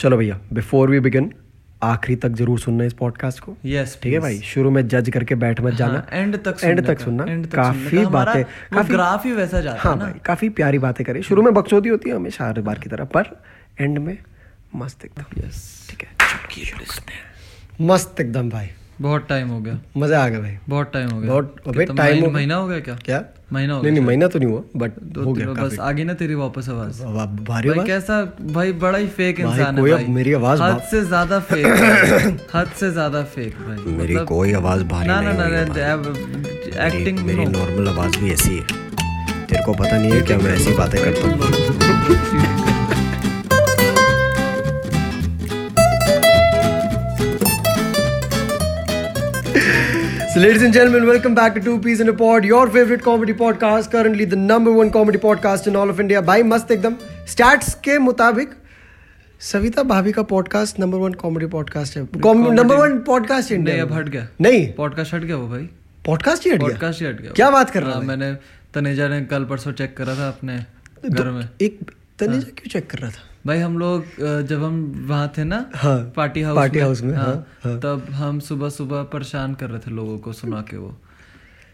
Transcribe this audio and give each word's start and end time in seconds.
चलो 0.00 0.16
भैया 0.16 0.38
before 0.52 0.90
we 0.90 1.00
begin 1.00 1.32
आखिरी 1.82 2.14
तक 2.16 2.32
ज़रूर 2.36 2.58
सुनना 2.60 2.84
इस 2.84 2.92
पॉडकास्ट 2.92 3.40
को। 3.40 3.54
यस 3.64 3.94
yes, 3.94 4.02
ठीक 4.02 4.12
है 4.12 4.18
भाई? 4.20 4.38
शुरू 4.40 4.70
में 4.70 4.86
जज 4.88 5.10
करके 5.10 5.34
बैठ 5.34 5.60
मत 5.60 5.74
जाना। 5.74 6.06
एंड 6.12 6.36
तक 6.44 6.64
एंड 6.64 6.86
तक 6.86 7.00
सुनना। 7.00 7.24
काफ़ी 7.54 8.04
बातें 8.06 8.42
काफ़ी 8.44 8.94
ग्राफ 8.94 9.24
ही 9.26 9.32
वैसा 9.32 9.60
जाता 9.60 9.80
हाँ 9.80 9.92
है 9.92 9.98
ना। 9.98 10.04
भाई 10.04 10.20
काफ़ी 10.26 10.48
प्यारी 10.48 10.78
बातें 10.78 11.04
करी। 11.06 11.22
शुरू 11.22 11.42
में 11.42 11.52
बकचोदी 11.54 11.88
होती 11.88 12.10
है 12.10 12.16
हमेशा 12.16 12.46
हर 12.48 12.60
बार 12.60 12.78
की 12.78 12.88
तरह 12.88 13.04
पर 13.04 13.42
एंड 13.80 13.98
में 13.98 14.16
मस्त 14.76 15.04
एकदम। 15.04 15.40
यस 15.40 15.86
ठीक 15.90 16.02
है? 16.02 16.08
मस्त 17.80 18.20
एकदम 18.20 18.50
भाई। 18.50 18.70
बहुत 19.00 19.26
टाइम 19.28 19.48
हो 19.48 19.58
गया। 19.60 19.78
मज़ा 19.96 20.22
आ 20.24 20.28
गया 20.28 20.40
भाई। 20.40 20.56
बहुत 20.68 20.90
टाइम 20.92 21.10
हो 21.10 21.20
गया। 21.20 21.30
बहुत 21.30 21.54
अबे 21.68 21.84
टाइम 21.84 21.98
महीना- 22.12 22.32
महीना 22.34 22.54
हो 22.54 22.66
गया 22.68 22.80
क्या? 22.80 22.94
क्या? 23.04 23.22
महीना 23.52 23.74
हो 23.74 23.82
नहीं 23.82 23.92
नहीं 23.92 24.04
महीना 24.04 24.26
तो 24.26 24.38
नहीं 24.38 24.48
हुआ 24.48 24.62
बट 24.76 24.92
दो 25.02 25.22
हो 25.22 25.32
गया 25.32 25.46
बस 25.52 25.78
आ 25.80 25.90
गई 25.92 26.04
ना 26.04 26.14
तेरी 26.14 26.34
वापस 26.34 26.68
आवाज़। 26.68 27.02
भारी 27.44 27.70
भाई 27.70 27.86
कैसा 27.86 28.22
भाई 28.50 28.72
बड़ा 28.84 28.98
ही 28.98 29.06
फेक 29.16 29.40
इंसान 29.40 29.74
है 29.76 29.80
कोई 29.80 29.92
भाई। 29.92 30.04
मेरी 30.18 30.32
आवाज़ 30.32 30.62
हद 30.62 30.82
से 30.90 31.00
ज़्यादा 31.04 31.40
फेक 31.50 31.66
हद 32.54 32.70
से 32.80 32.90
ज़्यादा 32.90 33.22
फेक 33.34 33.56
भाई। 33.66 33.92
मेरी 33.96 34.16
कोई 34.26 34.52
आवाज़ 34.52 34.84
भारी 34.84 35.08
ना 35.08 35.20
ना 35.20 35.32
ना 35.32 35.44
है 35.44 36.88
एक्टिंग 36.88 37.18
मेरी 37.26 37.44
नॉर्मल 37.48 37.88
आवाज़ 37.88 38.18
भी 38.18 38.32
ऐसी 38.32 38.56
है। 38.56 38.64
तेरे 39.46 39.62
को 39.64 39.72
पता 39.74 39.98
नहीं 39.98 40.12
है 40.12 40.20
क्या 40.22 40.38
मैं 40.38 40.54
ऐसी 40.54 40.72
बातें 40.74 41.02
करता 41.04 41.28
हूँ। 41.28 42.58
So, 50.32 50.38
ladies 50.38 50.62
and 50.62 50.72
gentlemen, 50.72 51.06
welcome 51.06 51.34
back 51.34 51.54
to 51.54 51.60
Two 51.60 51.80
Peas 51.80 52.00
in 52.00 52.08
a 52.08 52.12
Pod, 52.12 52.44
your 52.44 52.68
favorite 52.68 53.02
comedy 53.02 53.34
podcast, 53.34 53.90
currently 53.90 54.24
the 54.24 54.36
number 54.36 54.72
one 54.72 54.92
comedy 54.92 55.18
podcast 55.18 55.66
in 55.66 55.74
all 55.74 55.90
of 55.90 56.02
India. 56.04 56.22
भाई 56.22 56.42
मस्त 56.42 56.70
एकदम 56.70 56.94
स्टैट्स 57.28 57.74
के 57.84 57.98
मुताबिक 57.98 58.52
सविता 59.40 59.82
भाभी 59.92 60.12
का 60.12 60.22
podcast 60.32 60.78
number 60.80 60.98
one 60.98 61.12
comedy 61.22 61.46
podcast 61.56 61.96
है 61.96 62.02
number 62.54 62.74
one 62.76 62.98
podcast 63.06 63.52
India 63.52 63.82
अब 63.82 63.92
हट 63.92 64.08
गया 64.08 64.28
नहीं 64.40 64.66
पॉडकास्ट 64.74 65.14
हट 65.14 65.22
गया 65.22 65.36
वो 65.36 65.48
भाई 65.48 65.68
पॉडकास्ट 66.04 66.44
ही 66.44 66.50
हट 66.50 66.58
गया 66.58 66.68
पॉडकास्ट 66.68 67.00
ही 67.00 67.06
हट 67.06 67.20
गया 67.20 67.32
क्या 67.32 67.50
बात 67.50 67.70
कर 67.70 67.82
रहा 67.82 67.94
हाँ, 67.94 68.02
मैंने 68.02 68.32
तनेजा 68.74 69.08
ने 69.08 69.20
कल 69.32 69.44
परसों 69.44 69.72
चेक 69.82 69.96
करा 69.96 70.14
था 70.18 70.28
अपने 70.28 70.64
घर 71.06 71.30
में 71.30 71.48
एक 71.62 71.90
तनेजा 72.20 72.48
क्यों 72.58 72.70
चेक 72.70 72.90
कर 72.90 72.98
रहा 72.98 73.10
था? 73.10 73.22
भाई 73.46 73.58
हम 73.58 73.78
लोग 73.78 74.04
जब 74.48 74.62
हम 74.64 74.80
वहाँ 75.08 75.32
थे 75.36 75.44
ना 75.44 75.58
हाँ, 75.74 75.98
पार्टी 76.16 76.40
हाउस 76.42 76.56
पार्टी 76.56 76.78
हाउस 76.78 77.02
में, 77.02 77.14
हाँ, 77.16 77.34
हाँ। 77.64 77.76
तब 77.80 78.06
हम 78.14 78.40
सुबह 78.48 78.68
सुबह 78.70 79.02
परेशान 79.12 79.54
कर 79.54 79.70
रहे 79.70 79.78
थे 79.80 79.90
लोगों 79.90 80.18
को 80.18 80.32
सुना 80.32 80.60
के 80.70 80.76
वो। 80.76 80.94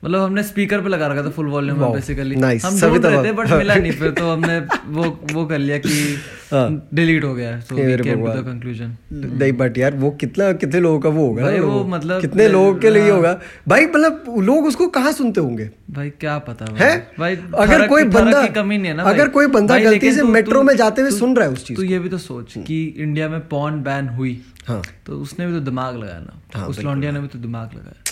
मतलब 0.05 0.21
हमने 0.21 0.43
स्पीकर 0.43 0.81
पे 0.81 0.89
लगा 0.89 1.07
रखा 1.07 1.23
था 1.23 1.31
फुल 1.31 1.47
वॉल्यूम 1.47 1.79
में 1.81 1.93
बेसिकली 1.93 2.37
nice, 2.37 2.65
हम 2.65 2.77
सभी 2.77 2.99
ढूंढ 2.99 3.05
रहे। 3.07 3.25
थे 3.25 3.33
बट 3.33 3.51
मिला 3.53 3.75
नहीं 3.75 3.93
फिर 3.93 4.11
तो 4.11 4.31
हमने 4.33 4.59
वो 4.87 5.05
वो 5.33 5.45
कर 5.47 5.59
लिया 5.59 5.79
कि 5.79 6.17
हाँ। 6.53 6.89
डिलीट 6.95 7.25
हो 7.25 7.35
गया 7.35 7.59
so 7.61 7.75
we 7.75 7.97
came 7.97 8.25
to 8.25 8.33
the 8.33 8.45
conclusion 8.47 8.97
नहीं 9.13 9.53
बट 9.53 9.79
यार 9.79 9.95
वो 9.97 10.11
कितना 10.11 10.53
कितने 10.53 10.81
लोगों 10.81 11.01
का 11.01 11.09
वो 11.09 11.27
होगा 11.27 11.43
भाई 11.43 11.59
वो 11.61 11.83
मतलब- 11.85 12.21
कितने 12.21 12.49
लोगों 12.49 12.75
के 12.75 12.91
लिए 12.91 13.03
हाँ। 13.03 13.11
होगा? 13.11 13.39
भाई 13.69 13.87
मतलब 13.87 14.35
लोग 14.41 14.67
उसको 14.67 14.87
कहाँ 14.89 15.13
सुनते 15.13 15.41
होंगे? 15.41 15.71
भाई 15.91 16.11
क्या 16.11 16.39
पता 16.39 16.67
है? 16.79 16.97
भाई 17.19 17.37
अगर 17.59 17.87
कोई 17.89 18.05
बंदा 18.05 18.43
की 18.43 18.53
कमी 18.53 18.79
नहीं 18.79 18.91
है 18.91 18.97
ना 18.97 19.03
अगर 19.03 19.29
कोई 19.29 19.47
बंदा 19.47 19.79
गलती 19.79 20.13
से 20.13 20.23
मेट्रो 20.23 20.63
में 20.63 20.75
जाते 20.77 21.03
हुए 21.03 21.11
सुन 21.11 21.37
रहा 21.37 21.47
है 21.47 21.53
उस 21.53 21.67
चीज़ 21.67 21.79
तू 21.79 21.85
ये 21.85 21.99
भी 21.99 22.09
तो 22.09 22.19
सोच 22.19 22.55
कि 22.59 22.83
इंडिया 22.99 23.29
में 23.29 23.41
पॉन 23.49 23.83
बैन 23.83 24.09
हुई। 24.09 24.41
हाँ। 24.67 24.83
तो 25.07 25.19
उसने 25.19 25.47
भी 25.47 25.53
तो 25.53 25.61
दिमाग 25.61 25.97
लगाया 25.97 26.19
ना। 26.19 26.41
हाँ, 26.55 26.67
उस 26.69 26.83
लौंडिया 26.85 27.11
ने 27.13 27.21
भी 27.21 27.29
तो 27.29 27.39
दिमाग 27.39 27.75
लगाया। 27.75 28.03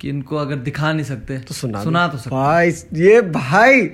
कि 0.00 0.08
इनको 0.08 0.36
अगर 0.36 0.56
दिखा 0.56 0.92
नहीं 0.92 1.04
सकते 1.04 1.38
तो 1.38 1.54
सुना 1.54 1.82
सुना 1.84 2.06
तो 2.08 2.18
सकते। 2.18 2.30
भाई 2.30 2.70
ये 3.02 3.20
भाई 3.22 3.90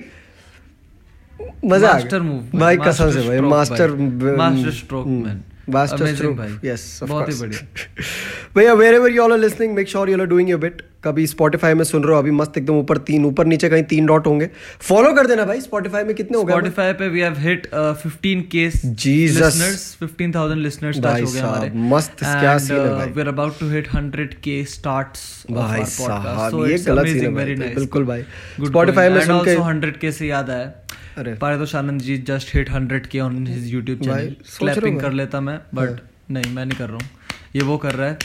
मज़ा 1.65 1.93
मास्टर 1.93 2.21
मूव 2.21 2.59
भाई 2.59 2.77
कसम 2.77 3.11
से 3.11 3.27
भाई 3.27 3.39
master 3.39 3.91
master 4.37 4.71
stroke 4.71 5.07
man 5.07 5.43
master 5.69 6.15
stroke 6.15 6.35
भाई। 6.37 6.57
यस 6.65 6.99
बहुत 7.03 7.29
ही 7.29 7.39
बढ़िया। 7.39 7.61
भैया 8.57 8.73
wherever 8.93 9.11
you 9.11 9.21
all 9.21 9.31
are 9.31 9.37
listening 9.37 9.73
make 9.73 9.89
sure 9.89 10.09
you 10.09 10.19
are 10.19 10.25
doing 10.25 10.49
your 10.49 10.59
bit 10.59 10.81
कभी 11.03 11.27
स्पॉटिफाई 11.27 11.73
में 11.73 11.83
सुन 11.83 12.03
रहे 12.03 12.13
हो 12.13 12.19
अभी 12.19 12.31
मस्त 12.31 12.57
एकदम 12.57 12.73
ऊपर 12.73 12.97
तीन 12.97 13.25
ऊपर 13.25 13.45
नीचे 13.45 13.69
कहीं 13.69 13.83
तीन 13.83 14.05
डॉट 14.05 14.27
होंगे। 14.27 14.49
फॉलो 14.79 15.13
कर 15.13 15.27
देना 15.27 15.45
भाई 15.45 15.61
स्पॉटिफाई 15.61 16.03
में 16.03 16.15
कितने 16.15 16.37
हो 16.37 16.43
गए 16.43 16.93
पे 16.93 17.07
वी 17.07 17.19
हैव 17.19 17.35
हिट 17.37 17.67
15 17.75 18.41
के 18.41 18.71
Jesus. 18.71 19.41
listeners 19.41 20.07
15000 20.07 20.67
listeners 20.67 21.03
भाई 21.03 21.21
टच 21.21 21.27
हो 21.27 21.33
गए 21.33 21.39
हमारे। 21.39 21.71
मस्त 21.75 22.15
क्या 22.19 22.57
scene 22.57 22.71
है 22.71 22.95
भाई। 22.95 23.07
We 23.07 23.21
are 23.21 23.27
about 23.27 23.59
to 23.59 23.69
hit 23.69 23.87
100 23.87 24.33
K 24.33 24.65
starts 24.65 25.45
भाई 25.51 25.83
साहब, 25.85 26.65
ये 26.65 26.77
गलत 26.77 27.07
scene 27.07 27.39
है 27.39 27.75
बिल्कुल 27.75 28.05
भाई। 28.05 28.23
Spotify 28.61 29.11
में 29.11 29.25
सुन 29.25 29.45
के- 29.45 29.59
100 29.59 29.97
के 29.97 30.11
से 30.11 30.27
याद 30.27 30.49
आया। 30.49 30.71
अरे। 31.17 31.33
Paritosh 31.33 31.75
Anand 31.75 32.01
ji 32.01 32.17
just 32.17 32.55
hit 32.55 32.69
100 32.69 33.07
K 33.07 33.19
on 33.19 33.47
his 33.47 33.75
YouTube 33.75 34.03
channel 34.03 34.35
clapping 34.59 34.99
कर 35.01 35.11
लेता 35.11 35.41
मैं 35.41 35.59
बट 35.75 35.99
नहीं 36.31 36.53
मैं 36.53 36.65
नहीं 36.65 36.77
कर 36.77 36.85
रहा 36.85 36.93
हूँ। 36.93 37.09
ये 37.55 37.61
वो 37.61 37.77
कर 37.77 37.93
रहा 37.93 38.07
है। 38.07 38.17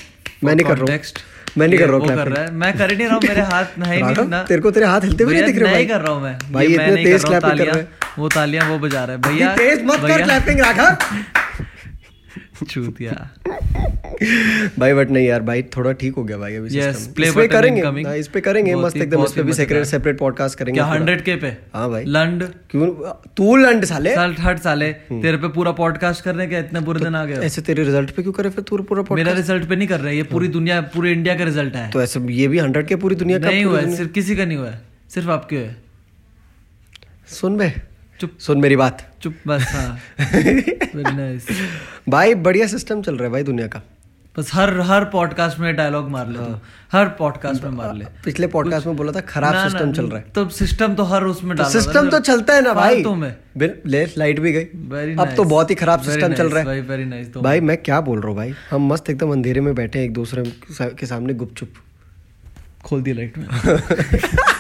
मैं 0.45 0.55
नहीं 0.55 0.67
कर 0.67 0.79
रहा 0.79 0.95
हूँ। 0.95 1.01
मैं 1.59 1.67
नहीं 1.69 1.79
कर 1.79 1.89
रहा 1.89 1.97
हूँ 1.97 2.07
कर 2.09 2.29
रहा 2.29 2.43
है। 2.43 2.51
मैं 2.55 2.73
कर 2.79 2.91
ही 2.91 2.97
नहीं 2.97 3.07
रहा 3.07 3.15
हूँ 3.15 3.23
मेरे 3.29 3.41
हाथ 3.43 3.79
नहीं 3.79 4.03
नहीं 4.03 4.27
ना। 4.29 4.43
तेरे 4.43 4.61
को 4.63 4.71
तेरे 4.71 4.87
हाथ 4.87 5.01
हिलते 5.01 5.25
हुए 5.25 5.35
नहीं 5.35 5.45
दिख 5.45 5.63
रहे 5.63 5.73
नहीं 5.75 5.87
कर 5.89 6.01
रहा 6.01 6.13
हूँ 6.13 6.23
मैं। 6.23 6.39
भाई, 6.53 6.67
इतने 6.67 7.05
तेज 7.05 7.25
कर 7.25 7.43
रहा 7.43 7.73
हूँ 7.73 7.87
वो 8.19 8.29
तालियाँ 8.29 8.69
वो 8.69 8.79
बजा 8.79 9.05
रहा 9.05 9.17
है। 9.17 9.23
भैया 9.23 9.55
तेज 9.57 9.85
मत 9.87 10.01
कर 10.03 10.23
क्लैपिंग 10.23 10.61
राघव। 10.61 10.97
चूतिया 12.69 13.29
भाई 14.79 14.95
बट 14.95 15.11
नहीं 15.11 15.27
यार 15.27 15.43
भाई 15.43 15.63
थोड़ा 15.77 15.93
ठीक 15.93 16.15
हो 16.15 16.25
गया 16.25 16.37
भाई 16.39 16.55
अभी 16.55 16.69
Yes, 16.71 16.97
इस 16.97 17.07
पे 17.37 17.47
करेंगे. 17.49 17.83
हाँ, 17.83 18.17
इस 18.17 18.29
पे 18.29 18.41
करेंगे 18.41 18.75
मस्त 18.75 18.97
एकदम 18.97 19.25
इस 19.25 19.33
पे 19.33 19.43
भी 19.43 19.53
सेपरेट 19.53 19.85
सेपरेट 19.87 20.19
पॉडकास्ट 20.19 20.59
करेंगे 20.59 20.77
क्या 20.77 20.87
पूरा। 20.87 20.99
हंड्रेड 20.99 21.23
के 21.25 21.37
पे 21.37 21.57
हाँ 21.75 21.89
भाई 21.91 22.05
लंड 22.05 22.45
क्यों 22.71 22.89
तू 23.37 23.57
लंड 23.57 23.85
साले 23.85 24.15
साल 24.15 24.35
हट 24.41 24.59
साले 24.59 24.93
तेरे 24.93 25.37
पे 25.37 25.49
पूरा 25.49 25.73
पॉडकास्ट 25.73 26.25
करने 26.25 26.47
के 26.47 26.59
इतने 26.59 26.81
बुरे 26.81 27.01
दिन 27.01 27.15
आ 27.15 27.25
गए 27.25 27.35
ऐसे 27.47 27.63
तेरे 27.63 27.85
रिज़ल्ट 27.85 28.11
पे 28.11 28.23
क्यों 28.23 28.33
करे 28.33 28.51
फिर 28.51 28.65
तू 28.65 28.79
पूरा 28.83 29.03
पॉडकास्ट 29.03 29.27
मेरा 29.27 29.37
रिज़ल्ट 29.37 29.69
पे 29.69 29.77
नहीं 29.77 29.89
कर 29.89 30.01
रहे 30.01 30.17
ये 30.17 30.23
पूरी 30.23 30.49
दुनिया 30.49 30.81
पूरे 30.95 31.13
इंडिया 31.13 31.35
का 31.35 31.45
रिज़ल्ट 31.45 31.77
है 31.77 31.91
तो 31.91 32.03
ऐसे 32.03 32.21
ये 32.33 32.49
भी 32.49 32.59
हंड्रेड 32.59 32.87
के 32.87 32.97
पूरी 32.97 33.17
दुनिया 33.17 33.39
का 33.39 33.49
नहीं 33.49 33.65
हुआ 33.65 33.81
सिर्फ़ 33.97 34.13
किसी 34.13 34.37
का 34.37 34.45
नहीं 34.45 34.59
हुआ 34.59 34.75
सिर्फ़ 35.09 35.31
आपके 35.31 35.57
हुआ 35.57 35.65
है 35.65 35.77
सुन 37.29 37.57
बे 37.57 37.73
चुप। 38.21 38.31
सुन 38.39 38.61
मेरी 38.61 38.77
बात। 38.77 39.17
चुप 39.23 39.35
बस 39.47 39.63
हाँ। 39.63 39.99
नाइस 40.97 41.47
भाई 42.09 42.35
बढ़िया 42.35 42.67
सिस्टम 42.67 43.03
चल 43.03 43.15
रहा 43.15 43.25
है 43.25 43.31
भाई 43.31 43.43
दुनिया 43.43 43.67
का। 43.67 43.83
बस 44.39 44.51
हर 44.55 44.81
हर 44.81 45.05
पॉडकास्ट 45.05 45.59
में 45.59 45.77
डायलॉग 45.77 46.09
मार 46.11 46.29
ले 46.29 46.39
तू। 46.39 46.59
हर 46.93 47.09
पॉडकास्ट 47.09 47.65
में 47.65 47.71
मार 47.71 47.95
ले। 47.95 48.05
पिछले 48.25 48.47
पॉडकास्ट 48.47 48.87
में 48.87 48.97
बोला 48.97 49.13
था 49.13 49.21
खराब 49.21 49.69
सिस्टम 49.69 49.93
चल 49.93 50.07
रहा 50.07 50.19
है। 50.19 50.25
तो 50.35 50.49
सिस्टम 50.49 50.95
तो 50.95 51.03
हर 51.03 51.25
उसमें 51.25 51.57
तो 51.57 51.63
डाल 51.63 51.73
रहा 51.73 51.83
सिस्टम 51.83 52.11
तो 52.11 52.21
चलता 52.21 52.55
है 52.55 52.63
ना 52.63 52.75
भाई। 52.75 53.05
ले 53.87 54.07
लाइट 54.19 54.41
भी 54.41 54.53
गई। 54.53 54.65
अब 55.15 55.35
तो 55.37 55.45
बहुत 55.45 55.71
ही 55.71 55.75
खराब 55.75 56.01
सिस्टम 56.01 56.33
चल 56.33 56.49
रहा 56.49 56.73
है। 56.73 56.83
भाई 56.83 57.05
नाइस 57.05 57.33
तो 57.33 57.41
भाई 57.41 57.61
मैं 57.61 57.77
क्या 57.77 58.01
बोल 58.01 58.19
रहा 58.19 58.29
हूँ 58.29 58.37
भाई? 58.37 58.55
हम 58.71 58.93
मस्त 58.93 59.11
एकदम 59.11 59.33
अंधेरे 59.33 59.61
में 59.61 59.75
बैठे 59.75 60.05
एक 60.05 60.13
दूसरे 60.13 60.43
के 60.83 61.07
सामने 61.07 61.35
गुपचुप। 61.35 61.69
खोल 62.85 63.03
दी 63.03 63.13
लाइट 63.13 63.39
में। 63.39 63.47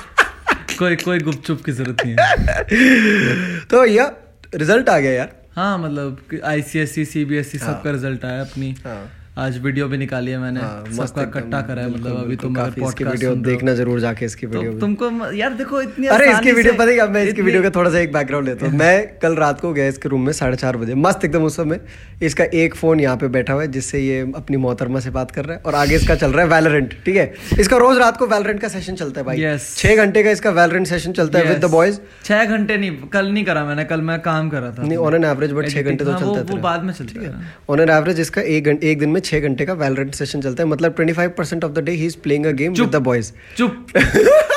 कोई 0.80 0.96
कोई 0.96 1.18
गुपचुप 1.18 1.62
की 1.64 1.72
ज़रूरत 1.72 2.04
नहीं 2.06 2.16
है। 2.20 3.60
तो 3.70 3.80
भैया 3.82 4.12
रिज़ल्ट 4.54 4.88
आ 4.88 4.98
गया 4.98 5.12
यार। 5.12 5.32
हाँ 5.56 5.78
मतलब 5.78 6.40
आईसीएसई 6.44 7.04
सीबीएसई 7.04 7.58
सबका 7.58 7.90
रिज़ल्ट 7.90 8.24
आया 8.24 8.40
अपनी। 8.40 8.74
हाँ। 8.84 9.00
आज 9.38 9.58
वीडियो 9.62 9.86
भी 9.88 9.96
निकाली 9.96 10.30
है 10.30 10.38
मैंने। 10.38 10.60
हाँ, 10.60 10.84
सबका 10.92 11.22
इकट्ठा 11.22 11.60
करा 11.62 11.82
है 11.82 11.90
मतलब 11.90 12.16
अभी 12.18 12.36
तुम 12.36 12.54
अगर 12.54 12.68
इसकी 12.68 12.80
पॉडकास्ट 12.80 13.02
वीडियो 13.02 13.34
देखना 13.42 13.74
ज़रूर 13.74 14.00
जाके 14.00 14.24
इसकी 14.24 14.46
वीडियो 14.46 14.72
भी। 14.72 14.80
तुमको 14.80 15.30
यार 15.34 15.52
देखो 15.54 15.80
इतनी 15.82 16.06
अरे 16.06 16.30
इसकी 16.30 16.52
वीडियो 16.52 16.72
पता 16.74 16.84
है 16.84 16.94
क्या? 16.94 17.06
मैं 17.06 17.22
इसकी 17.24 17.42
वीडियो 17.42 17.62
का 17.62 17.70
थोड़ा 17.70 17.90
सा 17.90 17.98
एक 17.98 18.12
बैकग्राउंड 18.12 18.48
लेता 18.48 18.66
हूँ। 18.66 18.74
मैं 18.78 19.18
कल 19.18 19.34
रात 19.36 19.60
को 19.60 19.72
गया 19.72 19.86
इसके 19.88 20.08
रूम 20.08 20.24
में 20.26 20.32
साढ़े 20.32 20.56
चार 20.56 20.76
बजे। 20.76 20.94
मस्त 20.96 21.24
एकदम 21.24 21.44
उस 21.44 21.56
समय। 21.56 21.80
इसका 22.22 22.44
एक 22.54 22.74
फ़ोन 22.74 23.00
यहाँ 23.00 23.16
पे 23.16 23.28
बैठा 23.28 23.52
हुआ 23.52 23.62
है 23.62 23.68
जिससे 23.68 24.00
ये 24.00 24.20
अपनी 24.36 24.56
मोहतरमा 24.56 25.00
से 25.00 25.10
बात 25.10 25.30
कर 25.30 25.44
रहा 25.44 25.56
है 25.56 25.62
और 25.66 25.74
आगे 25.74 25.96
इसका 25.96 26.14
चल 26.14 26.32
रहा 26.32 26.44
है 26.44 26.50
वैलोरेंट 26.50 26.94
ठीक 27.04 27.16
है? 27.16 27.32
इसका 27.60 27.76
रोज 27.76 27.98
रात 27.98 28.16
को 28.16 28.26
वैलोरेंट 28.26 28.60
का 28.60 28.68
सेशन 28.68 28.94
चलता 28.94 29.20
है 29.20 29.26
भाई. 29.26 29.56
छह 29.76 29.96
घंटे 29.96 30.22
का 30.22 30.30
इसका 30.30 30.50
वैलोरेंट 30.50 30.86
सेशन 30.86 31.12
चलता 31.12 31.38
है 31.38 31.48
विद 31.48 31.64
द 31.64 31.70
बॉयज़ 31.70 31.98
छह 32.24 32.44
घंटे 32.46 32.76
नहीं 32.76 32.96
कल 33.12 33.32
नहीं 33.32 33.44
करा 33.44 33.64
मैंने 33.64 33.84
कल 33.84 34.00
मैं 34.02 34.18
काम 34.20 34.50
कर 34.50 34.60
रहा 34.60 34.72
था। 34.72 34.82
नहीं 34.82 34.98
ऑन 34.98 35.14
एन 35.14 35.24
एवरेज 35.24 35.52
बट 35.52 35.68
छह 35.70 35.82
घंटे 35.82 36.04
तो 36.04 36.12
चलता 36.12 36.38
है 36.38 36.44
वो 36.44 36.56
बाद 36.60 36.84
में 36.84 36.92
चलता 36.92 37.26
है। 37.26 37.34
ऑन 37.70 37.80
एन 37.80 37.90
एवरेज 37.90 38.20
इसका 38.20 38.42
एक 38.42 38.98
दिन 38.98 39.08
में 39.08 39.19
छह 39.20 39.40
घंटे 39.40 39.66
का 39.66 39.72
वैलोरेंट 39.74 40.14
सेशन 40.14 40.40
चलता 40.40 40.62
है। 40.62 40.68
मतलब 40.68 40.94
twenty 40.94 41.12
five 41.12 41.30
percent 41.38 41.64
of 41.64 41.72
the 41.72 41.84
day 41.84 41.92
he 41.92 42.06
is 42.06 42.16
playing 42.22 42.46
a 42.46 42.50
game 42.52 42.72
with 42.72 42.90
the 42.90 43.02
boys 43.02 43.32
चुप 43.56 43.86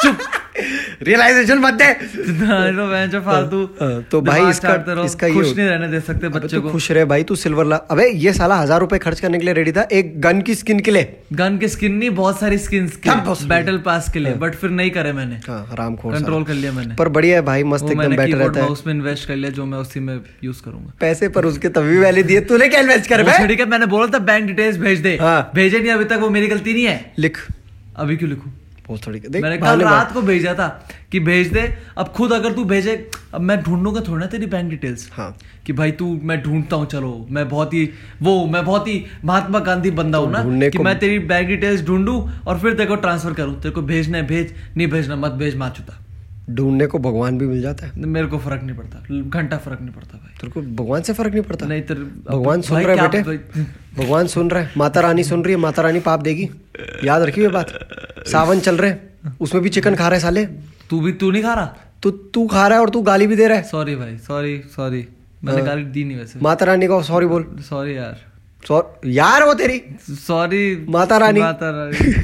चुप। 0.04 0.18
रियलाइजेशन 1.04 1.58
मत 1.58 1.74
दे। 1.74 1.94
तो 1.94 2.86
मैं 2.86 3.10
जो 3.10 3.22
फालतू 3.22 3.64
हाँ, 3.82 4.02
तो 4.12 4.22
भाई 4.22 4.50
इसका- 4.50 5.06
इसका 5.06 5.28
ये 5.28 5.34
खुश 5.34 5.58
नहीं 5.58 5.68
रहने 5.68 5.88
दे 5.88 6.00
सकते 6.00 6.30
बच्चे 6.30 6.56
तू 6.56 6.62
को। 6.62 6.70
खुश 6.70 6.92
रहे 6.92 7.06
भाई 7.06 7.24
तू 7.24 7.36
सिल्वर 7.36 7.66
ला 7.66 7.76
अबे 7.76 8.10
ये 8.10 8.34
साला 8.34 8.56
हज़ार 8.56 8.80
रुपए 8.80 8.98
खर्च 8.98 9.20
करने 9.20 9.38
के 9.38 9.46
लिए 9.46 9.54
रेडी 9.54 9.72
था 9.72 9.88
एक 9.92 10.22
गन 10.22 10.42
की 10.42 10.56
स्किन 10.56 10.80
के 10.80 10.92
लिए। 10.92 11.18
गन 11.34 11.58
की 11.58 11.68
स्किन 11.68 11.96
नहीं 11.96 12.10
बहुत 12.10 12.40
सारी 12.40 12.58
स्किन? 12.58 12.92
बैटल 13.44 13.78
पास 13.78 14.12
के 14.12 14.20
लिए 14.20 14.34
बट 14.34 14.56
फिर 14.56 14.70
नहीं 14.70 14.92
करे 14.92 15.14
मैंने। 15.14 15.36
हाँ 15.36 15.68
आराम 15.72 15.96
खोर 15.96 16.14
कंट्रोल 16.14 16.44
कर 16.44 16.54
लिया 16.54 16.72
मैंने। 16.72 16.96
पर 16.96 17.10
बढ़िया 17.10 17.36
है 17.36 17.42
भाई 17.42 17.64
मस्त 17.64 17.86
एकदम 17.86 18.16
बेटर 18.16 18.38
रहता 18.38 18.60
है। 18.60 18.68
उसमें 18.68 18.94
इन्वेस्ट 18.94 19.28
कर 19.28 19.36
लिया 19.36 19.52
जो 19.52 19.66
मैं 19.66 19.78
उसी 19.78 20.00
में 20.00 20.20
यूज़ 20.44 20.62
करूँगा। 20.64 20.94
पैसे 21.00 21.30
पर 21.30 21.46
उसके 21.46 21.70
तभी 21.70 21.98
वैल्यू 21.98 22.24
दिए। 22.24 22.42
तूने 22.42 22.68
क्या 22.68 22.82
इन्वेस्ट 22.82 23.10
कर 23.10 23.30
है 23.30 23.66
मैंने 23.66 23.86
बोला 23.86 24.08
था 24.08 24.20
बैंक 24.20 24.46
डिटेल्स 24.46 24.78
भेज 24.78 25.00
दे। 25.00 25.18
हाँ। 25.22 25.52
भेजे 25.56 25.80
नहीं 25.80 25.92
अभी 25.92 26.06
तक 26.06 26.14
वो 26.14 26.30
मेरी 26.30 26.48
गलती 26.48 26.74
नहीं 26.74 26.86
है। 26.86 27.14
लिख। 27.20 27.38
अभी 27.96 28.18
क्यों 28.18 28.30
लिखूं? 28.30 28.52
बहुत 28.88 29.06
थोड़ी 29.08 29.20
देख 29.20 29.42
मैंने 29.44 29.58
कल 29.58 29.82
रात 29.82 30.12
को 30.14 30.22
भेजा 30.22 30.54
था 30.54 30.68
कि 31.12 31.20
भेज 31.22 31.52
दे। 31.54 31.62
अब 31.98 32.08
खुद 32.16 32.34
अगर 32.34 32.54
तू 32.54 32.64
भेजे 32.66 32.96
अब 33.34 33.42
मैं 33.42 33.62
ढूंढूँगा 33.64 34.02
थोड़ी 34.02 34.20
ना 34.20 34.26
तेरी 34.26 34.46
बैंक 34.46 34.70
डिटेल्स 34.70 35.10
हाँ। 35.14 35.36
कि 35.66 35.74
भाई 35.74 35.92
तू 35.92 36.08
मैं 36.24 36.42
ढूंढता 36.44 36.76
हूँ 36.76 36.86
चलो 36.86 37.16
मैं 37.30 37.48
बहुत 37.50 37.74
ही 37.74 37.90
वो 38.22 38.46
मैं 38.46 38.64
बहुत 38.66 38.88
ही 38.88 39.04
महात्मा 39.26 39.60
गांधी 39.62 39.92
बंदा 39.94 40.18
हूँ 40.18 40.32
ना 40.32 40.70
कि 40.70 40.78
मैं 40.80 40.98
तेरी 41.00 41.20
बैंक 41.32 41.48
डिटेल्स 41.48 41.86
ढूंढू 41.86 42.20
और 42.48 42.60
फिर 42.60 42.74
तेरे 42.74 42.90
को 42.90 42.96
ट्रांसफ़र 42.98 43.34
करूँ। 43.34 43.60
तेरे 43.62 43.76
को 43.76 43.82
भेजना 43.84 44.18
है 44.18 44.28
भेज 44.28 44.54
नहीं 44.78 44.88
भेजना 44.88 45.16
मत 45.16 45.32
भेज 45.42 45.56
माचुता 45.56 46.03
ढूँढने 46.50 46.88
को 46.88 47.00
भगवान 47.00 47.38
भी 47.38 47.48
मिल 47.48 47.62
जाता 47.62 47.86
है। 47.86 47.92
मेरे 47.96 48.28
को 48.28 48.38
फ़र्क 48.38 48.64
नहीं 48.64 48.78
पड़ता। 48.78 49.04
घंटा 49.30 49.58
फ़र्क 49.58 49.82
नहीं 49.82 49.94
पड़ता 49.94 50.18
भाई। 50.18 50.38
तेरे 50.42 50.52
को 50.52 50.62
भगवान 50.62 51.02
से 51.02 51.14
फ़र्क 51.14 51.34
नहीं 51.34 51.44
पड़ता? 51.44 51.66
नहीं 51.66 51.82
तेरे 51.82 52.00
भगवान 52.02 52.62
सुन 52.62 52.82
रहा 52.82 53.08
बेटे? 53.08 53.38
भगवान 54.04 54.28
सुन 54.28 54.50
रहा 54.50 54.68
माता 54.78 55.00
रानी 55.00 55.24
सुन 55.24 55.44
रही 55.44 55.54
है 55.54 55.60
माता 55.60 55.82
रानी 55.82 56.00
पाप 56.00 56.20
देगी। 56.20 56.50
याद 57.04 57.22
रखिए 57.22 57.44
ये 57.44 57.50
बात। 57.50 57.90
सावन 58.28 58.60
चल 58.60 58.78
रहे 58.78 58.94
उसमें 59.42 59.64
भी 59.64 59.70
चिकन 59.70 59.96
खा 59.96 60.08
रहे 60.08 60.20
साले। 60.20 60.46
तू 60.90 61.02
भी 61.02 61.12
तू 61.12 61.32
नहीं 61.32 61.44
खा 61.44 61.54
रहा? 61.54 61.76
तो 62.04 62.12
तू 62.12 62.48
खा 62.48 62.68
रहा 62.68 62.78
है 62.78 62.84
और 62.84 62.90
तू 62.90 63.02
गाली 63.02 63.28
भी 63.28 63.36
दे 63.36 63.48
रहा 63.48 63.58
है। 63.58 63.64
सॉरी 63.64 63.96
भाई 63.96 64.18
सॉरी 64.18 64.62
सॉरी 64.76 65.08
मैंने। 65.44 65.62
गाली 65.62 65.84
दी 65.84 66.04
नहीं 66.04 66.18
वैसे। 66.18 66.40
माता 66.40 66.66
रानी 66.66 66.88
को 66.88 67.04
सॉरी 67.04 67.26
बोल। 67.26 67.58
सॉरी 67.60 67.98
यार। 67.98 68.18
सॉ- 68.68 68.84
यार 69.06 69.44
वो 69.44 69.54
तेरी। 69.54 69.82
सॉरी 70.10 70.86
माता 70.90 71.18
रानी। 71.18 71.40
माता 71.40 71.70
रानी। 71.70 72.24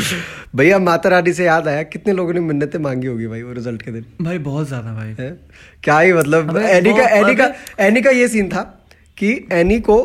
भैया 0.54 0.78
माता 0.78 1.08
रानी 1.08 1.32
से 1.32 1.44
याद 1.44 1.68
आया 1.68 1.82
कितने 1.84 2.12
लोगों 2.12 2.32
ने 2.34 2.40
मिन्नतें 2.40 2.78
मांगी 2.78 3.06
होगी 3.06 3.26
भाई 3.26 3.42
वो 3.42 3.52
रिज़ल्ट 3.52 3.82
के 3.82 3.90
दिन? 3.92 4.04
भाई 4.22 4.38
बहुत 4.40 4.66
ज़्यादा 4.68 4.92
भाई। 4.94 5.14
हैं? 5.20 5.32
क्या 5.82 5.98
ही 5.98 6.12
मतलब 6.12 6.56
एनी 6.58 6.92
का 6.92 7.08
एनी 7.16 7.34
का 7.34 7.52
एनी 7.80 8.02
का 8.02 8.10
ये 8.10 8.28
सीन 8.28 8.48
था 8.48 8.62
कि 9.18 9.32
एनी 9.52 9.80
को 9.80 9.98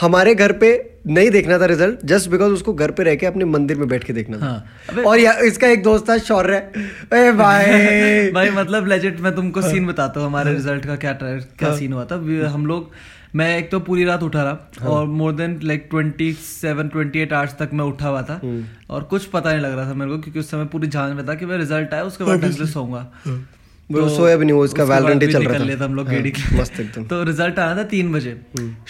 हमारे 0.00 0.34
घर 0.34 0.52
पे 0.52 0.70
नहीं 1.06 1.30
देखना 1.30 1.58
था 1.58 1.66
रिज़ल्ट 1.66 1.98
जस्ट 2.04 2.30
बिकॉज़ 2.30 2.52
उसको 2.52 2.72
घर 2.74 2.90
पे 2.90 3.02
रह 3.04 3.14
के 3.14 3.26
अपने 3.26 3.44
मंदिर 3.44 3.76
में 3.76 3.86
बैठ 3.88 4.04
के 4.04 4.12
देखना 4.12 4.38
था। 4.38 4.46
हाँ, 4.46 5.02
और 5.02 5.18
या, 5.18 5.32
इसका 5.46 5.68
एक 5.68 5.82
दोस्त 5.82 6.08
था 6.08 6.16
शौर्य। 6.18 6.56
ए 7.14 7.30
भाई। 7.32 8.30
भाई 8.34 8.50
मतलब 8.50 8.86
लेजिट 8.86 9.20
मैं 9.20 9.34
तुमको 9.34 9.60
हाँ। 9.60 9.70
सीन 9.70 9.86
बताता 9.86 10.20
हूँ 10.20 10.28
हमारे 10.28 10.52
रिज़ल्ट 10.52 10.86
का 10.86 10.96
क्या 10.96 11.12
क्या 11.22 11.74
सीन 11.76 11.92
हुआ 11.92 12.04
था। 12.04 12.16
हम 12.48 12.66
लोग 12.66 12.90
मैं 13.34 13.56
एक 13.58 13.70
तो 13.70 13.80
पूरी 13.80 14.04
रात 14.04 14.22
उठा 14.22 14.42
रहा 14.42 14.70
हाँ। 14.80 14.90
और 14.90 15.06
more 15.06 15.32
than 15.32 15.58
like 15.62 15.86
twenty 15.90 16.32
seven 16.42 16.88
twenty 16.88 17.18
eight 17.20 17.32
hours 17.32 17.54
तक 17.58 17.70
मैं 17.72 17.84
उठा 17.84 18.08
हुआ 18.08 18.22
था। 18.22 18.40
हम्म। 18.42 18.64
और 18.90 19.02
कुछ 19.10 19.24
पता 19.34 19.50
नहीं 19.50 19.60
लग 19.60 19.76
रहा 19.76 19.88
था 19.90 19.94
मेरे 19.94 20.10
को 20.10 20.18
क्योंकि 20.18 20.40
उस 20.40 20.50
समय 20.50 20.64
पूरी 20.72 20.88
जान 20.88 21.12
में 21.16 21.26
था 21.28 21.34
कि 21.34 21.46
मैं 21.46 21.58
रिज़ल्ट 21.58 21.94
आया 21.94 22.02
उसके 22.04 22.24
बाद 22.24 22.50
से 22.52 22.66
सोऊँगा 22.66 23.06
वो 23.90 24.08
सोया 24.08 24.36
भी 24.36 24.44
नहीं 24.44 24.54
वो 24.56 24.64
इसका 24.64 24.82
उसके 24.82 24.90
बाद 24.90 25.02
वैलेंट 25.02 25.22
ही 25.22 25.26
भी 25.26 25.32
चल 25.32 25.44
रहा 25.44 25.58
था। 25.58 25.64
लिया 25.64 25.84
हम 25.84 25.94
लोग 25.94 26.06
हाँ, 26.06 26.14
गेड़ी 26.14 26.30
के 26.30 26.60
मस्त 26.60 26.80
एकदम। 26.80 27.04
तो 27.10 27.22
रिज़ल्ट 27.24 27.58
आया 27.58 27.76
था 27.76 27.82
तीन 27.90 28.12
बजे। 28.12 28.40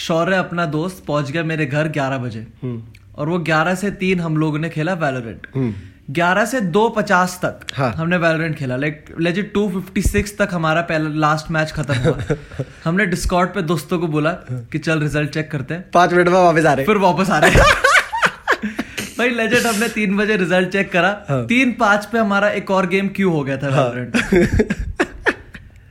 शौर्य 0.04 0.36
अपना 0.36 0.64
दोस्त 0.66 1.04
पहुँच 1.06 1.30
गया 1.30 1.42
मेरे 1.44 1.66
घर 1.66 1.88
ग्यारह 1.88 2.18
बजे। 2.18 2.46
हम्म, 2.62 2.82
और 3.16 3.28
वो 3.28 3.38
ग्यारह 3.48 3.74
से 3.74 3.90
तीन 4.00 4.20
हम 4.20 4.36
लोगों 4.36 4.58
ने 4.58 4.68
खेला 4.70 4.94
वैलोरेंट 4.94 5.46
हम्म, 5.54 5.72
ग्यारह 6.10 6.44
से 6.44 6.60
दो 6.60 6.88
पचास 6.88 7.38
तक 7.44 7.60
हाँ। 7.74 7.90
हमने 7.92 8.16
वैलोरेंट 8.16 8.56
खेला। 8.56 8.76
Like 8.76 9.04
legit 9.20 9.52
two 9.54 9.68
fifty 9.70 10.02
six 10.02 10.36
तक 10.38 10.48
हमारा 10.52 10.80
पहला 10.80 11.08
लास्ट 11.20 11.50
मैच 11.50 11.72
खत्म 11.72 11.94
हुआ। 11.94 12.36
हमने 12.84 13.06
डिस्कॉर्ड 13.06 13.50
पे 13.50 13.62
दोस्तों 13.62 13.98
को 13.98 14.06
बोला 14.06 14.30
कि 14.72 14.78
चल 14.78 15.00
रिज़ल्ट 15.00 15.30
चेक 15.30 15.50
करते 15.50 15.74
हैं। 15.74 15.84
पाँच 15.94 16.12
मिनट 16.12 16.28
में 16.28 16.34
वापस 16.34 16.66
आ 16.66 16.72
रहे। 16.72 16.86
फिर 16.86 16.98
वापस 16.98 17.30
आ 17.30 17.38
रहे 17.38 17.50
भाई 19.18 19.28
लेजेंड 19.28 19.66
हमने 19.66 19.88
तीन 19.88 20.16
बजे 20.16 20.36
रिज़ल्ट 20.36 20.68
चेक 20.68 20.92
करा। 20.92 21.08
हाँ। 21.28 21.44
तीन 21.46 21.72
पाँच 21.80 22.04
पे 22.06 22.18
हमारा 22.18 22.48
एक 22.50 22.70
और 22.70 22.86
गेम 22.86 23.08
क्यों 23.16 23.32
हो 23.32 23.42
गया 23.44 23.56
था 23.56 23.68
वेलोरेंट 23.68 24.16
तो 24.16 24.94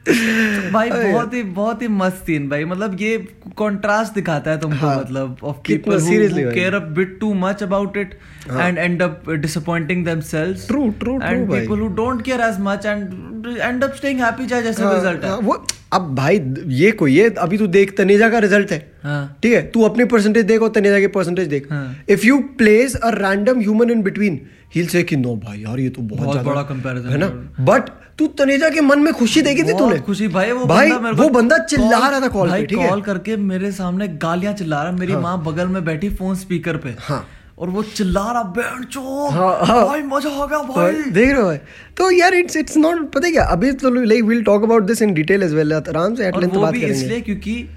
भाई 0.07 0.89
बहुत 0.89 1.33
ही 1.33 1.41
बहुत 1.43 1.81
ही 1.81 1.87
मस्त 1.89 2.25
सीन 2.25 2.47
भाई। 2.49 2.65
मतलब 2.65 2.97
ये 3.01 3.17
कंट्रास्ट 3.59 4.13
दिखाता 4.13 4.51
है 4.51 4.59
तुमको 4.61 4.85
हाँ। 4.85 4.97
मतलब 4.99 5.37
of 5.43 5.57
people 5.67 5.99
seriously 5.99 6.43
care 6.53 6.75
a 6.75 6.79
bit 6.95 7.17
too 7.19 7.33
much 7.35 7.63
about 7.63 7.97
it 7.97 8.13
and 8.51 8.77
end 8.77 9.01
up 9.01 9.29
disappointing 9.29 10.05
themselves 10.05 10.67
true, 10.71 10.89
true 11.03 11.21
and 11.23 11.47
people 11.51 11.79
who 11.79 11.87
don't 11.95 12.21
care 12.25 12.41
as 12.41 12.59
much 12.61 12.85
and 12.85 13.47
end 13.57 13.83
up 13.83 13.93
staying 13.95 14.21
happy 14.21 14.45
चाहे 14.45 14.63
जैसे 14.63 14.83
हाँ, 14.83 14.93
रिज़ल्ट 14.93 15.23
है। 15.23 15.29
हाँ, 15.29 15.37
वो 15.37 15.65
अब 15.93 16.13
भाई 16.15 16.39
ये 16.75 16.91
कोई 16.91 17.13
ये 17.13 17.29
अभी 17.39 17.57
तू 17.57 17.67
देख 17.67 17.95
तनेजा 17.97 18.29
का 18.29 18.39
रिज़ल्ट 18.39 18.71
है। 18.71 18.79
हाँ। 19.03 19.37
ठीक 19.43 19.53
है? 19.53 19.61
तू 19.71 19.81
अपनी 19.83 20.05
परसेंटेज 20.05 20.45
देख 20.45 20.61
और 20.61 20.69
तनेजा 20.75 20.99
की 20.99 21.07
परसेंटेज 21.09 21.47
देख। 21.47 21.71
हाँ। 21.71 21.95
If 22.09 22.25
you 22.25 22.37
place 22.57 22.95
a 22.95 23.09
random 23.15 23.59
human 23.59 23.89
in 23.91 24.01
between 24.03 24.39
hill 24.75 24.87
से 24.87 25.03
कि 25.03 25.15
नो 25.17 25.35
भाई 25.37 25.59
यार 25.59 25.79
ये 25.79 25.89
तो 25.89 26.01
बहुत 26.03 26.25
बहुत 26.25 26.45
बड़ा 26.45 26.67
comparison 26.69 27.11
है 27.11 27.17
ना? 27.17 27.27
बट 27.61 27.89
तू 28.17 28.27
तनेजा 28.39 28.69
के 28.69 28.81
मन 28.81 28.99
में 28.99 29.13
खुशी 29.13 29.41
देखी 29.41 29.63
थी 29.63 29.73
तूने? 29.77 29.99
खुशी। 30.01 30.27
भाई 30.29 30.51
वो 30.51 30.65
भाई 30.65 30.89
बंदा 30.89 30.99
मेरे 30.99 31.15
वो 31.15 31.29
बंदा 31.29 31.57
चिल्ला 31.59 31.97
रहा 31.99 32.19
था 32.19 32.27
कॉल 32.29 32.51
पे 32.51 32.65
ठीक 32.65 32.79
है? 32.79 32.89
कॉल 32.89 33.01
करके 33.01 33.37
मेरे 33.45 33.71
सामने 33.73 34.07
गालियाँ 34.19 34.53
चिल्ला 34.53 34.81
रहा 34.83 34.91
मेरी 34.93 35.15
माँ 35.17 35.41
बगल 35.43 35.67
में 35.67 35.83
बैठी 35.85 36.09
फ़ोन 36.11 36.35
स्पीकर 36.35 36.77
पे। 36.77 36.95
हाँ। 36.99 37.25
और 37.57 37.69
वो 37.69 37.83
चिल्ला 37.85 38.21
रहा 38.31 38.43
बैंड 38.55 38.85
चो 38.85 39.27
हाँ, 39.31 39.65
हाँ। 39.65 39.85
भाई 39.85 40.01
मज़ा 40.03 40.29
आ 40.31 40.45
गया 40.45 40.61
भाई, 40.63 40.91
देख 41.11 41.29
रहे 41.29 41.41
हो 41.41 41.53
तो 41.97 42.09
यार 42.11 42.33
इट्स 42.33 42.57
इट्स 42.57 42.77
नॉट 42.77 43.11
पता 43.11 43.29
क्या? 43.29 43.43
अभी 43.45 43.71
तो 43.73 43.89
like 43.89 44.23
will 44.23 44.43
talk 44.43 44.63
about 44.63 44.83
this 44.85 45.01
in 45.01 45.13
detail 45.13 45.43
as 45.43 45.53
well 45.53 45.73
आराम 45.73 46.15
से 46.15 46.27
एट 46.27 46.37
लेंथ 46.37 46.51
बात 46.51 46.73
करेंगे। 46.73 46.93
इसलिए 46.93 47.21
क्योंकि 47.21 47.67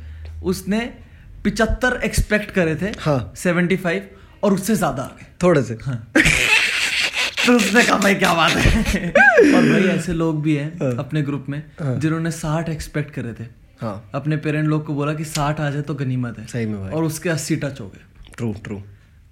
उसने 0.45 0.81
पिचहत्तर 1.45 2.01
एक्सपेक्ट 2.05 2.51
करे 2.51 2.77
थे 2.77 2.93
हाँ। 3.01 3.21
सेवेंटी 3.37 3.77
फाइव 3.77 4.09
और 4.45 4.55
उससे 4.55 4.75
ज़्यादा 4.75 5.03
आ 5.03 5.07
गए। 5.09 5.27
थोड़े 5.43 5.63
से। 5.63 5.79
तो 7.47 7.53
उसने 7.57 7.83
कहा 7.85 7.99
भाई 7.99 8.15
क्या 8.15 8.33
बात 8.35 8.51
है? 8.51 9.09
और 9.11 9.69
भाई 9.69 9.83
ऐसे 9.89 10.13
लोग 10.13 10.43
भी 10.43 10.55
हैं 10.57 10.97
अपने 10.99 11.23
ग्रुप 11.23 11.47
में 11.49 11.63
जिन्होंने 11.83 12.31
साठ 12.31 12.69
एक्सपेक्ट 12.69 13.11
करे 13.11 13.33
थे। 13.33 13.45
हाँ। 13.81 14.11
अपने 14.15 14.37
पेरेंट 14.37 14.69
लोग 14.69 14.85
को 14.87 14.95
बोला 14.95 15.13
कि 15.15 15.25
साठ 15.25 15.61
आ 15.61 15.71
जाए 15.71 15.83
तो 15.83 15.95
गनीमत 15.95 16.39
है। 16.39 16.47
सही 16.47 16.67
में 16.67 16.81
भाई। 16.81 16.91
और 16.91 17.05
उसके 17.05 17.29
अस्सी 17.29 17.57
टच 17.57 17.81
हो 17.81 17.87
गए। 17.87 18.33
ट्रू 18.37 18.53
ट्रू 18.65 18.81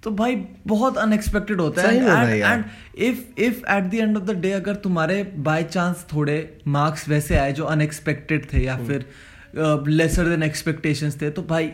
तो 0.03 0.11
भाई 0.11 0.35
बहुत 0.67 0.97
अनएक्सपेक्टेड 0.97 1.61
होता 1.61 1.81
है। 1.81 2.39
And 2.39 2.63
if 2.97 3.39
if 3.41 3.65
at 3.69 3.83
the 3.83 3.93
end 3.93 4.17
of 4.17 4.23
the 4.23 4.31
day 4.31 4.51
अगर 4.51 4.75
तुम्हारे 4.75 5.23
बाय 5.37 5.63
चांस 5.63 6.05
थोड़े 6.13 6.37
मार्क्स 6.67 7.07
वैसे 7.09 7.37
आए 7.37 7.53
जो 7.53 7.65
अनएक्सपेक्टेड 7.65 8.47
थे 8.53 8.63
या 8.63 8.75
हम्म। 8.75 8.87
फिर 8.87 9.89
लेसर 9.89 10.29
देन 10.29 10.43
एक्सपेक्टेशंस 10.43 11.21
थे 11.21 11.29
तो 11.29 11.41
भाई 11.43 11.71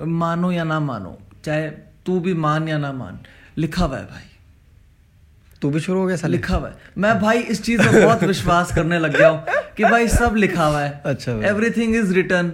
मानो 0.00 0.52
या 0.52 0.64
ना 0.64 0.80
मानो 0.80 1.18
चाहे 1.44 1.70
तू 2.06 2.20
भी 2.20 2.34
मान 2.34 2.68
या 2.68 2.78
ना 2.78 2.92
मान 2.92 3.18
लिखा 3.58 3.84
हुआ 3.84 3.98
है 3.98 4.04
भाई। 4.04 4.28
तू 5.62 5.70
भी 5.70 5.80
शुरू 5.80 5.98
हो 6.00 6.06
गया 6.06 6.16
साले? 6.16 6.36
लिखा 6.36 6.56
हुआ 6.56 6.68
है। 6.68 6.74
मैं 6.98 7.18
भाई 7.20 7.38
इस 7.38 7.62
चीज़ 7.62 7.82
में 7.82 8.02
बहुत 8.04 8.22
विश्वास 8.32 8.74
करने 8.74 8.98
लग 8.98 9.16
गया 9.16 9.28
हूँ 9.28 9.44
कि 9.76 9.84
भाई 9.84 10.08
सब 10.08 10.34
लिखा 10.36 10.64
हुआ 10.64 10.80
है। 10.80 11.02
अच्छा। 11.06 11.32
एवरीथिंग 11.32 11.94
इज़ 11.96 12.12
रिटर्न 12.14 12.52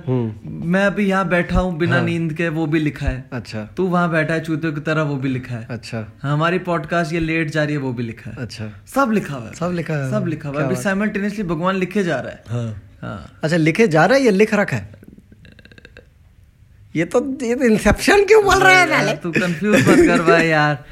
मैं 0.65 0.85
अभी 0.87 1.07
यहाँ 1.07 1.29
बैठा 1.29 1.61
हूँ 1.61 1.77
बिना 1.79 1.97
हाँ। 1.97 2.03
नींद 2.05 2.33
के 2.33 2.49
वो 2.49 2.67
भी 2.67 2.81
लिखा 2.81 3.07
है। 3.07 3.25
अच्छा। 3.33 3.65
तू 3.77 3.87
वहाँ 3.87 4.11
बैठा 4.11 4.35
है 4.35 4.41
चूतियों 4.41 4.73
की 4.73 4.81
तरह 4.81 5.03
वो 5.03 5.17
भी 5.17 5.29
लिखा 5.29 5.55
है। 5.55 5.67
अच्छा। 5.71 6.05
हमारी 6.23 6.59
पॉडकास्ट 6.59 7.13
ये 7.13 7.21
लेट 7.21 7.51
जा 7.51 7.65
रही 7.65 7.75
है 7.75 7.81
वो 7.81 7.93
भी 7.93 8.03
लिखा 8.03 8.31
है। 8.31 8.37
अच्छा। 8.37 8.71
सब 8.95 9.11
लिखा 9.13 9.35
हुआ 9.35 9.47
है। 9.47 9.55
सब 9.55 9.73
लिखा 9.75 9.95
है। 9.95 10.11
सब 10.11 10.27
लिखा 10.27 10.49
हुआ 10.49 10.61
है। 10.61 10.67
अभी 10.67 10.77
साइमल्टेनियसली 10.77 11.45
भगवान 11.45 11.77
लिखे 11.77 12.03
जा 12.05 12.21
रहा 12.21 12.33
है। 12.33 12.43
हाँ। 12.49 12.83
हाँ। 13.03 13.39
अच्छा 13.43 13.57
लिखे 13.57 13.89
जा 13.89 14.05
रहा 14.07 14.19
है 14.19 14.25
या 14.25 14.31
लिख 14.31 14.55
रखा 14.55 14.77
है? 14.77 14.91
ये 16.99 17.05
तो 17.15 17.21
ये 17.43 17.55
तो 17.55 17.65
इंसेप्शन 17.65 18.25
क्यों 18.25 18.43
बोल 18.45 18.59
रहा 18.59 18.73
है 18.73 18.89
यार, 18.91 19.15
तू 19.23 19.31
कंफ्यूज 19.33 19.89
मत 19.89 20.07
कर 20.07 20.23
भाई 20.31 20.47
यार। 20.47 20.85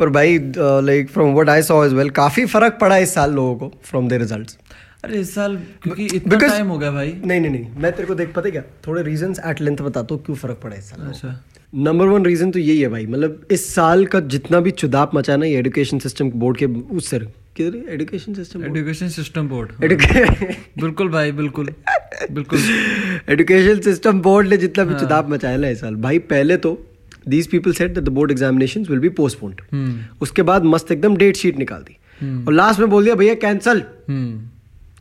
पर 0.00 0.08
भाई 0.16 0.38
like 0.58 1.10
from 1.10 1.32
what 1.34 1.48
I 1.48 1.62
saw 1.62 1.84
as 1.84 1.92
well 1.94 2.10
काफ़ी 2.18 2.44
फ़र्क 2.54 2.78
पड़ा 2.80 2.96
इस 3.06 3.14
साल 3.14 3.32
लोगों 3.34 3.54
को 3.58 3.72
फ्रॉम 3.90 4.08
द 4.08 4.12
रिजल्ट्स 4.24 4.58
अरे 5.04 5.18
इस 5.20 5.34
साल 5.34 5.56
क्योंकि 5.82 6.04
इतना 6.16 6.36
टाइम 6.38 6.68
हो 6.68 6.78
गया 6.78 6.90
भाई। 6.90 7.12
नहीं 7.24 7.40
नहीं 7.40 7.50
नहीं 7.50 7.82
मैं 7.82 7.92
तेरे 7.92 8.06
को 8.08 8.14
देख 8.14 8.32
पता 8.34 8.50
क्या? 8.50 8.62
थोड़े 8.86 9.02
रीजंस 9.02 9.40
एट 9.46 9.60
लेंथ 9.60 9.76
बताता 9.82 10.14
हूँ 10.14 10.22
क्यों 10.24 10.36
फ़र्क 10.36 10.60
पड़ा 10.62 10.76
इस 10.76 10.90
साल 10.90 11.08
अच्छा। 11.08 11.28
नंबर 11.74 12.06
वन 12.06 12.24
रीजन 12.24 12.50
तो 12.50 12.58
यही 12.58 12.80
है 12.80 12.88
भाई। 12.88 13.06
मतलब 13.06 13.46
इस 13.52 13.66
साल 13.74 14.04
का 14.06 14.18
जितना 14.32 14.58
भी 14.60 14.70
चुदाप 14.72 15.14
मचा 15.14 15.36
ना 15.36 15.46
ये 15.46 15.58
एजुकेशन 15.58 15.98
सिस्टम 15.98 16.30
बोर्ड 16.32 16.56
के 16.56 16.66
उससे 16.96 17.18
किधर 17.56 17.92
education 17.94 18.34
system 18.34 18.64
education 18.66 19.08
system 19.08 19.48
board 19.48 19.72
बिल्कुल 20.80 21.08
भाई 21.08 21.32
बिल्कुल। 21.32 21.68
बिल्कुल। 22.30 22.58
सिस्टम 23.80 24.20
बोर्ड 24.20 24.48
ने 24.48 24.56
जितना 24.56 24.84
भी 24.84 24.94
चुदाप 25.00 25.30
मचाया 25.30 25.56
ना 25.56 25.68
इस 25.68 25.80
साल। 25.80 25.96
भाई 25.96 26.18
पहले 26.30 26.56
तो 26.58 26.78
these 27.28 27.46
people 27.50 27.72
said 27.72 27.94
that 27.94 28.04
the 28.04 28.08
board 28.10 28.30
examinations 28.30 28.90
will 28.90 29.00
be 29.00 29.08
postponed 29.18 29.60
उसके 30.22 30.42
बाद 30.42 30.64
मस्त 30.66 30.92
एकदम 30.92 31.16
डेट 31.16 31.36
शीट 31.36 31.58
निकाल 31.58 31.80
दी। 31.80 31.96
हम्म। 32.20 32.46
और 32.46 32.52
लास्ट 32.52 32.80
में 32.80 32.88
बोल 32.90 33.04
दिया 33.04 33.14
भैया 33.14 33.34
कैंसल 33.36 33.82
हम्म। 34.08 34.40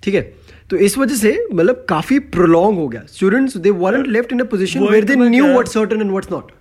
ठीक 0.03 0.15
है? 0.15 0.21
तो 0.69 0.77
इस 0.79 0.97
वजह 0.97 1.15
से 1.15 1.47
मतलब 1.53 1.85
काफ़ी 1.89 2.19
प्रोलॉन्ग 2.31 2.77
हो 2.77 2.87
गया। 2.87 3.01
Students 3.09 3.57
they 3.57 3.69
weren't 3.79 4.07
left 4.07 4.33
in 4.33 4.39
a 4.39 4.43
position 4.51 4.87
where 4.87 5.03
they 5.05 5.15
knew 5.17 5.45
what's 5.45 5.73
certain 5.73 6.01
and 6.01 6.09
what's 6.09 6.31
not 6.31 6.51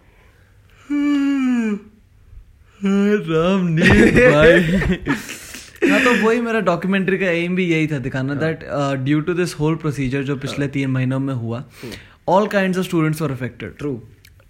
Ram 2.81 3.67
भाई। 3.77 4.61
हाँ 5.91 6.01
तो 6.05 6.15
वही 6.25 6.41
मेरा 6.41 6.61
डॉक्यूमेंट्री 6.61 7.19
का 7.19 7.27
एम 7.27 7.55
भी 7.57 7.65
यही 7.65 7.87
था 7.87 7.99
दिखाना 7.99 8.35
that 8.35 8.65
due 9.05 9.21
to 9.21 9.35
this 9.35 9.55
whole 9.55 9.75
procedure 9.77 10.23
जो 10.23 10.37
पिछले 10.37 10.69
तीन 10.69 10.91
महीनों 10.91 11.19
में 11.19 11.35
हुआ 11.35 11.65
all 12.29 12.47
kind 12.47 12.77
of 12.77 12.87
students 12.87 13.23
were 13.23 13.31
affected 13.31 13.77
true 13.79 14.01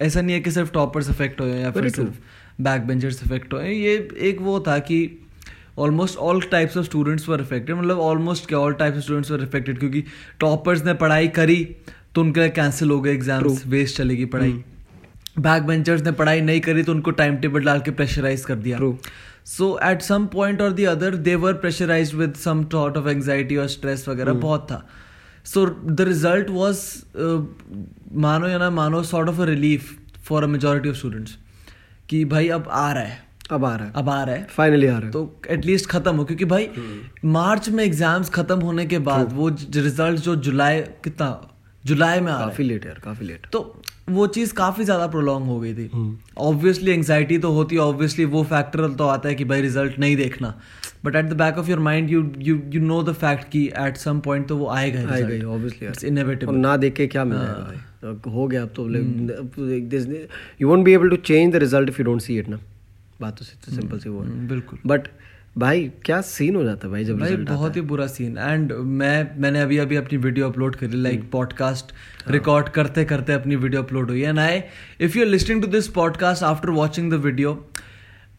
ऐसा 0.00 0.20
नहीं 0.20 0.34
है 0.34 0.40
कि 0.40 0.50
सिर्फ़ 0.50 0.72
टॉपर्स 0.72 1.10
अफेक्ट 1.10 1.40
हुए 1.40 1.60
या 1.60 1.70
फिर 1.70 1.88
सिर्फ़ 1.88 2.62
बैक 2.62 2.86
बेंचर्स 2.86 3.22
अफेक्ट 3.22 3.52
हुए 3.54 3.68
ये 3.68 4.08
एक 4.20 4.40
वो 4.40 4.58
था 4.60 4.78
कि 4.78 4.98
almost 5.78 6.16
all 6.18 6.40
types 6.50 6.76
of 6.76 6.84
students 6.86 7.28
were 7.28 7.40
affected 7.40 7.76
मतलब 7.76 7.98
ऑलमोस्ट 8.00 8.46
क्या 8.48 8.58
all 8.58 8.72
types 8.74 8.96
of 8.96 9.04
students 9.04 9.30
were 9.30 9.42
affected 9.42 9.78
क्योंकि 9.78 10.04
टॉपर्स 10.40 10.84
ने 10.84 10.94
पढ़ाई 10.94 11.28
करी 11.28 11.64
तो 12.14 12.20
उनके 12.20 12.40
लिए 12.40 12.48
कैंसिल 12.50 12.90
हो 12.90 13.00
गए 13.00 13.12
एग्ज़ाम्स 13.14 13.66
वेस्ट 13.66 13.96
चलेगी 13.96 14.24
पढ़ाई। 14.24 14.62
बैक 15.36 15.62
बेंचर्स 15.62 16.02
ने 16.02 16.12
पढ़ाई 16.12 16.40
नहीं 16.40 16.60
करी 16.60 16.82
तो 16.82 16.92
उनको 16.92 17.10
टाइम 17.12 17.36
टेबल 17.36 17.64
डाल 17.64 17.80
के 17.80 17.90
प्रेशराइज 17.90 18.44
कर 18.44 18.54
दिया। 18.56 18.78
सो 19.46 19.78
एट 19.84 20.02
सम 20.02 20.26
पॉइंट 20.32 20.60
और 20.62 20.72
the 20.72 20.84
other 20.88 21.16
they 21.18 21.34
were 21.36 21.52
pressurize 21.62 22.14
with 22.14 22.34
some 22.34 22.64
thought 22.74 22.96
of 22.96 23.08
anxiety 23.08 23.56
और 23.56 23.68
स्ट्रेस 23.68 24.08
वगैरह 24.08 24.32
बहुत 24.42 24.66
था। 24.70 24.86
सो 25.44 25.66
द 25.66 26.00
रिज़ल्ट 26.00 26.50
वॉज़ 26.50 26.84
मानो 28.22 28.48
या 28.48 28.58
ना 28.58 28.70
मानो 28.72 29.02
sort 29.02 29.28
of 29.28 29.40
a 29.40 29.44
relief 29.46 29.90
for 30.24 30.44
a 30.44 30.46
majority 30.48 30.88
of 30.88 30.96
students 30.96 31.36
कि 32.08 32.24
भाई 32.24 32.48
अब 32.48 32.68
आ 32.70 32.90
रहा 32.92 33.02
है। 33.02 33.20
अब 33.50 33.64
आ 33.64 33.74
रहा 33.76 33.86
है। 33.86 33.92
अब 33.96 34.08
आ 34.08 34.22
रहा 34.22 34.34
है। 34.34 34.46
फाइनली 34.50 34.86
आ 34.86 34.90
रहा 34.90 35.06
है। 35.06 35.10
तो 35.10 35.40
एटलीस्ट 35.50 35.88
खत्म 35.90 36.16
हो 36.16 36.24
क्योंकि 36.24 36.44
भाई 36.44 36.68
मार्च 37.24 37.68
में 37.68 37.82
एग्ज़ाम्स 37.84 38.30
खत्म 38.30 38.60
होने 38.60 38.86
के 38.86 38.98
बाद 39.08 39.32
वो 39.32 39.48
रिज़ल्ट 39.48 40.20
जो 40.20 40.36
जुलाई 40.48 40.80
कितना 41.04 41.28
जुलाई 41.84 42.20
में 42.20 42.32
आ 42.32 42.38
काफ़ी 42.38 42.64
लेट 42.64 42.86
यार 42.86 43.00
काफ़ी 43.04 43.26
लेट 43.26 43.46
तो 43.52 43.60
वो 44.10 44.26
चीज़ 44.26 44.52
काफ़ी 44.54 44.84
ज़्यादा 44.84 45.06
प्रोलॉन्ग 45.06 45.46
हो 45.46 45.58
गई 45.60 45.74
थी। 45.74 45.88
हम्म। 45.92 46.16
ऑब्वियसली 46.38 46.90
एंगजाइटी 46.90 47.38
तो 47.38 47.52
होती 47.52 47.76
है 47.76 47.82
ऑब्वियसली 47.82 48.24
वो 48.24 48.42
फैक्टर 48.44 48.88
तो 48.92 49.06
आता 49.06 49.28
है 49.28 49.34
कि 49.34 49.44
भाई 49.44 49.60
रिज़ल्ट 49.60 49.98
नहीं 49.98 50.16
देखना। 50.16 50.54
But 51.04 51.16
at 51.16 51.24
the 51.24 51.32
back 51.32 51.58
of 51.58 51.70
your 51.70 51.78
mind 51.78 52.10
you 52.10 52.22
you 52.38 52.60
you 52.74 52.80
know 52.80 53.02
the 53.02 53.12
fact 53.14 53.48
कि 53.50 53.64
एट 53.78 53.96
सम 53.96 54.20
पॉइंट 54.20 54.48
तो 54.48 54.56
वो 54.56 54.68
आएगा 54.70 55.08
आएगा 55.12 55.48
ऑब्वियसली 55.48 55.88
It's 55.88 56.04
यार 56.04 56.52
ना 56.52 56.76
देख 56.76 56.94
के 56.94 57.06
क्या 57.06 57.24
मिल 57.24 57.38
हाँ। 57.38 57.64
भाई। 57.64 58.32
हो 58.32 58.46
गया 58.46 58.62
अब 58.62 58.72
तो 58.76 58.84
हम्म। 58.84 59.30
You 60.60 60.68
won't 60.68 60.84
be 60.84 60.92
able 60.92 61.10
to 61.10 61.16
change 61.16 61.52
the 61.52 61.56
result 61.56 61.88
if 61.88 62.00
you 62.00 62.04
don't 62.04 62.20
see 62.20 62.38
it 62.38 62.48
ना। 62.48 62.58
बात 63.20 63.38
तो 63.38 63.44
सिंपल 63.44 63.98
सी 63.98 64.08
वो 64.08 64.20
हम्म, 64.20 64.46
बिल्कुल। 64.48 64.78
बट 64.86 65.08
भाई 65.58 65.90
क्या 66.04 66.20
सीन 66.20 66.56
हो 66.56 66.64
जाता 66.64 66.86
है 66.86 66.92
भाई 66.92 67.04
जब 67.04 67.18
भाई 67.18 67.36
बहुत 67.36 67.76
ही? 67.76 67.80
बुरा 67.80 68.06
सीन 68.06 68.38
एंड 68.38 68.72
मैं 68.72 69.40
मैंने 69.40 69.60
अभी 69.60 69.78
अभी 69.78 69.96
अपनी 69.96 70.18
वीडियो 70.18 70.48
अपलोड 70.50 70.76
करी 70.76 71.02
लाइक 71.02 71.30
पॉडकास्ट 71.30 71.92
रिकॉर्ड 72.30 72.68
करते 72.68 73.04
करते 73.04 73.32
अपनी 73.32 73.56
वीडियो 73.56 73.82
अपलोड 73.82 74.10
हुई 74.10 74.22
and 74.22 74.38
I 74.38 74.62
if 75.00 75.18
you 75.18 75.24
are 75.24 75.30
listening 75.30 75.62
to 75.62 75.68
this 75.68 75.88
podcast 75.88 76.42
after 76.42 76.70
watching 76.70 77.10
the 77.12 77.14
video 77.14 77.68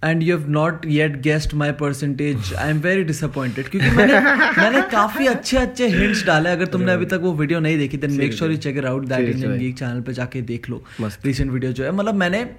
and 0.06 0.24
you 0.24 0.38
have 0.38 0.50
not 0.50 0.86
yet 0.86 1.22
guessed 1.22 1.54
my 1.54 1.72
percentage 1.72 2.54
I 2.54 2.70
am 2.70 2.78
very 2.78 3.04
disappointed 3.04 3.70
क्योंकि 3.70 3.90
मैंने 3.90 4.14
मैंने 4.62 4.82
काफ़ी 4.82 5.28
अच्छे 5.28 5.58
अच्छे 5.58 5.88
हिंट्स 5.88 6.26
डाले. 6.26 6.50
अगर 6.50 6.66
तुमने 6.66 6.92
अभी 6.92 7.06
तक 7.06 7.20
वो 7.22 7.34
वीडियो 7.34 7.60
नहीं 7.60 7.78
देखी 7.78 7.98
then 7.98 8.12
make 8.12 8.34
sure 8.34 8.52
you 8.52 8.58
check 8.58 8.78
it 8.78 8.86
out 8.86 9.06
that 9.06 9.30
Indian 9.30 9.58
geek 9.60 9.78
channel 9.78 10.02
पे 10.02 10.14
जाके 10.14 10.42
देख 10.42 10.70
लो। 10.70 10.84
रिसेंट 11.26 11.52
वीडियो 11.52 11.72
जो 11.72 11.84
है. 11.84 11.92
मतलब 11.92 12.16
मैंने 12.16 12.50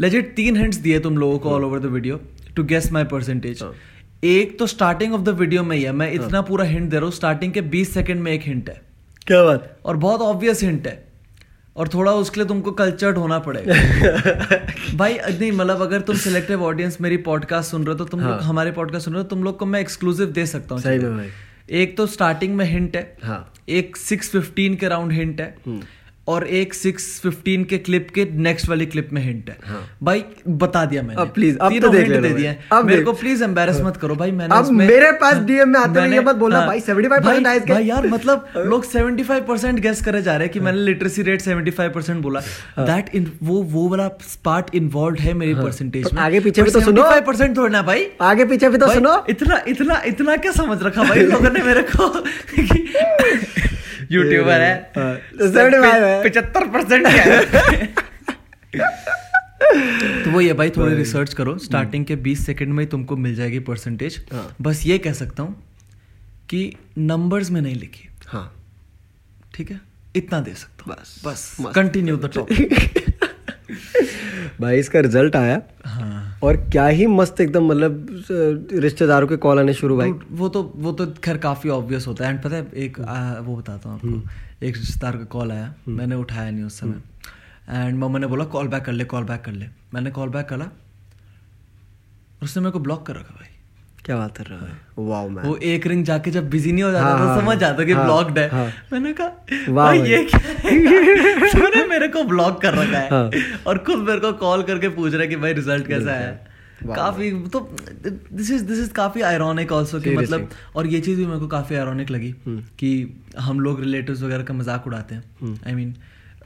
लेजिट 0.00 0.34
तीन 0.36 0.56
हिंट्स 0.56 0.76
दिए 0.76 0.98
तुम 0.98 1.18
लोगों 1.18 1.38
को 1.38 1.50
all 1.50 1.64
over 1.64 1.78
the 1.78 1.84
video 1.84 2.20
to 2.56 2.64
guess 2.64 2.92
my 2.92 3.04
percentage 3.04 3.62
एक 4.24 4.58
तो 4.58 4.66
स्टार्टिंग 4.66 5.14
ऑफ़ 5.14 5.22
द 5.22 5.28
वीडियो 5.28 5.62
में 5.62 5.76
ही 5.76 5.82
है। 5.82 5.92
मैं 5.92 6.12
इतना 6.12 6.42
पूरा 6.42 6.64
हिंट 6.64 6.90
दे 6.90 6.96
रहा 6.96 7.04
हूँ। 7.04 7.12
स्टार्टिंग 7.12 7.52
के 7.52 7.62
20 7.62 7.94
सेकंड 7.94 8.20
में 8.20 8.32
एक 8.32 8.42
हिंट 8.42 8.68
है। 8.68 8.82
क्या 9.26 9.44
बात? 9.44 9.78
और 9.84 9.96
बहुत 9.96 10.20
ऑब्वियस 10.20 10.62
हिंट 10.62 10.86
है। 10.86 11.08
और 11.76 11.88
थोड़ा 11.88 12.12
उसके 12.12 12.40
लिए 12.40 12.48
तुमको 12.48 12.72
कल्चर्ड 12.72 13.18
होना 13.18 13.38
पड़ेगा। 13.38 13.74
भाई 14.94 15.14
नहीं 15.14 15.52
मतलब 15.52 15.82
अगर 15.82 16.00
तुम 16.00 16.16
सिलेक्टिव 16.16 16.64
ऑडियंस 16.64 16.98
मेरी 17.00 17.16
पॉडकास्ट 17.16 17.70
सुन 17.70 17.84
रहे 17.84 17.92
हो 17.92 17.98
तो 17.98 18.04
तुम 18.04 18.20
हाँ. 18.20 18.30
लोग 18.30 18.40
हमारे 18.40 18.72
पॉडकास्ट 18.72 19.04
सुन 19.04 19.14
रहे 19.14 19.22
हो 19.22 19.28
तुम 19.28 19.44
लोग 19.44 19.58
को 19.58 19.66
मैं 19.66 19.80
एक्सक्लूसिव 19.80 20.26
दे 20.26 20.46
सकता 20.46 20.74
हूँ। 20.74 20.82
एक 21.70 21.96
तो 21.96 22.06
स्टार्टिंग 22.06 22.56
में 22.56 22.64
हिंट 22.64 22.96
है। 22.96 23.16
हाँ। 23.22 23.52
एक 23.68 23.96
सिक्स 23.96 24.30
फिफ्टीन 24.30 24.74
के 24.74 24.88
राउंड 24.88 25.12
हिंट 25.12 25.40
है। 25.40 25.56
और 26.28 26.46
एक 26.46 26.74
सिक्स 26.74 27.20
फिफ्टीन 27.20 27.64
के 27.64 27.78
क्लिप 27.78 28.08
के 28.14 28.28
नेक्स्ट 28.32 28.68
वाली 28.68 28.86
क्लिप 28.86 29.08
में 29.12 29.22
हिंट 29.22 29.48
है। 29.48 29.58
हाँ। 29.66 29.98
भाई 30.02 30.24
बता 30.48 30.84
दिया 30.84 31.02
मैंने। 31.02 31.22
अब 31.22 31.34
please, 31.34 31.58
अब 31.58 31.80
तो 31.80 31.88
देख 31.88 32.08
दे। 32.08 32.28
दिए। 32.28 32.56
अब 32.72 32.84
मेरे 32.84 33.02
को 33.02 33.12
प्लीज़ 33.12 33.44
एम्बेरस 33.44 33.80
मत 33.80 33.96
करो 33.96 34.14
भाई 34.14 34.30
मैंने 34.32 34.54
अब 34.54 34.70
मेरे 34.70 35.12
पास 35.12 35.34
DM 35.34 35.64
में 35.64 35.80
आते 35.80 36.00
ये 36.00 36.20
मत 36.20 36.34
बोलना 36.34 36.58
हाँ, 36.58 36.66
भाई, 36.66 36.80
75% 36.80 37.42
भाई- 37.42 37.68
भाई 37.68 37.84
यार 37.84 38.06
मतलब 38.06 38.48
लोग 38.56 38.84
75% 38.92 39.78
गेस 39.80 40.04
करे 40.04 40.22
जा 40.22 40.32
रहे 40.32 40.40
हैं 40.40 40.52
कि 40.52 40.60
मैंने 40.60 40.78
लिटरेसी 40.78 41.22
रेट 41.22 41.42
75% 41.42 42.22
बोला। 42.22 42.40
दैट 42.78 43.14
इन 43.14 43.32
वो 43.42 43.62
वो 43.62 43.88
वाला 43.88 44.08
पार्ट 44.44 44.66
इन्वॉल्व 44.74 45.16
है 45.20 45.34
मेरी 45.34 45.54
परसेंटेज 45.54 46.04
तो 46.04 46.16
में। 46.16 46.22
आगे 46.22 46.40
पीछे 46.40 46.62
भी 46.62 46.70
तो 46.70 46.80
सुनो। 46.80 47.02
75% 47.02 47.56
थोड़ा 47.56 47.82
भाई। 47.82 48.06
आगे 48.20 48.44
पीछे 48.44 48.68
भी 48.68 48.78
तो 48.78 48.94
सुनो। 48.94 49.24
इतना 49.30 49.62
इतना 49.68 50.02
इतना 50.06 50.36
क्या 50.36 50.52
समझ 50.52 50.82
रखा 50.82 51.02
भाई 51.02 51.20
लोगों 51.20 51.50
ने 51.50 51.62
मेरे 51.64 51.86
को? 51.96 52.24
यूट्यूबर 54.12 54.60
है। 54.60 54.92
हाँ, 54.96 55.18
75 55.38 56.02
है। 56.02 56.22
परसेंट 56.72 57.06
तो 60.24 60.30
वो 60.30 60.40
ये 60.40 60.52
भाई 60.52 60.70
थोड़ी 60.70 60.94
रिसर्च 60.94 61.34
करो। 61.34 61.58
स्टार्टिंग 61.58 62.04
के 62.04 62.16
20 62.16 62.46
सेकंड 62.46 62.68
में 62.68 62.84
ही 62.84 62.90
तुमको 62.90 63.16
मिल 63.16 63.34
जाएगी 63.34 63.58
परसेंटेज 63.58 64.24
हाँ। 64.32 64.54
बस 64.60 64.82
ये 64.86 64.98
कह 64.98 65.12
सकता 65.12 65.42
हूँ 65.42 65.64
कि 66.50 66.76
नंबर्स 66.98 67.50
में 67.50 67.60
नहीं 67.60 67.74
लिखी। 67.74 68.08
हाँ। 68.26 68.54
ठीक 69.54 69.70
है? 69.70 69.80
इतना 70.16 70.40
दे 70.40 70.54
सकता 70.54 70.84
हूँ। 70.86 70.94
बस, 70.94 71.22
बस 71.24 71.56
कंटिन्यू 71.74 72.16
द 72.16 72.30
टॉपिक 72.34 72.74
भाई 74.60 74.78
इसका 74.78 75.00
रिज़ल्ट 75.00 75.36
आया। 75.36 75.60
और 76.42 76.56
क्या 76.72 76.86
ही 76.86 77.06
मस्त 77.06 77.40
एकदम 77.40 77.66
मतलब 77.66 78.24
रिश्तेदारों 78.72 79.26
के 79.28 79.36
कॉल 79.36 79.58
आने 79.58 79.74
शुरू 79.74 79.96
भाई। 79.96 80.10
वो 80.10 80.48
तो 80.48 80.62
वो 80.76 80.92
तो 80.92 81.06
खैर 81.24 81.38
काफ़ी 81.38 81.70
ऑब्वियस 81.70 82.06
होता 82.06 82.26
है। 82.26 82.30
एंड 82.30 82.42
पता 82.42 82.56
है 82.56 82.70
एक 82.76 83.00
आ, 83.00 83.38
वो 83.40 83.56
बताता 83.56 83.88
हूँ 83.88 83.96
आपको। 83.96 84.66
एक 84.66 84.76
रिश्तेदार 84.76 85.16
का 85.16 85.24
कॉल 85.24 85.52
आया। 85.52 85.74
मैंने 85.88 86.14
उठाया 86.14 86.50
नहीं 86.50 86.64
उस 86.64 86.78
समय। 86.80 87.02
एंड 87.68 87.98
मम्मा 87.98 88.18
ने 88.18 88.26
बोला 88.26 88.44
कॉल 88.44 88.68
बैक 88.68 88.84
कर 88.84 88.92
ले 88.92 89.04
कॉल 89.04 89.24
बैक 89.24 89.40
कर 89.40 89.52
ले। 89.52 89.66
मैंने 89.94 90.10
कॉल 90.10 90.28
बैक 90.28 90.46
करा। 90.46 90.70
उसने 92.42 92.62
मेरे 92.62 92.72
को 92.72 92.78
ब्लॉक 92.78 93.06
कर 93.06 93.16
रखा 93.16 93.34
भाई। 93.34 93.54
क्या 94.08 94.16
बात 94.16 94.36
कर 94.36 94.44
रहा 94.44 94.66
है? 94.66 94.76
वाओ 94.98 95.28
मैन 95.28 95.46
वो 95.46 95.56
एक 95.70 95.86
रिंग 95.86 96.04
जाके 96.04 96.30
जब 96.30 96.48
बिज़ी 96.50 96.70
नहीं 96.72 96.82
हो 96.82 96.90
जाता 96.90 97.06
हाँ, 97.06 97.18
तो 97.18 97.24
हाँ, 97.24 97.40
समझ 97.40 97.56
जाता 97.58 97.84
कि 97.84 97.92
हाँ, 97.92 98.04
ब्लॉक्ड 98.04 98.38
है। 98.38 98.48
हाँ। 98.48 98.70
मैंने 98.92 99.12
कहा 99.12 99.72
भाई। 99.74 100.00
ये 100.02 100.22
क्या 100.24 100.40
है? 100.40 101.50
तूने 101.52 101.84
मेरे 101.86 102.08
को 102.08 102.22
ब्लॉक 102.24 102.60
कर 102.62 102.74
रखा 102.74 102.98
है। 102.98 103.10
हाँ। 103.10 103.30
और 103.66 103.78
खुद 103.78 103.98
मेरे 103.98 104.20
को 104.20 104.32
कॉल 104.32 104.62
करके 104.62 104.88
पूछ 104.88 105.12
रहा 105.12 105.22
है 105.22 105.28
कि 105.28 105.36
भाई 105.36 105.52
रिज़ल्ट 105.52 105.86
कैसा 105.86 106.12
है। 106.12 106.48
काफ़ी 106.86 107.30
तो 107.48 107.60
दिस 108.06 108.50
इज़ 108.50 108.64
दिस 108.64 108.78
इज़ 108.78 108.92
काफ़ी 108.92 109.22
आयरॉनिक 109.22 109.72
आल्सो 109.72 110.00
कि 110.00 110.16
मतलब 110.16 110.50
और 110.76 110.86
ये 110.86 111.00
चीज़ 111.00 111.18
भी 111.18 111.26
मेरे 111.26 111.38
को 111.38 111.46
काफ़ी 111.48 111.76
आयरॉनिक 111.76 112.10
लगी 112.10 112.34
हम्म। 112.46 112.60
कि 112.78 113.22
हम 113.38 113.60
लोग 113.60 113.80
रिलेटिव्स 113.80 114.22
वगैरह 114.22 114.42
का 114.42 114.54
मज़ाक 114.54 114.86
उड़ाते 114.86 115.14
हैं। 115.14 115.58
आई 115.66 115.74
मीन 115.74 115.94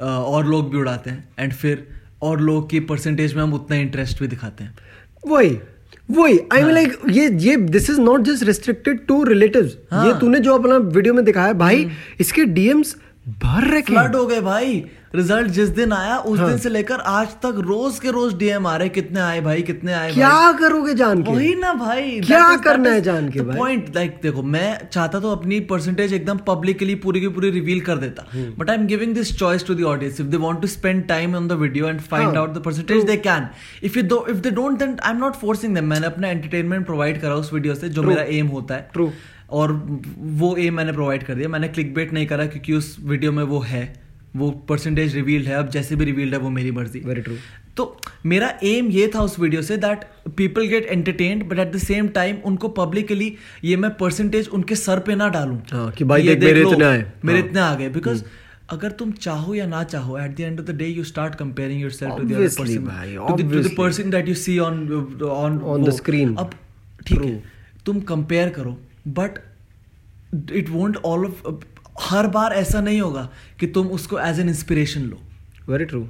और 0.00 0.47
लोग 0.47 0.71
भी 0.71 0.78
उड़ाते 0.78 1.11
हैं। 1.11 1.28
एंड 1.38 1.52
फिर 1.52 1.88
और 2.23 2.40
लोग 2.40 2.71
की 2.71 2.81
परसेंटेज 2.90 3.35
में 3.35 3.42
हम 3.42 3.54
उतना 3.54 3.76
इंटरेस्ट 3.76 4.21
भी 4.21 4.28
दिखाते 4.28 4.64
हैं। 4.64 4.75
वही। 5.26 5.59
वही 6.12 6.38
आई 6.52 6.61
हाँ। 6.61 6.66
मीन 6.66 6.75
लाइक 6.75 6.97
ये 7.11 7.28
ये 7.40 7.57
this 7.69 7.90
is 7.90 8.00
not 8.00 8.23
just 8.23 8.45
restricted 8.45 9.07
to 9.07 9.23
relatives 9.25 9.76
हाँ। 9.90 10.07
ये 10.07 10.19
तूने 10.21 10.38
जो 10.40 10.54
अपना 10.54 10.76
वीडियो 10.76 11.14
में 11.14 11.25
दिखाया 11.25 11.52
भाई 11.54 11.83
हम्म। 11.83 12.16
इसके 12.21 12.45
डीएम्स 12.50 12.97
भर 13.26 13.67
रखे 13.71 13.93
फ्लड 13.93 14.17
हो 14.17 14.26
गए 14.26 14.41
भाई। 14.41 14.85
रिज़ल्ट 15.14 15.50
जिस 15.52 15.69
दिन 15.69 15.93
आया 15.93 16.17
उस 16.19 16.38
हाँ। 16.38 16.49
दिन 16.49 16.57
से 16.59 16.69
लेकर 16.69 17.00
आज 17.07 17.35
तक 17.43 17.57
रोज 17.59 17.99
के 18.00 18.11
रोज 18.11 18.35
डीएम 18.38 18.67
आ 18.67 18.76
रहे 18.76 18.88
कितने 18.88 19.21
आए 19.21 19.41
भाई 19.41 19.62
कितने 19.62 19.93
आए 19.93 20.12
क्या 20.12 20.52
करोगे 20.52 20.95
जान 20.95 21.23
के? 21.23 21.31
वही 21.31 21.55
ना 21.55 21.73
भाई। 21.75 22.21
क्या 22.21 22.57
करना 22.57 22.91
है 22.91 23.00
जान 23.00 23.29
के 23.29 23.41
भाई? 23.41 23.59
पॉइंट 23.59 23.95
लाइक 23.97 24.19
देखो 24.23 24.43
मैं 24.43 24.88
चाहता 24.88 25.21
तो 25.21 25.31
अपनी 25.33 25.61
परसेंटेज 25.71 26.12
एकदम 26.12 26.38
पब्लिकली 26.47 26.95
पूरी 26.95 27.21
की 27.21 27.29
पूरी 27.29 27.50
रिवील 27.50 27.81
कर 27.81 27.99
देता। 27.99 28.26
But 28.59 28.71
I 28.71 28.76
am 28.76 28.87
giving 28.87 29.14
this 29.14 29.37
choice 29.38 29.67
to 29.67 29.75
the 29.75 29.83
audience 29.93 30.21
if 30.21 30.29
they 30.29 30.37
want 30.37 30.61
to 30.61 30.69
spend 30.69 31.07
time 31.09 31.37
on 31.37 31.49
the 31.49 31.59
video 31.61 31.88
and 31.88 32.00
find 32.00 32.37
out 32.37 32.55
the 32.55 32.62
percentage 32.64 33.05
they 33.05 33.17
can 33.19 33.49
if 33.83 33.99
you 33.99 34.25
if 34.31 34.38
they 34.38 34.50
don't 34.50 34.79
then 34.79 34.97
I 35.02 35.12
am 35.12 35.19
not 35.19 35.37
forcing 35.37 35.75
them 35.75 35.85
मैंने 35.85 36.07
अपना 36.07 36.29
entertainment 36.29 36.87
provide 36.87 37.21
करा 37.21 37.35
उस 37.35 37.52
video 37.52 37.75
से 37.75 37.88
जो 37.88 38.02
मेरा 38.02 38.23
M 38.38 38.47
होता 38.49 38.75
है। 38.75 38.91
True. 38.97 39.11
और 39.52 39.73
वो 40.40 40.54
एम 40.56 40.75
मैंने 40.75 40.92
प्रोवाइड 40.92 41.23
कर 41.23 41.35
दिया। 41.35 41.49
मैंने 41.49 41.68
क्लिक 41.68 41.94
बेट 41.94 42.12
नहीं 42.12 42.26
करा 42.26 42.47
क्योंकि 42.47 42.73
उस 42.75 42.97
वीडियो 43.04 43.32
में 43.32 43.42
वो 43.44 43.61
है। 43.62 43.82
वो 44.37 44.50
परसेंटेज 44.68 45.14
रिवील्ड 45.14 45.47
है। 45.47 45.54
अब 45.54 45.68
जैसे 45.71 45.97
भी 45.97 46.04
रिवील्ड 46.04 46.35
है 46.35 46.38
वो 46.40 46.50
मेरी 46.50 46.71
मर्ज़ी। 46.71 47.00
वेरी 47.00 47.21
ट्रू 47.21 47.35
तो 47.76 47.85
मेरा 48.26 48.49
एम 48.64 48.88
ये 48.90 49.11
था 49.14 49.21
उस 49.21 49.38
वीडियो 49.38 49.62
से 49.62 49.76
that 49.76 50.04
people 50.37 50.66
get 50.68 50.87
entertained 50.87 51.44
but 51.49 51.59
at 51.59 51.73
the 51.73 51.78
same 51.78 52.09
time 52.16 52.37
उनको 52.44 52.68
पब्लिकली 52.78 53.35
ये 53.64 53.76
मैं 53.76 53.90
परसेंटेज 53.97 54.49
उनके 54.49 54.75
सर 54.76 54.99
पे 55.00 55.14
ना 55.14 55.28
डालूं। 55.28 55.56
हाँ, 55.73 55.90
कि 55.90 56.04
भाई 56.04 56.23
ये 56.23 56.35
देख 56.35 56.44
मेरे 56.44 56.71
इतने 56.71 56.85
आए। 56.85 57.04
मेरे 57.25 57.38
हाँ। 57.38 57.49
इतने 57.49 57.61
आ 57.61 57.75
गए। 57.75 57.88
बिकॉज़ 57.88 58.23
अगर 58.71 58.90
तुम 58.90 59.12
चाहो 59.21 59.54
या 59.54 59.66
ना 59.66 59.82
चाहो 59.85 60.18
at 60.18 60.37
the 60.37 60.40
end 60.40 60.61
of 60.61 60.66
the 60.66 60.76
day 60.76 60.87
you 60.87 61.04
start 61.04 61.35
comparing 61.35 61.82
yourself 61.82 62.16
to 62.16 62.23
the 62.23 62.32
other 62.32 62.49
person 62.59 62.87
to 63.26 63.62
the 63.62 63.75
person 63.78 64.11
that 64.11 64.28
you 64.28 64.35
see 64.35 64.59
on 64.59 64.87
on 65.23 65.59
On 65.68 65.88
the 65.88 65.94
screen. 65.99 66.38
अब 66.38 66.50
ठीक 67.06 67.23
है। 67.23 67.42
तुम 67.87 68.00
कंपेयर 68.11 68.49
करो। 68.49 68.76
But 69.09 69.38
it 70.52 70.71
won't 70.71 70.97
all 70.97 71.25
of 71.26 71.49
हर 72.00 72.26
बार 72.26 72.52
ऐसा 72.52 72.80
नहीं 72.80 73.00
होगा 73.00 73.28
कि 73.61 73.66
तुम 73.66 73.87
उसको 73.88 74.18
एज 74.18 74.40
एन 74.40 74.49
इंस्पिरेशन 74.49 75.00
लो। 75.00 75.18
वेरी 75.68 75.85
ट्रू 75.85 76.06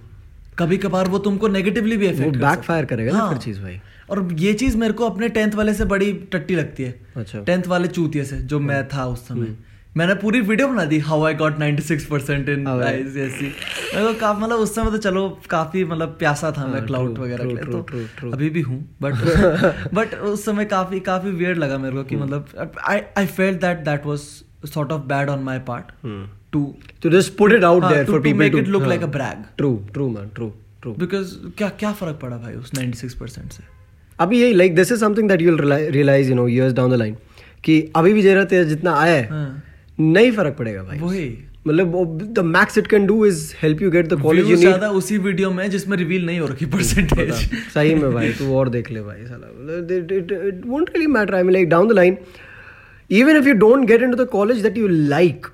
कभी 0.59 0.77
कभार 0.79 1.09
वो 1.09 1.19
तुमको 1.19 1.49
नेगेटिवली 1.49 1.97
भी 1.97 2.07
इफ़ेक्ट 2.07 2.37
बैक 2.37 2.59
फायर 2.59 2.85
करेगा 2.85 3.13
ना 3.13 3.37
चीज़ 3.39 3.61
भाई। 3.61 3.81
और 4.11 4.33
ये 4.33 4.53
चीज़ 4.55 4.77
मेरे 4.77 4.93
को 4.93 5.07
अपने 5.07 5.29
टेंथ 5.29 5.53
वाले 5.53 5.75
से 5.75 5.85
बड़ी 5.85 6.13
टट्टी 6.33 6.55
लगती 6.55 6.83
है। 6.83 7.01
अच्छा। 7.17 7.43
टेंथ 7.43 7.67
वाले 7.67 7.89
चूतिए 7.89 8.25
से 8.25 8.39
जो 8.43 8.61
मैं 8.61 8.89
था 8.89 9.07
उस 9.07 9.29
समय। 9.29 9.57
मैंने 9.97 10.15
पूरी 10.15 10.41
वीडियो 10.41 10.67
बना 10.69 10.85
दी 10.91 10.99
how 11.07 11.25
I 11.25 11.35
got 11.35 11.57
96% 11.59 12.05
percent 12.11 12.49
in 12.49 12.67
हाँ 12.67 12.77
भाई। 12.79 12.93
आईसीएससी 12.93 13.47
मेरे 13.95 14.13
को 14.13 14.33
मतलब 14.35 14.59
उस 14.59 14.75
समय 14.75 14.91
तो 14.91 14.99
चलो 14.99 15.29
काफ़ी 15.51 15.85
मतलब 15.85 16.15
प्यासा 16.19 16.51
था 16.59 16.67
मैं 16.67 16.79
हाँ, 16.79 16.87
क्लाउड 16.87 17.19
वगैरह 17.19 17.45
के 17.45 17.55
लिए 17.55 17.83
तो 18.21 18.31
अभी 18.33 18.49
भी 18.51 18.61
हूँ 18.61 18.79
बट 19.03 19.15
बट 19.95 20.15
उस 20.31 20.45
समय 20.45 20.65
काफ़ी 20.65 21.01
काफ़ी 21.09 21.31
वियर्ड 21.33 21.59
लगा 21.59 21.79
मेरे 21.79 21.97
को 21.97 22.05
कि 22.05 22.17
Hmm. 22.17 22.25
मतलब 22.25 22.79
I 22.89 23.01
I 23.19 23.27
felt 23.33 23.61
that 23.61 23.79
that 23.85 24.07
was 24.07 24.21
sort 24.73 24.93
of 24.93 25.03
bad 25.09 25.29
on 25.31 25.43
my 25.43 25.59
part 25.69 25.91
Hmm. 26.07 26.25
To 26.53 26.65
to 27.05 27.13
just 27.17 27.35
put 27.41 27.55
it 27.59 27.65
out 27.65 27.83
हाँ, 27.83 27.91
there 27.93 28.05
to- 28.05 28.13
for 28.13 28.21
to 28.21 28.25
people 28.25 28.43
make 28.45 28.55
to 28.55 28.63
it 28.63 28.71
look 28.75 28.83
हाँ. 28.83 28.91
like 28.93 29.05
a 29.09 29.11
brag. 29.17 29.43
true 29.61 29.75
true 29.97 30.09
man 30.15 30.31
true 30.39 30.51
True. 30.85 30.99
Because 30.99 31.35
क्या 31.59 31.69
क्या 31.81 31.93
फ़र्क 32.01 32.19
पड़ा 32.23 32.37
भाई 32.37 32.55
उस 32.55 32.71
96 32.79 33.15
percent 33.21 33.53
से 33.53 33.63
अभी 34.19 34.41
यही 34.43 34.55
like 34.55 34.75
this 34.75 34.93
is 34.93 35.01
something 35.01 35.29
that 35.29 35.43
you 35.43 35.57
realise 35.61 36.31
you 36.31 36.35
know 36.37 36.47
years 36.49 36.73
down 36.75 36.91
the 36.91 36.95
line 36.95 37.17
कि 37.65 37.81
अभी 37.97 38.13
भी 38.13 38.23
जरा 38.23 38.45
तेज 38.55 38.67
जितना 38.69 38.95
आया 39.01 39.15
है 39.15 39.29
हाँ, 39.31 39.63
नहीं 39.99 40.31
फ़र्क 40.33 40.55
पड़ेगा 40.59 40.83
भाई। 40.83 40.99
वही। 40.99 41.27
मतलब 41.67 42.23
the 42.35 42.39
max 42.45 42.79
it 42.79 42.87
can 42.87 43.07
do 43.07 43.25
is 43.27 43.53
help 43.57 43.83
you 43.83 43.91
get 43.91 44.07
the 44.09 44.15
उसी 44.95 45.19
वीडियो 45.19 45.51
में 45.51 45.69
जिसमें 45.71 45.97
रिवील 45.97 46.25
नहीं 46.27 46.39
हो 46.41 46.47
रखी 46.47 46.67
परसेंटेज 46.67 47.33
सही 47.75 47.95
में 47.95 48.13
भाई 48.13 48.33
तू 48.39 48.55
और 48.57 48.69
देख 48.69 48.91
ले 48.91 49.03
भाई 49.03 49.25
साला। 49.25 49.47
It 50.49 50.63
won't 50.67 50.91
really 50.91 51.07
matter 51.09 51.35
I 51.35 51.43
mean 51.43 51.53
like 51.53 51.69
down 51.69 51.89
the 51.89 51.93
line 51.93 52.17
even 53.11 53.37
if 53.37 53.49
you 53.49 53.55
don't 53.57 53.87
get 53.89 54.03
into 54.11 54.25
the 54.25 54.29
college 54.29 54.63
that 54.63 54.79
you 54.79 54.89
like 54.89 55.47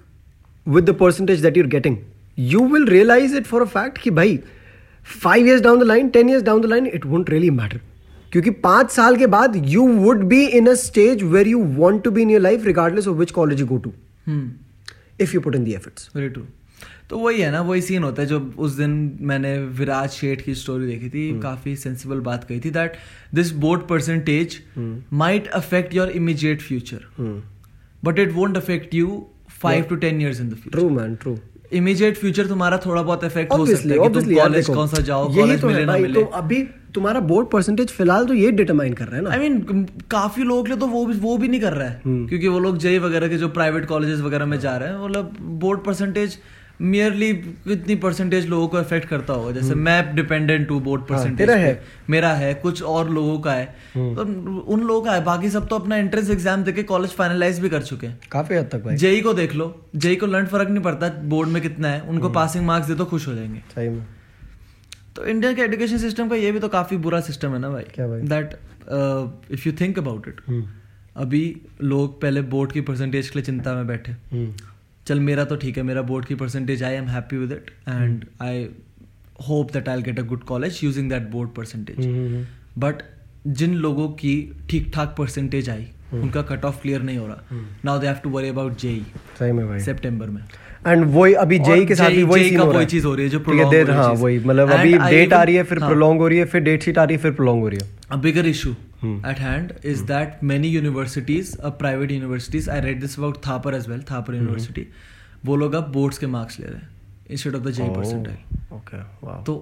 with 0.66 0.84
the 0.84 0.94
percentage 1.00 1.42
that 1.42 1.56
you're 1.56 1.66
getting 1.66 1.96
you 2.38 2.66
will 2.68 2.86
realise 2.88 3.36
it 3.36 3.46
for 3.46 3.62
a 3.62 3.66
fact 3.66 3.98
कि 3.98 4.10
भाई 4.12 4.38
five 5.06 5.46
years 5.46 5.62
down 5.62 5.78
the 5.78 5.82
line 5.82 6.08
ten 6.08 6.30
years 6.30 6.42
down 6.44 6.60
the 6.62 6.66
line 6.66 6.86
it 6.86 7.06
won't 7.06 7.30
really 7.30 7.50
matter 7.52 7.80
क्योंकि 8.32 8.50
पाँच 8.64 8.90
साल 8.90 9.16
के 9.16 9.26
बाद 9.28 9.62
you 9.66 9.86
would 9.88 10.24
be 10.24 10.44
in 10.46 10.66
a 10.66 10.74
stage 10.80 11.22
where 11.24 11.48
you 11.48 11.62
want 11.76 12.04
to 12.04 12.10
be 12.10 12.22
in 12.22 12.30
your 12.30 12.40
life 12.40 12.66
regardless 12.66 13.08
of 13.08 13.16
which 13.16 13.30
college 13.30 13.60
you 13.60 13.66
go 13.66 13.76
to 13.76 13.92
if 15.22 15.34
you 15.34 15.40
put 15.40 15.54
in 15.56 15.64
the 15.64 15.74
efforts 15.74 16.10
very 16.16 16.28
true 16.28 16.46
तो 17.10 17.18
वही 17.18 17.40
है 17.40 17.50
ना 17.50 17.60
वही 17.60 17.80
सीन 17.82 18.02
होता 18.02 18.22
है 18.22 18.28
जो 18.28 18.40
उस 18.58 18.72
दिन 18.72 18.90
मैंने 19.20 19.56
विराज 19.78 20.10
शेठ 20.10 20.42
की 20.42 20.54
स्टोरी 20.54 20.86
देखी 20.86 21.08
थी 21.10 21.30
hmm. 21.32 21.42
काफ़ी 21.42 21.76
सेंसिबल 21.76 22.20
बात 22.20 22.44
कही 22.44 22.60
थी 22.60 22.70
that 22.70 22.96
this 23.34 23.50
board 23.64 23.86
percentage 23.88 24.58
might 25.14 25.48
affect 25.56 25.94
your 25.94 26.10
immediate 26.10 26.62
future 26.62 27.06
but 28.04 28.18
it 28.18 28.32
won't 28.32 28.56
affect 28.56 28.94
you 28.94 29.26
five 29.60 29.84
to 29.84 29.96
ten 29.96 30.20
years 30.20 30.40
in 30.40 30.48
the 30.48 30.54
future 30.54 30.78
true 30.78 30.88
man 30.90 31.16
true. 31.16 31.36
Immediate 31.72 32.16
future 32.16 32.46
तुम्हारा 32.46 32.76
थोड़ा 32.78 33.02
बहुत 33.02 33.24
इफ़ेक्ट 33.24 33.52
हो 33.52 33.66
सकता 33.66 33.88
है 33.88 33.98
कि 33.98 34.08
तुम 34.14 34.34
कॉलेज 34.34 34.66
कौन 34.66 34.86
सा 34.86 35.02
जाओ 35.02 35.26
कॉलेज 35.34 35.60
तो 35.60 35.66
मिले 35.66 35.84
ना 35.84 35.96
मिले। 35.98 36.14
तो 36.14 36.26
अभी 36.34 36.62
तुम्हारा 36.94 37.20
बोर्ड 37.20 37.48
परसेंटेज 37.48 37.90
फ़िलहाल 37.90 38.26
तो 38.26 38.34
ये 38.34 38.50
डिटरमाइन 38.50 38.94
कर 38.94 39.04
रहा 39.04 39.16
है 39.16 39.22
ना। 39.22 39.30
आई 39.30 39.36
I 39.36 39.40
मीन 39.40 39.58
mean, 39.62 40.02
काफ़ी 40.10 40.44
लोग 40.44 40.66
के 40.66 40.72
लिए 40.72 40.80
तो 40.80 40.86
वो 40.86 41.04
भी 41.06 41.18
वो 41.18 41.36
भी 41.38 41.48
नहीं 41.48 41.60
कर 41.60 41.72
रहा 41.72 41.88
है। 41.88 42.02
hmm. 42.02 42.28
क्योंकि 42.28 42.48
वो 42.48 42.58
लोग 42.58 42.78
जय 42.78 42.98
वगैरह 42.98 43.28
के 43.28 43.36
जो 43.36 43.48
प्राइवेट 43.48 43.86
कॉलेजेस 43.86 44.20
वगैरह 44.20 44.46
में 44.46 44.58
जा 44.60 44.76
रहे 44.76 44.88
हैं 44.88 45.04
मतलब 45.04 45.36
बोर्ड 45.40 45.84
परसेंटेज 45.84 46.38
मियरली 46.80 47.32
कितनी 47.34 47.94
परसेंटेज 47.96 48.46
लोगों 48.48 48.68
को 48.68 48.76
अफेक्ट 48.76 49.08
करता 49.08 49.32
होगा? 49.32 49.50
जैसे 49.52 49.74
मैं 49.74 50.14
डिपेंडेंट 50.16 50.70
हूँ 50.70 50.80
बोर्ड 50.82 51.02
परसेंटेज 51.02 51.48
हम्म। 51.50 51.58
हाँ, 51.58 51.66
है। 51.66 51.82
मेरा 52.10 52.32
है 52.32 52.52
कुछ 52.54 52.82
और 52.82 53.10
लोगों 53.10 53.38
का 53.38 53.52
है। 53.52 53.64
हम्म। 53.94 54.14
तो 54.14 54.22
उन 54.64 54.80
लोगों 54.80 55.02
का 55.02 55.12
है। 55.12 55.24
बाकी 55.24 55.50
सब 55.50 55.68
तो 55.68 55.76
अपना 55.76 55.96
एंट्रेंस 55.96 56.30
एग्ज़ाम 56.30 56.64
देके 56.64 56.82
कॉलेज 56.82 57.10
फाइनलाइज 57.10 57.58
भी 57.60 57.68
कर 57.68 57.82
चुके 57.82 58.06
हैं। 58.06 58.18
काफ़ी 58.32 58.56
हद 58.56 58.68
तक 58.72 58.84
भाई। 58.84 58.96
जेई 58.96 59.20
को 59.20 59.34
देख 59.34 59.54
लो। 59.54 59.74
जेई 59.96 60.16
को 60.16 60.26
लंड 60.26 60.48
फ़र्क 60.48 60.68
नहीं 60.68 60.82
पड़ता 60.82 61.08
बोर्ड 61.28 61.48
में 61.48 61.60
कितना 61.62 61.88
है। 61.88 62.00
हम्म। 62.00 62.10
उनको 62.10 62.30
पासिंग 62.30 62.66
मार्क्स 62.66 62.88
दे 62.88 62.94
तो 62.94 63.04
खुश 63.04 63.28
हो 63.28 63.34
जाएँगे। 63.34 63.62
सही 63.74 63.88
में। 63.88 64.06
तो 65.16 65.26
इंडिया 65.26 65.52
के 65.52 65.62
एजुकेशन 65.62 65.98
सिस्टम 65.98 66.28
का 66.28 66.36
ये 66.36 66.52
भी 66.52 66.60
तो 66.60 66.68
काफ़ी 66.68 66.96
बुरा 66.96 67.20
सिस्टम 67.20 67.52
है 67.52 67.58
ना 67.58 67.70
भाई? 67.70 67.84
क्या 67.94 68.08
भाई? 68.08 68.20
That 68.22 68.58
if 69.52 69.68
you 69.68 69.72
think 69.80 69.98
about 69.98 70.28
it 70.28 70.40
hmm. 70.46 70.64
अभी 71.16 71.40
लोग 71.82 72.20
पहले 72.22 72.42
बोर्ड 72.50 72.72
की 72.72 72.80
परसेंटेज 72.80 73.28
के 73.28 73.38
लिए 73.38 73.44
चिंता 73.44 73.74
में 73.74 73.86
बैठे। 73.86 74.12
हम्म। 74.12 74.52
चल 75.08 75.20
मेरा 75.20 75.44
तो 75.44 75.56
ठीक 75.56 75.76
है 75.76 75.82
मेरा 75.82 76.02
बोर्ड 76.02 76.26
की 76.26 76.34
percentage 76.34 76.82
I 76.82 76.94
am 76.94 77.08
happy 77.08 77.36
with 77.36 77.52
it 77.52 77.70
and 77.88 78.24
I 78.42 78.68
hope 79.48 79.72
that 79.72 79.88
I 79.88 80.02
get 80.02 80.18
a 80.18 80.22
good 80.32 80.44
college 80.44 80.80
using 80.84 81.10
that 81.10 81.30
board 81.30 81.50
percentage 81.50 82.06
hmm, 82.06 82.44
but 82.80 83.02
जिन 83.46 83.74
लोगों 83.74 84.08
की 84.22 84.34
ठीक 84.70 84.90
ठाक 84.94 85.14
परसेंटेज 85.18 85.70
आई 85.70 85.86
उनका 86.14 86.42
कट 86.42 86.64
ऑफ़ 86.64 86.80
क्लियर 86.82 87.02
नहीं 87.02 87.18
हो 87.18 87.26
रहा। 87.26 87.56
Now 87.84 87.98
they 88.00 88.06
have 88.06 88.16
to 88.24 88.30
worry 88.30 88.48
about 88.48 88.78
JEE 88.78 89.04
सितंबर 89.80 90.30
में। 90.30 90.42
And 90.86 91.04
वही 91.14 91.32
अभी 91.34 91.58
जेई 91.58 91.84
के 91.86 91.94
साथ 91.94 92.10
भी 92.10 92.22
वही 92.22 92.48
सीन 92.48 92.60
हो 92.60 92.70
रहा 92.70 92.80
है 92.80 92.86
चीज़ 92.86 93.06
हो 93.06 93.14
रही 93.14 93.24
है 93.24 93.30
जो 93.30 93.38
है 93.38 93.82
हो 93.84 94.02
हाँ। 94.02 94.12
वही 94.14 94.38
मतलब 94.38 94.70
अभी 94.70 94.92
डेट 94.98 95.32
आ 95.32 95.42
रही 95.42 95.54
है 95.54 95.62
फिर 95.62 95.78
हाँ। 95.78 95.88
प्रोलॉन्ग 95.88 96.20
हो 96.20 96.28
रही 96.28 96.38
है 96.38 96.44
फिर 96.44 96.60
डेट 96.60 96.82
शीट 96.82 96.98
आ 96.98 97.04
रही 97.04 97.16
है 97.16 97.22
फिर 97.22 97.32
प्रोलॉन्ग 97.32 97.62
हो 97.62 97.68
रही 97.68 97.78
है 97.82 97.96
A 98.12 98.20
bigger 98.26 98.44
issue 98.50 98.74
Hmm. 99.02 99.16
at 99.30 99.40
hand 99.40 99.72
is 99.90 100.00
that 100.06 100.38
many 100.42 100.68
universities, 100.76 101.50
uh, 101.58 101.70
private 101.82 102.12
universities, 102.14 102.68
I 102.68 102.78
read 102.86 103.02
this 103.02 103.12
about 103.18 103.36
Thapar 103.42 103.72
as 103.74 103.84
well, 103.90 104.00
Thapar 104.08 104.32
Hmm. 104.32 104.38
University, 104.38 104.84
वो 105.46 105.56
लोग 105.56 105.74
अब 105.74 105.90
बोर्ड्स 105.92 106.18
के 106.18 106.26
मार्क्स 106.26 106.58
ले 106.60 106.66
रहे 106.66 106.76
हैं 106.76 106.88
instead 107.30 107.54
of 107.54 107.62
the. 107.62 107.70
JEE 107.70 107.88
percentile 107.88 108.76
okay 108.76 109.02
तो 109.44 109.54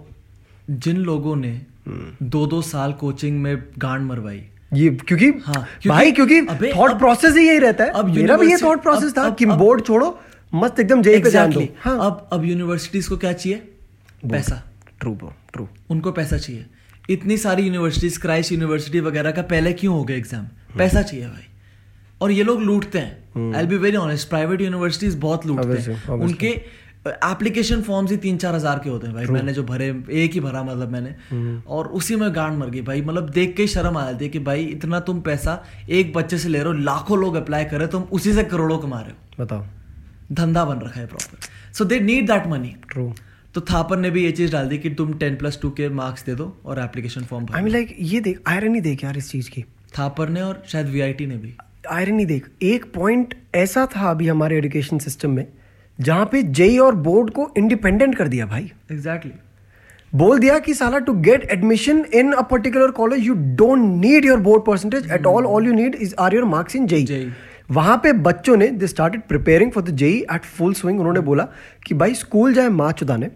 जिन 0.86 0.96
लोगों 1.08 1.34
ने 1.36 1.52
Hmm. 1.88 2.22
दो 2.30 2.46
दो 2.46 2.60
साल 2.62 2.92
कोचिंग 3.00 3.40
में 3.42 3.56
गांड 3.78 4.06
मरवाई 4.06 4.40
ये 4.74 4.88
क्योंकि 5.08 5.26
हाँ, 5.26 5.54
क्योंकि- 5.54 5.90
भाई 5.90 6.12
क्योंकि 6.12 6.40
थॉट 6.76 6.98
प्रोसेस 6.98 7.36
ही 7.36 7.46
यही 7.48 7.58
रहता 7.58 7.84
है 7.84 7.90
अब 7.90 8.14
मेरा 8.14 8.36
भी 8.36 8.50
ये 8.50 8.56
थॉट 8.62 8.82
प्रोसेस 8.82 9.12
था 9.18 9.28
कि 9.40 9.46
बोर्ड 9.46 9.84
छोड़ो 9.86 10.08
मस्त 10.56 10.80
एकदम 10.80 11.02
जेई 11.02 11.20
पे 11.22 11.30
ध्यान 11.30 11.50
दो 11.52 11.66
हाँ। 11.80 11.98
अब 12.06 12.28
अब 12.32 12.44
यूनिवर्सिटीज 12.44 13.08
को 13.08 13.16
क्या 13.16 13.32
चाहिए? 13.32 13.58
पैसा। 14.30 14.62
ट्रू 15.00 15.14
ट्रू 15.52 15.68
उनको 15.90 16.12
पैसा 16.12 16.38
चाहिए। 16.38 16.64
इतनी 17.10 17.36
सारी 17.38 17.62
यूनिवर्सिटीज 17.62 18.16
क्राइस्ट 18.18 18.52
यूनिवर्सिटी 18.52 19.00
वगैरह 19.00 19.30
का 19.32 19.42
पहले 19.50 19.72
क्यों 19.74 19.94
हो 19.94 20.04
गया 20.04 20.16
एग्ज़ाम 20.16 20.46
पैसा 20.78 21.02
चाहिए 21.02 21.26
भाई। 21.26 21.46
और 22.20 22.30
ये 22.30 22.42
लोग 22.42 22.62
लूटते 22.62 22.98
हैं। 22.98 23.54
I 23.56 23.66
be 23.66 23.76
very 23.78 23.96
honest 23.96 24.28
private 24.28 24.60
universities 24.60 25.14
बहुत 25.20 25.46
लूटते 25.46 25.62
Obviously, 25.62 25.88
हैं। 25.88 26.02
Obviously. 26.04 26.24
उनके 26.24 26.48
एप्लीकेशन 27.06 27.82
फॉर्म्स 27.82 28.10
ही 28.10 28.16
तीन 28.16 28.36
चार 28.36 28.54
हज़ार 28.54 28.78
के 28.84 28.90
होते 28.90 29.06
हैं 29.06 29.14
भाई। 29.16 29.26
मैंने 29.26 29.52
जो 29.52 29.62
भरे 29.64 29.88
एक 30.22 30.32
ही 30.32 30.40
भरा 30.40 30.62
मतलब 30.62 30.90
मैंने। 30.92 31.14
और 31.68 31.86
उसी 31.98 32.16
में 32.16 32.34
गांड 32.36 32.58
मर 32.58 32.70
गई 32.70 32.80
भाई। 32.82 33.02
मतलब 33.02 33.28
देख 33.30 33.54
के 33.56 33.66
शर्म 33.66 33.96
आ 33.96 34.04
जाती 34.10 34.24
है 34.24 34.30
कि 34.30 34.38
भाई 34.40 34.64
इतना 34.66 35.00
तुम 35.00 35.20
पैसा 35.20 35.62
एक 35.90 36.12
बच्चे 36.12 36.38
से 36.38 36.48
ले 36.48 36.58
रहे 36.58 36.66
हो 36.66 36.72
लाखों 36.80 37.18
लोग 37.18 37.34
अप्लाई 37.36 37.64
कर 37.64 37.76
रहे 37.76 37.86
हो 37.86 37.92
तुम 37.92 38.02
उसी 38.12 38.32
से 38.32 38.44
करोड़ों 38.44 38.78
कमा 38.78 39.00
रहे 39.00 39.10
हो। 39.10 39.44
बताओ। 39.44 39.64
धंधा 40.32 40.64
बन 40.64 40.80
रखा 40.80 41.00
है 41.00 41.06
proper 41.06 41.72
so 41.72 41.84
they 41.84 42.00
need 42.00 42.26
that 42.26 42.46
money 42.46 42.74
true 42.90 43.12
तो 43.54 43.60
थापर 43.60 43.98
ने 43.98 44.10
भी 44.10 44.24
ये 44.24 44.30
चीज़ 44.32 44.52
डाल 44.52 44.68
दी 44.68 44.78
कि 44.78 44.90
तुम 44.94 45.12
टेन 45.18 45.36
प्लस 45.36 45.58
टू 45.62 45.70
के 45.70 45.88
मार्क्स 45.88 46.24
दे 46.24 46.34
दो 46.34 46.52
और 46.64 46.80
application 46.80 47.24
form 47.24 47.46
I 47.54 47.62
mean 47.62 47.72
like 47.72 47.94
ये 48.00 48.20
देख 48.20 48.40
आयरनी 48.46 48.80
देख 48.80 49.04
यार 49.04 49.18
इस 49.18 49.30
चीज़ 49.30 49.50
की। 49.50 49.62
थापर 49.98 50.28
ने 50.28 50.42
और 50.42 50.62
शायद 50.68 50.88
वीआईटी 50.88 51.26
ने 51.26 51.36
भी। 51.36 51.54
आयरनी 51.90 52.24
देख 52.26 52.48
एक 52.62 52.84
पॉइंट 52.94 53.34
ऐसा 53.54 53.86
था 53.96 54.10
अभी 54.10 54.28
हमारे 54.28 54.58
एजुकेशन 54.58 54.98
सिस्टम 54.98 55.30
में 55.30 55.46
जहाँ 55.98 56.28
पे 56.32 56.42
जेई 56.58 56.78
और 56.78 56.94
बोर्ड 56.94 57.30
को 57.30 57.50
इंडिपेंडेंट 57.58 58.14
कर 58.14 58.28
दिया 58.28 58.46
भाई। 58.46 58.70
Exactly 58.92 59.30
exactly. 59.30 59.44
बोल 60.12 60.38
दिया 60.38 60.58
कि 60.58 60.74
साला 60.74 60.98
to 60.98 61.12
get 61.20 61.44
admission 61.52 62.04
in 62.14 62.32
a 62.32 62.42
particular 62.50 62.90
college 62.90 63.26
you 63.26 63.34
don't 63.34 63.78
need 64.00 64.24
your 64.24 64.40
board 64.40 64.64
percentage 64.64 65.10
at 65.12 65.26
all 65.26 65.46
all 65.46 65.66
you 65.66 65.72
need 65.72 65.94
is 65.94 66.14
are 66.18 66.34
your 66.34 66.44
marks 66.44 66.76
in 66.76 66.86
JEE. 66.86 67.04
वहाँ 67.70 67.96
पे 68.02 68.12
बच्चों 68.12 68.56
ने 68.56 68.68
they 68.68 68.86
started 68.86 69.22
preparing 69.22 69.72
for 69.72 69.82
the 69.82 69.96
JEE 69.96 70.18
at 70.32 70.44
full 70.58 70.74
swing 70.74 71.00
उन्होंने 71.00 71.20
बोला 71.22 71.48
कि 71.86 71.94
भाई 71.94 72.14
school 72.14 72.54
जाए 72.54 72.68
माँ 72.68 72.92
चुदाने 72.92 73.30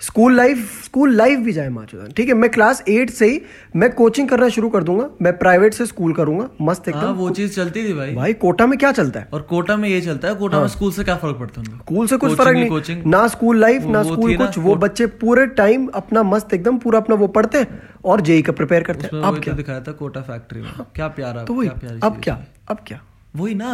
स्कूल 0.00 0.34
लाइफ 0.36 0.82
स्कूल 0.84 1.14
लाइफ 1.16 1.38
भी 1.38 1.52
जाए 1.52 1.68
माँ 1.68 1.84
चुदाने। 1.86 2.12
ठीक 2.12 2.28
है 2.28 2.34
मैं 2.34 2.50
क्लास 2.50 2.82
एट 2.88 3.10
से 3.10 3.26
ही 3.26 3.40
मैं 3.76 3.90
कोचिंग 3.92 4.28
करना 4.28 4.48
शुरू 4.48 4.68
कर 4.70 4.82
दूँगा 4.84 5.08
मैं 5.22 5.36
प्राइवेट 5.38 5.74
से 5.74 5.86
स्कूल 5.86 6.12
करूँगा 6.14 6.48
मस्त 6.62 6.88
हाँ 6.88 6.94
एकदम। 6.94 7.14
वो 7.14 7.30
चीज़ 7.30 7.54
चलती 7.54 7.84
थी 7.84 7.92
भाई। 7.92 8.14
भाई 8.14 8.32
कोटा 8.34 8.66
में 8.66 8.78
क्या 8.78 8.90
चलता 8.92 9.20
है? 9.20 9.28
और 9.32 9.42
कोटा 9.42 9.76
में 9.76 9.88
ये 9.88 10.00
चलता 10.00 10.28
है 10.28 10.34
कोटा 10.34 10.60
में 10.60 10.68
स्कूल 10.68 10.92
से 10.92 11.04
क्या 11.04 11.16
फ़र्क 11.16 11.38
पड़ता 11.38 11.60
है 11.60 11.66
स्कूल 11.66 12.06
से 12.06 12.16
कुछ 12.16 12.34
फ़र्क 12.34 12.56
नहीं। 12.56 12.70
coaching। 12.70 13.06
ना 13.06 13.26
स्कूल 13.28 13.60
लाइफ 13.60 13.86
ना 13.86 14.02
स्कूल 14.02 14.36
कुछ 14.36 14.58
वो 14.58 14.74
बच्चे 14.76 15.06
पूरे 15.16 15.46
टाइम 15.56 15.86
अपना 15.94 16.22
मस्त 16.24 16.54
एकदम 16.54 16.78
पूरा 16.78 17.00
अपना 17.00 17.16
वो 17.16 17.26
पढ़ते 17.28 17.58
हैं 17.58 17.82
और 18.04 18.20
जेई 18.20 18.42
का 18.42 18.52
प्रिपेयर 18.52 18.82
करते 18.82 19.16
हैं। 19.16 19.22
अब 19.22 19.42
क्या? 19.44 19.54
दिखाया 19.54 19.80
था 19.80 19.92
कोटा 19.94 20.20
फैक्ट्री 20.22 20.60
में। 20.60 20.72
क्या 20.94 21.08
प्यारा 21.08 21.44
तो 21.44 21.54
वही 21.54 21.68
क्या 21.68 21.78
प्यारी 21.78 22.00
अब 22.02 22.20
क्या? 22.24 22.44
अब 22.68 22.84
क्या? 22.86 23.00
वही 23.36 23.54
ना 23.54 23.66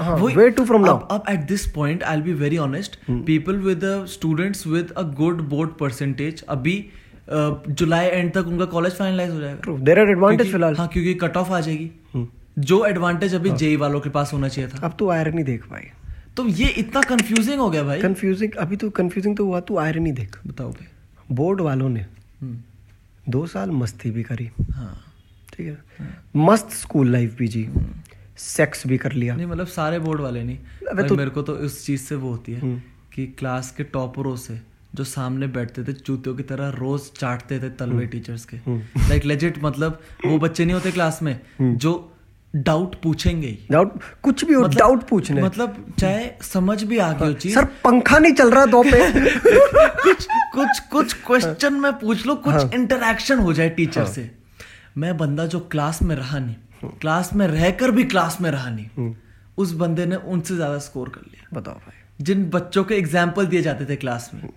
हाँ, 0.00 0.16
वही- 0.16 0.38
where 0.38 0.60
to 0.60 0.68
from 0.70 0.88
अब 0.88 1.22
at 1.30 1.40
this 1.40 1.66
point 1.72 2.02
I 2.02 2.20
be 2.20 2.32
very 2.32 2.58
honest 2.58 2.98
people 3.10 3.56
with 3.56 3.80
students 3.84 4.66
with 4.66 4.90
a 4.90 5.02
good 5.02 5.40
board 5.40 5.70
percentage 5.70 6.42
अभी 6.42 6.86
जुलाई 7.68 8.06
एंड 8.06 8.32
तक 8.32 8.46
उनका 8.46 8.64
कॉलेज 8.64 8.92
फाइनलाइज 8.92 9.30
हो 9.30 9.40
जाएगा। 9.40 9.76
देर 9.76 10.00
आर 10.00 10.10
एडवांटेज 10.10 10.52
फ़िलहाल। 10.52 10.74
हाँ 10.76 10.88
क्योंकि 10.88 11.14
कट 11.14 11.36
ऑफ़ 11.36 11.50
आ 11.50 11.60
जाएगी। 11.60 11.90
हम्म। 12.14 12.28
जो 12.58 12.84
एडवांटेज 12.84 13.34
अभी 13.34 13.50
जेई 13.50 13.76
वालों 13.76 14.00
के 14.00 14.10
पास 14.10 14.32
होना 14.32 14.48
चाहिए 14.48 14.70
था। 14.70 14.78
अब 14.78 14.96
तू 14.98 15.08
आयरनी 15.08 15.42
देख 15.42 15.66
भाई। 15.70 15.82
तो 16.36 16.46
ये 16.46 16.68
इतना 16.68 17.02
कंफ्यूजिंग 17.02 17.60
हो 17.60 17.70
गया 17.70 17.82
भाई। 17.82 18.00
कंफ्यूजिंग 18.00 18.52
अभी 18.52 18.76
तो 18.76 18.90
कंफ्यूजिंग 18.90 19.36
तो 19.36 19.44
हुआ 19.44 19.60
तू 19.60 19.76
आयरनी 19.76 20.12
देख। 20.12 20.38
बताओ 20.46 20.70
भाई। 20.70 20.86
बोर्ड 21.32 21.60
वालों 21.60 21.88
ने 21.88 22.06
हम्म, 22.40 22.58
दो 23.28 23.46
साल 23.46 23.70
मस्ती 23.70 24.10
भी 24.10 24.22
करी। 24.22 24.50
हाँ। 24.70 25.00
ठीक 25.52 25.66
है? 25.66 25.78
मस्त 26.36 26.70
स्कूल 26.70 27.12
लाइफ 27.12 27.36
भी 27.38 27.48
जी। 27.48 27.68
सेक्स 28.38 28.86
भी 28.86 28.98
कर 28.98 29.12
लिया। 29.12 29.36
नहीं 29.36 29.46
मतलब 29.46 29.66
सारे 29.66 29.98
बोर्ड 29.98 30.20
वाले 30.20 30.42
नहीं 30.44 30.58
भाई 30.94 31.04
तो- 31.04 31.18
मेरे 31.18 31.30
को 31.30 31.42
तो 31.42 31.58
इस 31.58 31.86
चीज़ 31.86 32.00
से 32.00 32.14
वो 32.14 32.30
होती 32.30 32.52
है 32.52 32.60
हम्म। 32.60 32.82
कि 33.14 33.26
क्लास 33.26 33.74
के 33.76 33.84
टॉपरों 33.84 34.36
से 34.36 34.60
जो 34.94 35.04
सामने 35.04 35.46
बैठते 35.46 35.84
थे 35.84 35.92
चूतियों 35.92 36.34
की 36.36 36.42
तरह 36.42 36.68
रोज 36.68 37.00
चाटते 37.12 37.58
थे 37.58 37.68
तलवे 37.70 37.96
हम्म। 37.96 38.06
टीचर्स 38.06 38.44
के। 38.44 38.56
लाइक 39.08 39.24
लेजिट 39.24 39.58
मतलब 39.62 40.00
वो 40.26 40.38
बच्चे 40.38 40.64
नहीं 40.64 40.74
होते 40.74 40.92
क्लास 40.92 41.18
में 41.22 41.40
हम्म। 41.60 41.76
जो 41.76 42.12
डाउट 42.56 42.94
पूछेंगे 43.02 43.46
ही। 43.46 43.58
डाउट 43.70 44.00
कुछ 44.22 44.44
भी 44.44 44.54
हो 44.54 44.60
मतलब- 44.62 44.78
डाउट 44.78 45.02
पूछने। 45.02 45.42
मतलब 45.42 45.94
चाहे 45.98 46.30
समझ 46.42 46.84
भी 46.84 46.98
आ 46.98 47.12
गई 47.12 47.34
चीज़। 47.34 47.54
सर 47.54 47.64
पंखा 47.64 48.18
नहीं 48.18 48.32
चल 48.32 48.50
रहा 48.50 48.66
दो 48.66 48.82
पे। 48.82 48.90
कुछ 50.02 50.26
कुछ 50.54 50.78
कुछ 50.78 51.12
क्वेश्चन 51.12 51.74
में 51.74 51.92
पूछ 51.92 52.26
लो 52.26 52.42
हाँ। 52.46 52.62
कुछ 52.62 52.74
इंटरेक्शन 52.74 53.38
हो 53.38 53.52
जाए 53.52 53.70
टीचर 53.70 54.04
से। 54.04 54.30
मैं 54.96 55.16
बंदा 55.16 55.46
जो 55.46 55.60
क्लास 55.60 56.02
में 56.02 56.16
रहा 56.16 56.38
नहीं 56.38 56.54
क्लास 56.84 57.34
में 57.34 57.46
रहकर 57.46 57.90
भी 57.90 58.04
क्लास 58.04 58.40
में 58.40 58.50
रहा 58.50 58.70
नहीं। 58.70 58.86
हम्म। 58.96 59.16
उस 59.58 59.72
बंदे 59.72 60.06
ने 60.06 60.16
उनसे 60.16 60.54
ज़्यादा 60.54 60.78
स्कोर 60.78 61.08
कर 61.08 61.20
लिया। 61.20 61.60
बताओ 61.60 61.74
भाई। 61.74 62.24
जिन 62.24 62.50
बच्चों 62.50 62.84
के 62.84 62.94
एग्ज़ाम्पल 62.94 63.46
दिए 63.46 63.62
जाते 63.62 63.84
थे 63.84 63.96
क्लास 63.96 64.30
में। 64.34 64.48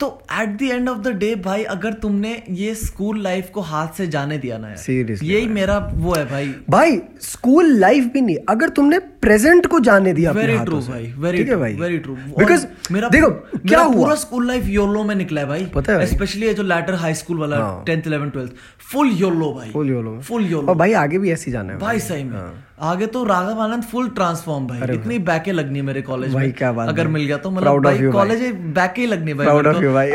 तो 0.00 0.06
at 0.32 0.48
the 0.58 0.62
end 0.62 0.88
of 0.88 0.98
the 0.98 1.08
day 1.16 1.34
भाई 1.34 1.62
अगर 1.72 1.92
तुमने 1.92 2.42
ये 2.50 2.74
स्कूल 2.74 3.20
लाइफ 3.22 3.50
को 3.50 3.60
हाथ 3.60 3.88
से 3.96 4.06
जाने 4.06 4.38
दिया 4.38 4.58
ना 4.58 4.68
यार 4.68 4.76
Seriously, 4.76 5.28
यही 5.30 5.46
मेरा 5.48 5.78
वो 5.94 6.14
है 6.14 6.24
भाई। 6.30 6.54
भाई 6.70 6.96
स्कूल 7.20 7.72
लाइफ 7.78 8.04
भी 8.04 8.20
नहीं 8.20 8.36
अगर 8.48 8.68
तुमने 8.68 8.98
प्रेजेंट 8.98 9.66
को 9.66 9.80
जाने 9.80 10.12
दिया 10.12 10.30
वेरी 10.32 10.58
ट्रू 10.58 10.80
भाई 10.80 11.12
वेरी 11.18 11.38
ठीक 11.38 11.46
है 11.46 11.52
ट्रू 11.52 11.60
भाई? 11.60 11.74
वेरी 11.74 11.98
ट्रू 11.98 12.14
बिकॉज़ 12.38 12.66
मेरा 12.92 13.08
देखो 13.08 13.30
क्या 13.58 13.80
हुआ? 13.80 13.94
पूरा 13.94 14.14
स्कूल 14.14 14.46
लाइफ 14.46 14.66
योलो 14.68 15.04
में 15.04 15.14
निकला 15.14 15.40
है 15.40 15.46
भाई 15.46 15.66
पता 15.74 15.92
है 15.92 16.06
स्पेशली 16.06 16.46
ये 16.46 16.54
जो 16.54 16.62
लैटर 16.62 16.94
हाई 16.94 17.14
स्कूल 17.14 17.38
वाला 17.38 17.56
हाँ। 17.56 17.84
10th 17.84 18.08
11th 18.08 18.36
12th 18.36 18.50
full 18.92 19.10
yolo 19.16 19.52
भाई 19.52 19.70
फुल 19.70 19.90
योलो 19.90 20.18
फुल 20.20 20.46
योलो 20.46 20.74
भाई 20.74 20.92
आगे 21.02 21.18
भी 21.18 21.30
ऐसे 21.30 21.50
जाना 21.50 21.72
है 21.72 21.78
भाई 21.78 21.98
सही 22.00 22.24
में। 22.24 22.38
आगे 22.80 23.06
तो 23.06 23.24
राघव 23.24 23.60
आनंद 23.60 23.82
फुल 23.82 24.08
ट्रांसफॉर्म 24.08 24.66
भाई। 24.66 24.94
इतनी 24.94 25.18
बैके 25.18 25.52
लगनी 25.52 25.78
है 25.78 25.84
मेरे 25.84 26.02
कॉलेज 26.02 26.34
भाई, 26.34 26.46
में। 26.46 26.52
क्या 26.54 26.72
बात 26.72 26.88
अगर 26.88 27.08
मिल 27.08 27.24
गया 27.24 27.36
तो 27.36 27.50
मतलब 27.50 27.82
भाई 27.84 28.10
कॉलेज 28.12 28.42
बैके 28.74 29.00
ही 29.00 29.06
लगनी 29.06 29.34
भाई। 29.34 29.46
Of 29.46 29.62
को। 29.64 29.80
you, 29.80 29.92
भाई। 29.94 30.10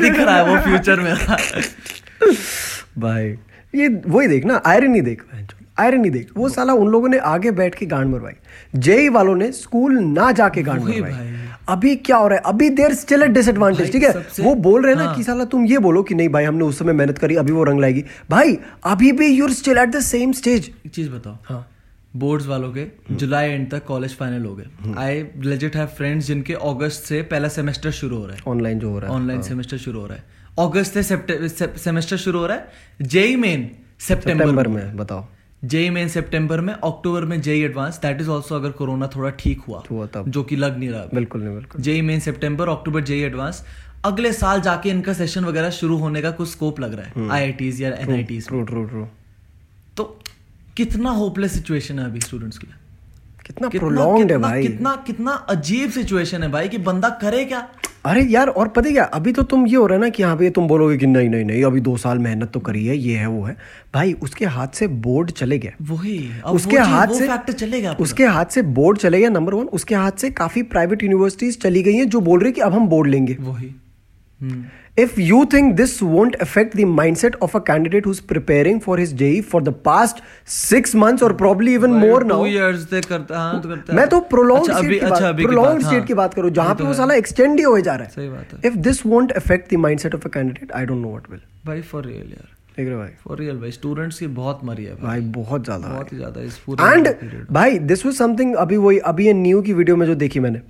दिख 0.00 0.18
रहा 0.20 0.36
है 0.36 0.48
वो 0.48 0.60
फ्यूचर 0.64 1.00
में 1.00 1.14
भाई 2.98 3.28
ये 3.74 3.88
वही 4.06 4.26
देख 4.28 4.44
ना 4.44 4.60
आयरनी 4.66 5.00
देख 5.00 5.22
आयरनी 5.78 6.10
देख 6.10 6.30
वो 6.36 6.48
साला 6.48 6.72
उन 6.74 6.88
लोगों 6.88 7.08
ने 7.08 7.18
आगे 7.26 7.50
बैठ 7.50 7.74
के 7.74 7.86
गांड 7.86 8.08
मरवाई। 8.08 8.32
जेई 8.76 9.08
वालों 9.08 9.34
ने 9.36 9.50
स्कूल 9.52 9.98
ना 9.98 10.30
जाके 10.32 10.62
गांड 10.62 10.80
मरवाई। 10.80 11.12
अभी 11.68 11.94
क्या 11.96 12.16
हो 12.16 12.28
रहा 12.28 12.36
है? 12.36 12.42
अभी 12.46 12.68
देर 12.70 12.94
स्टिल 12.94 13.22
एट 13.22 13.30
डिसएडवांटेज 13.30 13.92
ठीक 13.92 14.02
है? 14.02 14.10
वो 14.40 14.54
बोल 14.54 14.82
रहे 14.82 14.92
हैं 14.92 14.98
हाँ. 14.98 15.04
ना 15.04 15.10
हाँ। 15.10 15.16
कि 15.16 15.24
साला 15.24 15.44
तुम 15.44 15.64
ये 15.66 15.78
बोलो 15.78 16.02
कि 16.02 16.14
नहीं 16.14 16.28
भाई 16.28 16.44
हमने 16.44 16.64
उस 16.64 16.78
समय 16.78 16.92
मेहनत 16.92 17.18
करी 17.18 17.36
अभी 17.36 17.52
वो 17.52 17.64
रंग 17.64 17.80
लाएगी। 17.80 18.04
भाई 18.30 18.58
अभी 18.84 19.12
भी 19.12 19.26
you're 19.28 19.52
still 19.52 19.78
at 19.78 19.88
the 19.88 20.00
same 20.00 20.32
stage 20.32 20.70
एक 20.86 20.92
चीज़ 20.92 21.10
बताओ। 21.10 21.38
हाँ। 21.44 21.66
बोर्ड्स 22.16 22.46
वालों 22.46 22.72
के 22.72 22.86
जुलाई 23.12 23.48
एंड 23.48 23.70
तक 23.70 23.84
कॉलेज 23.84 24.14
फाइनल 24.16 24.44
हो 24.44 24.54
गए। 24.54 24.94
आई 24.98 25.24
लेजिट 25.38 25.76
हैव 25.76 25.86
फ्रेंड्स 25.96 26.26
जिनके 26.26 26.54
अगस्त 26.54 27.04
से 27.04 27.22
पहला 27.24 27.48
सेमेस्टर 27.48 27.90
शुरू 27.90 28.16
हो 28.16 28.26
रहा 28.26 28.36
है। 28.36 28.42
ऑनलाइन 28.48 28.78
जो 28.78 28.90
हो 28.90 28.98
रहा 28.98 29.10
है। 29.10 29.16
ऑनलाइन 29.16 29.42
सेमेस्टर 29.42 29.78
शुरू 29.78 30.00
हो 30.00 30.06
रहा 30.06 30.16
है। 30.16 30.24
अगस्त 30.58 30.98
से 30.98 31.68
सेमेस्टर 31.78 32.16
शुरू 32.16 32.38
हो 32.38 32.46
रहा 32.46 32.56
है। 32.56 33.06
जेई 33.08 33.36
मेन 33.36 33.70
सितंबर 33.98 34.68
में 34.68 34.96
बताओ। 34.96 35.26
जेई 35.64 35.90
मेन 35.90 36.08
सितंबर 36.08 36.60
में 36.60 36.72
अक्टूबर 36.74 37.24
में 37.24 37.40
JEE 37.42 37.62
advance 37.62 37.98
that 38.02 38.20
is 38.20 38.28
also 38.30 38.54
अगर 38.54 38.70
कोरोना 38.72 39.06
थोड़ा 39.06 39.30
ठीक 39.30 39.60
हुआ 39.60 39.82
जो 40.18 40.42
कि 40.42 40.56
लग 40.56 40.78
नहीं 40.78 40.88
रहा 40.88 41.04
बिल्कुल 41.14 41.42
नहीं 41.42 41.54
बिल्कुल। 41.54 41.82
जेई 41.82 42.00
मेन 42.02 42.20
सितंबर 42.20 42.68
अक्टूबर 42.68 43.04
जेई 43.04 43.20
एडवांस 43.22 43.64
अगले 44.04 44.32
साल 44.32 44.60
जाके 44.60 44.88
इनका 44.88 45.12
सेशन 45.12 45.44
वगैरह 45.44 45.70
शुरू 45.70 45.96
होने 45.96 46.22
का 46.22 46.30
कुछ 46.30 46.48
स्कोप 46.48 46.80
लग 46.80 46.94
रहा 46.94 47.06
है। 47.06 47.12
आई 47.16 47.28
आई 47.28 47.40
आईआईटीज 47.40 47.82
या 47.82 47.90
एन 47.90 48.24
ट्रू 48.48 48.64
ट्रू 48.64 49.06
तो 49.96 50.04
कितना 50.76 51.10
होपलेस 51.10 51.52
सिचुएशन 51.52 51.98
है 51.98 52.04
अभी 52.04 52.20
स्टूडेंट्स 52.20 52.58
के 52.58 52.66
लिए? 52.66 52.76
कितना 53.46 53.68
प्रोलॉन्ग्ड 53.68 54.32
है 54.32 54.38
भाई। 54.38 54.62
कितना 54.62 54.94
कितना 55.06 55.32
अजीब 55.50 55.90
सिचुएशन 55.90 56.42
है 56.42 56.50
भाई 56.50 56.68
कि 56.68 56.78
बंदा 56.78 57.08
करे 57.22 57.44
क्या? 57.44 57.68
अरे 58.06 58.20
यार 58.22 58.48
और 58.48 58.68
पता 58.68 58.88
है 58.88 58.92
क्या? 58.92 59.04
अभी 59.04 59.32
तो 59.32 59.42
तुम 59.42 59.66
ये 59.66 59.76
हो 59.76 59.86
रहा 59.86 59.94
है 59.94 60.00
ना 60.00 60.08
कि 60.08 60.22
हाँ 60.22 60.36
भाई 60.36 60.50
तुम 60.50 60.68
बोलोगे 60.68 60.96
कि 60.96 61.06
नहीं 61.06 61.28
नहीं 61.28 61.44
नहीं 61.44 61.64
अभी 61.64 61.80
दो 61.80 61.96
साल 61.96 62.18
मेहनत 62.18 62.50
तो 62.50 62.60
करी 62.60 62.86
है 62.86 62.96
ये 62.96 63.16
है 63.16 63.26
वो 63.26 63.42
है। 63.44 63.56
भाई 63.94 64.12
उसके 64.22 64.44
हाथ 64.46 64.68
से 64.68 64.86
बोर्ड 64.86 65.30
चले 65.30 65.58
गए 65.58 65.72
वही। 65.82 66.18
उसके 66.52 66.78
वो 66.78 66.84
हाथ 66.84 67.06
वो 67.06 67.14
से 67.14 67.52
चलेगा 67.52 67.92
पूरा। 67.92 68.02
उसके 68.02 68.26
हाथ 68.26 68.44
से 68.44 68.62
बोर्ड 68.62 68.98
चले 68.98 69.20
गया 69.20 69.28
नंबर 69.28 69.54
वन 69.54 69.66
उसके 69.72 69.94
हाथ 69.94 70.12
से 70.12 70.30
काफ़ी 70.30 70.62
प्राइवेट 70.62 71.02
यूनिवर्सिटीज 71.02 71.60
चली 71.62 71.82
गई 71.82 71.94
हैं 71.94 72.08
जो 72.08 72.20
बोल 72.20 72.40
रही 72.40 72.48
है 72.48 72.52
कि 72.52 72.60
अब 72.60 72.72
हम 72.72 72.88
बोर्ड 72.88 73.10
लेंगे। 73.10 73.36
वही। 73.40 73.74
If 74.96 75.18
you 75.18 75.38
think 75.46 75.76
this 75.78 75.92
won't 76.02 76.36
affect 76.44 76.76
the 76.76 76.84
mindset 76.92 77.34
of 77.46 77.54
a 77.54 77.60
candidate 77.60 78.06
who's 78.08 78.20
preparing 78.30 78.78
for 78.86 78.96
his 79.00 79.12
JE 79.20 79.40
for 79.50 79.60
the 79.66 79.72
past 79.88 80.22
six 80.54 80.94
months 81.02 81.24
or 81.26 81.28
probably 81.42 81.74
even 81.78 81.96
more 82.04 82.20
now, 82.24 82.38
two 82.38 82.46
years 82.46 82.88
से 82.90 83.00
करता 83.02 83.38
हाँ 83.38 83.60
तो 83.62 83.68
करता 83.68 83.94
मैं 83.94 84.06
तो 84.08 84.20
प्रोलॉन्ग 84.30 84.68
अच्छा, 84.68 84.78
स्टेट 84.78 84.86
अभी 84.86 84.98
की 84.98 85.06
अच्छा 85.06 85.20
बात 85.20 85.36
की 85.36 85.44
प्रोलॉन्ग 85.44 85.72
बात, 85.72 85.80
स्टेट 85.82 85.98
हाँ। 85.98 86.06
की 86.06 86.14
बात 86.14 86.34
करो 86.34 86.50
जहाँ 86.50 86.68
ये 86.68 86.74
पे 86.74 86.78
तो 86.78 86.84
वो 86.84 86.90
है। 86.90 86.96
साला 86.96 87.14
एक्सटेंड 87.14 87.58
ही 87.58 87.64
होए 87.64 87.82
जा 87.82 87.94
रहा 87.94 88.08
सही 88.08 88.24
है 88.24 88.30
बात 88.32 88.52
है। 88.54 88.70
If 88.70 88.76
this 88.86 89.04
won't 89.06 89.32
affect 89.32 89.74
the 89.74 89.78
mindset 89.78 90.14
of 90.14 90.26
a 90.26 90.30
candidate 90.34 90.72
I 90.72 90.86
don't 90.86 91.02
know 91.02 91.08
what 91.08 91.30
will 91.30 91.40
भाई 91.66 91.80
फॉर 91.82 92.04
रियल 92.04 92.30
यार। 92.30 92.48
देख 92.76 92.86
रहे 92.86 92.94
हो 92.94 93.00
भाई। 93.00 93.10
फॉर 93.24 93.38
रियल 93.38 93.58
भाई 93.60 93.70
स्टूडेंट्स 93.70 94.18
की 94.18 94.26
बहुत 94.38 94.60
मरी 94.64 94.84
है 94.84 94.94
भाई। 94.94 95.06
भाई 95.06 95.20
बहुत 95.32 95.64
ज़्यादा 95.64 95.88
बहुत 95.88 96.12
ही 96.12 96.16
ज़्यादा 96.16 96.40
इस 96.42 96.56
पूरे 96.66 96.92
एंड 96.92 97.08
भाई 97.52 97.78
दिस 97.90 98.06
वाज 98.06 98.14
समथिंग 98.14 98.54
अभी 98.56 98.76
वही 98.76 98.98
अभी 99.12 99.26
ये 99.26 99.32
न्यू 99.32 99.62
की 99.62 99.72
वीडियो 99.72 99.96
में 99.96 100.06
जो 100.06 100.14
देखी 100.24 100.40
मैंने। 100.40 100.60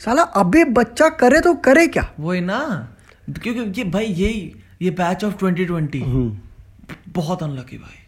साला 0.00 0.22
अभी 0.42 0.64
बच्चा 0.76 1.08
करे 1.20 1.40
तो 1.40 1.54
करे 1.64 1.86
क्या? 1.86 2.08
वही 2.20 2.40
ना। 2.40 2.88
क्योंकि 3.32 3.80
ये 3.80 3.84
भाई 3.90 4.06
यही 4.06 4.54
ये 4.82 4.90
बैच 4.92 5.24
ऑफ़ 5.24 5.36
ट्वेंटी 5.38 5.64
ट्वेंटी 5.66 6.02
बहुत 7.10 7.42
अनलकी 7.42 7.78
भाई 7.78 8.02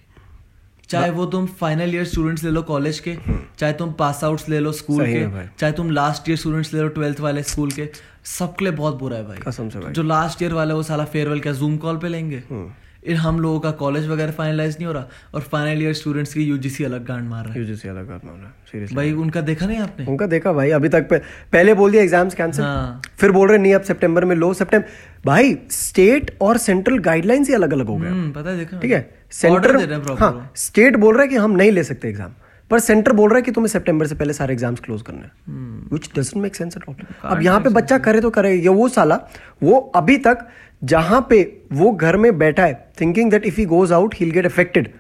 चाहे 0.88 1.11
वो 1.11 1.24
तुम 1.26 1.46
फाइनल 1.61 1.94
ईयर 1.94 2.05
स्टूडेंट्स 2.05 2.44
ले 2.44 2.50
लो 2.50 2.62
कॉलेज 2.62 2.98
के 3.00 3.16
चाहे 3.59 3.72
तुम 3.72 3.92
पास 3.92 4.22
आउट्स 4.24 4.48
ले 4.48 4.59
लो 4.61 4.72
स्कूल 4.72 5.02
हम्म। 5.02 5.31
के 5.31 5.46
चाहे 5.59 5.72
तुम 5.72 5.90
लास्ट 5.90 6.29
ईयर 6.29 6.38
स्टूडेंट्स 6.38 6.72
ले 6.74 6.81
लो 6.81 6.88
ट्वेल्थ 6.88 7.20
वाले 7.20 7.42
स्कूल 7.42 7.70
के 7.70 7.88
सबके 8.29 8.64
लिए 8.64 8.74
बहुत 8.74 8.98
बुरा 8.98 9.16
है 9.16 9.26
भाई 9.26 9.38
कसम 9.38 9.68
से 9.68 9.79
भाई। 9.79 9.92
जो 9.92 10.02
लास्ट 10.02 10.42
ईयर 10.42 10.52
वाले 10.52 10.74
वो 10.74 10.83
साला 10.83 11.05
फेयरवेल 11.07 11.40
क्या 11.40 11.52
जूम 11.52 11.76
कॉल 11.76 11.98
पे 11.98 12.09
लेंगे 12.09 12.42
हम्म। 12.50 12.70
हम 13.14 13.38
लोगों 13.40 13.61
का 13.61 13.71
कॉलेज 13.81 14.07
वगैरह 14.09 14.33
फाइनलाइज 14.33 14.75
नहीं 14.75 14.87
हो 14.87 14.92
रहा 14.92 15.09
और 15.35 15.40
फाइनल 15.42 15.83
ईयर 15.83 15.92
स्टूडेंट्स 15.95 16.35
की 16.35 16.42
यूजीसी 16.42 16.85
अलग 16.85 17.05
गांड 17.07 17.29
मार 17.29 17.45
रहा 17.45 17.53
है। 17.53 17.61
यूजीसी 17.61 17.88
अलग 17.88 18.09
बात 18.09 18.25
मामला 18.25 18.53
सीरियसली 18.73 18.97
भाई 18.97 19.12
उनका 19.14 19.40
देखा 19.42 19.66
नहीं 19.66 19.79
आपने? 19.79 20.07
उनका 20.07 20.27
देखा 20.27 20.53
भाई 20.53 20.71
अभी 20.71 20.88
तक 20.88 21.09
पे, 21.11 21.19
पहले 21.19 21.75
बोल 21.75 21.90
दिया 21.90 22.03
एग्ज़ाम्स 22.03 22.35
कैंसिल 22.35 22.64
हाँ। 22.64 23.03
फिर 23.19 23.31
बोल 23.33 23.49
रहे 23.49 23.59
नहीं 23.59 23.75
अब 23.75 23.83
सितंबर 23.83 24.25
में 24.25 24.37
लो 24.37 24.53
सितंबर 24.55 25.25
भाई 25.27 25.57
स्टेट 25.73 26.37
और 26.40 26.59
सेंट्रल 26.61 26.99
गाइडलाइंस 27.01 27.49
ही 27.49 27.55
अलग 27.55 27.73
अलग 27.73 27.87
हो 27.87 27.97
गए। 27.97 28.09
हम्म, 28.09 28.33
पता 28.33 28.51
है 28.51 28.57
देखा 28.57 28.79
ठीक 28.79 28.90
है? 28.90 29.11
सेंटर 29.33 29.71
रहे 29.71 29.85
हैं 29.85 30.16
हाँ 30.19 30.51
स्टेट 30.57 30.97
बोल 30.97 31.14
रहा 31.14 31.23
है 31.23 31.29
कि 31.29 31.37
हम 31.37 31.57
नहीं 31.57 31.71
ले 31.73 31.85
सकते 31.85 32.09
एग्ज़ाम 32.09 32.35
पर 32.71 32.81
सेंटर 32.81 33.12
बोल 33.12 33.29
रहा 33.31 33.37
है 33.37 33.42
कि 33.42 33.51
तुम्हें 33.53 33.69
सितंबर 33.69 34.07
से 34.07 34.14
पहले 34.14 34.33
सारे 34.33 34.53
एग्ज़ाम्स 34.55 34.81
क्लोज 34.81 35.03
करने 35.03 35.19
हैं। 35.19 35.88
Which 35.92 36.09
doesn't 36.14 36.42
make 36.42 36.55
sense 36.57 36.77
at 36.77 36.88
all 36.88 36.95
अब 37.25 37.42
यहाँ 37.42 37.61
पे 37.61 37.71
बच्चा 37.71 37.99
करे 37.99 38.21
तो 38.21 38.31
करे 38.31 38.55
ये 38.55 38.69
वो 38.71 38.88
साला 38.88 39.19
वो 39.62 39.79
अभी 39.97 40.16
तक 40.19 40.38
जहाँ 40.82 41.26
पे 41.30 41.42
वो 41.72 41.90
घर 41.92 42.16
में 42.16 42.36
बैठा 42.38 42.64
है 42.64 42.74
thinking 43.00 43.30
that 43.30 43.46
if 43.46 43.60
he 43.60 43.64
goes 43.66 43.92
out 43.92 44.14
he 44.14 44.30
get 44.30 44.46
affected 44.46 44.92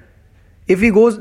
if 0.68 0.80
he 0.80 0.90
goes 0.90 1.18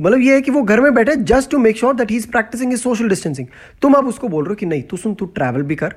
मतलब 0.00 0.18
ये 0.18 0.34
है 0.34 0.40
कि 0.40 0.50
वो 0.50 0.62
घर 0.62 0.80
में 0.80 0.94
बैठा 0.94 1.12
है 1.12 1.24
just 1.24 1.50
to 1.50 1.58
make 1.58 1.76
sure 1.76 1.94
that 1.94 2.10
he 2.10 2.16
is 2.16 2.30
practising 2.30 2.72
is 2.72 2.80
social 2.80 3.08
distancing 3.08 3.46
तुम 3.82 3.94
अब 3.94 4.06
उसको 4.06 4.28
बोल 4.28 4.44
रहे 4.44 4.50
हो 4.50 4.54
कि 4.54 4.66
नहीं 4.66 4.82
तू 4.82 4.96
सुन 4.96 5.14
तू 5.14 5.26
ट्रैवल 5.26 5.62
भी 5.62 5.76
कर 5.76 5.94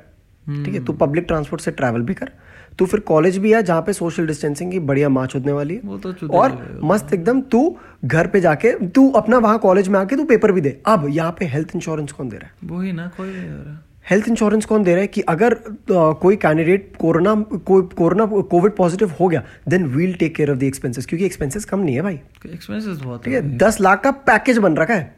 ठीक 0.48 0.74
है? 0.74 0.84
तू 0.86 0.94
पब्लिक 0.94 1.26
ट्रांसपोर्ट 1.28 1.62
से 1.62 1.72
ट्रैवल 1.72 2.02
भी 2.02 2.14
कर 2.14 2.32
तू 2.78 2.86
फिर 2.86 3.00
कॉलेज 3.00 3.38
भी 3.38 3.52
है 3.54 3.62
जहाँ 3.64 3.82
पे 3.82 3.94
सोशल 3.94 4.28
डिस्टेंसिंग 4.28 4.72
की 4.72 4.80
बढ़िया 4.80 5.10
मार्च 5.10 5.36
होने 5.36 5.52
वाली 5.52 5.76
है। 5.76 5.82
वो 5.86 5.98
तो 5.98 6.28
और 6.30 6.80
मस्त 6.84 7.14
एकदम 7.14 7.42
तू 7.52 7.76
घर 8.06 8.28
पे 8.28 8.42
जाके 8.42 8.72
तू 8.88 9.10
अपना 9.12 9.38
वहाँ 9.38 9.60
कॉलेज 9.60 9.88
में 9.88 10.00
आके 10.00 10.16
तू 10.16 10.24
पेपर 10.26 10.52
भी 10.52 10.62
दे। 10.62 10.78
अब 10.88 11.06
यहाँ 11.10 11.36
पे 11.40 11.46
हेल्थ 11.46 11.76
इंश्योरेंस 11.76 12.12
कौन 12.12 12.30
दे 12.30 12.38
रहा 12.38 12.48
है? 12.48 12.78
वही 12.78 12.92
ना 12.92 13.08
कोई 13.18 13.28
नहीं 13.28 13.50
हो 13.50 13.58
रहा। 13.58 13.78
हेल्थ 14.10 14.28
इंश्योरेंस 14.30 14.66
कौन 14.66 14.84
दे 14.84 14.92
रहा 14.92 15.02
है 15.02 15.08
कि 15.08 15.22
अगर 15.22 15.54
अ, 15.54 16.14
कोई 16.22 16.36
कैंडिडेट 16.36 16.92
कोरोना 17.00 17.34
कोई 17.66 17.82
कोरोना 17.98 18.26
कोविड 18.26 18.72
पॉजिटिव 18.76 19.12
हो 19.20 19.28
गया 19.28 19.44
then 19.70 19.86
we'll 19.86 20.14
take 20.14 20.36
care 20.36 20.52
of 20.52 20.58
the 20.58 20.64
expenses 20.64 21.06
क्योंकि 21.06 21.26
एक्सपेंसेस 21.26 21.66
कम 21.66 21.80
नहीं 21.80 21.96
है 21.96 22.02
भाई। 22.02 22.20
एक्सपेंसेस 22.46 22.98
बहुत 22.98 23.24
ठीक 23.26 23.34
है? 23.34 23.58
दस 23.58 23.80
लाख 23.82 24.02
का 24.04 24.12
पैकेज 24.12 24.58
बन 24.58 24.76
रखा 24.76 24.94
है। 24.94 25.16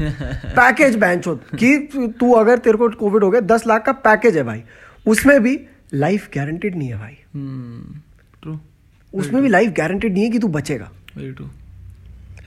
पैकेज 0.58 0.96
बैंक 0.96 1.22
कि 1.28 1.76
तू 2.20 2.32
अगर 2.32 2.58
तेरे 2.58 2.78
को 2.78 2.88
कोविड 2.88 3.24
हो 3.24 3.30
गया 3.30 3.40
दस 3.40 3.66
लाख 3.66 3.84
का 3.86 3.92
पैकेज 3.92 4.36
है 4.36 4.42
भाई। 4.42 4.62
उसमें 5.06 5.42
भी 5.42 5.58
लाइफ 5.94 6.28
गारंटेड 6.34 6.76
नहीं 6.76 6.88
है 6.88 6.98
भाई। 6.98 7.16
हम्म 7.34 8.00
ट्रू 8.42 8.58
उसमें 9.14 9.42
भी 9.42 9.48
लाइफ 9.48 9.72
गारंटेड 9.72 10.12
नहीं 10.12 10.24
है 10.24 10.30
कि 10.30 10.38
तू 10.38 10.48
बचेगा। 10.48 10.90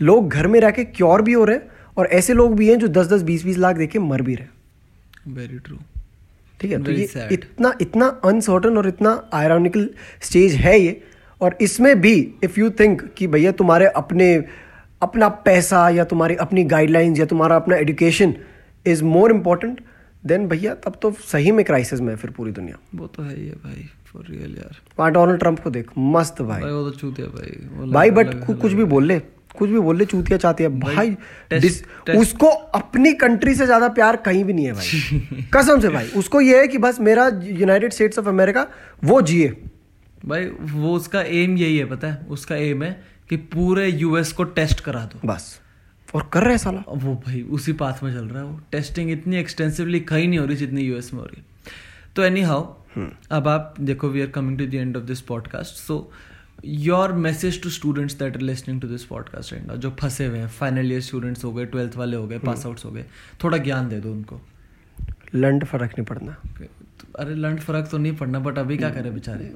लोग 0.02 0.30
घर 0.30 0.48
में 0.48 0.60
रह 0.60 0.72
के 0.72 0.84
क्योर 0.84 1.22
भी 1.22 1.34
हो 1.34 1.46
रहे 1.46 1.58
हैं 1.58 1.70
और 1.98 2.08
ऐसे 2.08 2.34
लोग 2.34 2.56
भी 2.56 2.70
हैं 2.70 2.78
जो 2.80 2.88
दस 2.88 3.08
दस 3.08 3.22
बीस 3.22 3.46
बीस 3.46 3.58
लाख 3.58 3.76
देके 3.76 4.00
मर 4.00 4.22
भी 4.22 4.36
रहे 4.36 4.57
वेरी 5.28 5.60
ट्रू 5.60 5.78
ठीक 6.62 6.72
है 6.72 6.84
तो 6.84 6.92
ये 6.92 7.08
sad. 7.08 7.32
इतना 7.32 7.74
इतना 7.82 8.08
अनसर्टन 8.26 8.78
और 8.78 8.88
इतना 8.88 9.12
आयरॉनिकल 9.34 9.90
स्टेज 10.22 10.56
है 10.56 10.80
ये 10.80 11.02
और 11.42 11.58
इसमें 11.62 12.00
भी 12.02 12.13
इफ़ 12.44 12.60
यू 12.60 12.70
थिंक 12.70 13.02
कि 13.18 13.28
भैया 13.28 13.52
तुम्हारे 13.52 13.88
अपने 13.96 14.34
अपना 15.02 15.30
पैसा 15.46 15.90
या 15.90 16.04
तुम्हारी 16.04 16.36
अपनी 16.36 16.63
गाइडलाइंस 16.63 17.20
या 17.20 17.26
तुम्हारा 17.26 17.56
अपना 17.56 17.76
education 17.76 18.34
is 18.86 19.04
more 19.04 19.32
important 19.32 19.82
than 20.26 20.48
भैया 20.48 20.74
तब 20.76 21.00
तो 21.02 21.12
सही 21.26 21.52
में 21.52 21.63
क्राइसिस 21.66 22.02
में 22.02 22.10
है 22.10 22.16
फिर 22.18 22.32
पूरी 22.32 22.52
दुनिया। 22.52 22.78
वो 22.96 23.08
तो 23.08 23.24
है 23.24 23.36
ही 23.36 23.48
है 23.48 23.56
भाई 23.56 23.90
फॉर 24.06 24.26
रियल 24.30 24.56
यार। 24.58 24.78
वहाँ 25.00 25.12
डोनाल्ड 25.12 25.40
ट्रंप 25.40 25.60
को 25.60 25.70
देख 25.70 25.92
मस्त 25.98 26.42
भाई। 26.42 26.62
भाई 26.62 26.72
वो 26.72 26.90
तो 26.90 26.98
चूते 26.98 27.22
है 27.22 27.28
भाई 27.30 27.90
भाई 27.92 28.12
बट 28.12 28.60
कुछ 28.62 28.72
भी 28.72 28.84
बोल 28.86 29.06
ले। 29.06 29.22
कुछ 29.56 29.70
भी 29.70 29.80
बोल 29.80 29.98
ले 29.98 30.06
चूतिया 30.06 30.38
चाहती 30.38 30.64
है। 30.64 30.80
भाई 30.80 31.12
टेस्ट- 31.50 32.06
टेस्ट- 32.06 32.22
उसको 32.22 32.48
अपनी 32.48 33.14
कंट्री 33.14 33.56
से 33.56 33.66
ज़्यादा 33.66 33.88
प्यार 33.88 34.16
कहीं 34.16 34.44
भी 34.44 34.54
नहीं 34.54 34.66
है 34.66 34.74
भाई। 34.74 35.20
कसम 35.54 35.80
से 35.82 35.90
भाई 35.90 36.08
उसको 36.08 36.42
ये 36.42 36.62
है 36.62 36.68
कि 36.68 36.78
बस 36.78 37.00
मेरा 37.00 37.42
यूनाइटेड 37.44 37.94
स्टेट्स 37.94 38.20
ऑफ़ 38.20 38.30
अमेरिका 38.30 38.68
वो 39.04 39.22
जिए। 39.22 39.62
भाई 40.26 40.46
वो 40.62 40.96
उसका 40.96 41.22
एम 41.22 41.58
यही 41.58 41.78
है 41.78 41.86
पता 41.86 42.08
है? 42.08 42.26
उसका 42.30 42.56
एम 42.56 42.84
है 42.84 43.04
कि 43.30 43.36
पूरे 43.36 43.88
यूएस 43.88 44.32
को 44.32 44.44
टेस्ट 44.44 44.80
करा 44.80 45.06
दो। 45.06 45.28
बस। 45.28 45.62
और 46.16 46.30
कर 46.34 46.42
रहे 46.42 46.50
हैं 46.50 46.58
साला। 46.58 46.84
वो 46.90 47.24
भाई 47.28 47.42
उसी 47.42 47.74
पाथ 47.74 48.04
में 48.04 48.14
चल 48.14 48.26
रहा 48.26 48.44
है 48.44 48.50
वो। 48.50 48.62
टेस्टिंग 48.72 49.12
इतनी 49.12 49.38
एक्सटेंसिवली 49.38 50.00
कहीं 50.00 50.28
नहीं 50.28 50.40
हो 50.40 50.46
रही 50.46 50.56
जितनी 50.56 50.82
यूएस 50.82 51.14
में 51.14 51.22
हो 51.22 51.28
रही 51.28 51.44
तो 52.16 52.24
एनी 52.24 52.42
हाउ 52.42 52.62
अब 53.32 53.48
आप 53.48 53.76
देखो 53.80 54.10
we 54.10 54.22
are 54.22 54.28
coming 54.28 54.60
to 54.60 54.66
the 54.66 54.74
end 54.74 54.98
of 54.98 55.04
this 55.04 55.22
podcast 55.22 55.76
so 55.76 56.12
your 56.65 57.12
message 57.12 57.62
to 57.63 57.70
students 57.70 58.13
that 58.20 58.36
are 58.36 58.41
listening 58.41 58.82
to 58.82 58.88
this 58.88 59.04
podcast 59.04 59.54
and 59.54 59.72
जो 59.72 59.89
फंसे 60.00 60.26
हुए 60.26 60.39
हैं 60.39 60.48
फाइनल 60.48 60.91
ईयर 60.91 61.02
स्टूडेंट्स 61.02 61.43
हो 61.43 61.54
गए 61.54 61.65
ट्वेल्थ 61.65 61.98
वाले 61.98 62.17
हो 62.17 62.28
गए 62.28 62.39
पास 62.39 62.65
आउट्स 62.65 62.86
हो 62.86 62.91
गए 62.91 63.06
थोड़ा 63.43 63.58
ज्ञान 63.58 63.89
दे 63.89 64.00
दो 64.00 64.12
उनको। 64.12 64.41
लंड 65.36 65.65
फ़र्क 65.65 65.91
नहीं 65.91 66.06
पड़ना। 66.06 66.38
अरे 67.20 67.36
लंड 67.36 67.60
फ़र्क 67.60 67.88
तो 67.91 67.98
नहीं 67.98 68.15
पड़ना 68.15 68.39
बट 68.39 68.58
अभी 68.58 68.78
क्या 68.78 68.89
करे 68.89 69.10
बेचारे? 69.10 69.54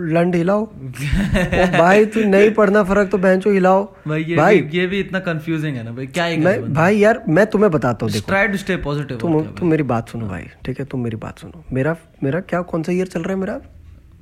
लंड 0.00 0.34
हिलाओ। 0.34 0.66
भाई 1.78 2.06
तू 2.06 2.24
नहीं 2.24 2.50
पढ़ना 2.50 2.82
फ़र्क 2.84 3.10
तो 3.10 3.18
बेंचो 3.18 3.50
हिलाओ। 3.50 3.84
भाई 4.08 4.24
ये 4.24 4.36
भाई। 4.36 4.60
भी, 4.60 4.78
ये 4.78 4.86
भी 4.86 5.00
इतना 5.00 5.18
कंफ्यूजिंग 5.18 5.76
है 5.76 5.82
ना 5.82 5.92
भाई 5.92 6.06
क्या 6.06 6.28
मैं 6.28 6.74
भाई 6.74 6.98
यार 6.98 7.24
मैं 7.28 7.46
तुम्हें 7.46 7.70
बताता 7.70 8.06
हूँ 8.06 8.12
देखो। 8.12 8.26
ट्राई 8.26 8.48
टू 8.48 8.56
स्टे 8.56 8.76
पॉजिटिव 8.76 9.18
तुम 9.18 9.42
तुम 9.44 9.68
मेरी 9.68 9.82
बात 9.82 10.08
सुनो 10.08 10.28
भाई 10.28 10.42
ठीक 10.64 10.78
है? 10.78 10.84
तुम 10.84 11.04
मेरी 11.04 11.16
बात 11.16 11.38
सुनो। 11.38 11.64
मेरा 11.72 11.96
मेरा 12.22 12.40
क्या 12.40 12.62
कौन 12.62 12.82
सा 12.82 12.92
ईयर 12.92 13.06
चल 13.06 13.22
रहा 13.22 13.32
है 13.32 13.40
मेरा? 13.40 13.60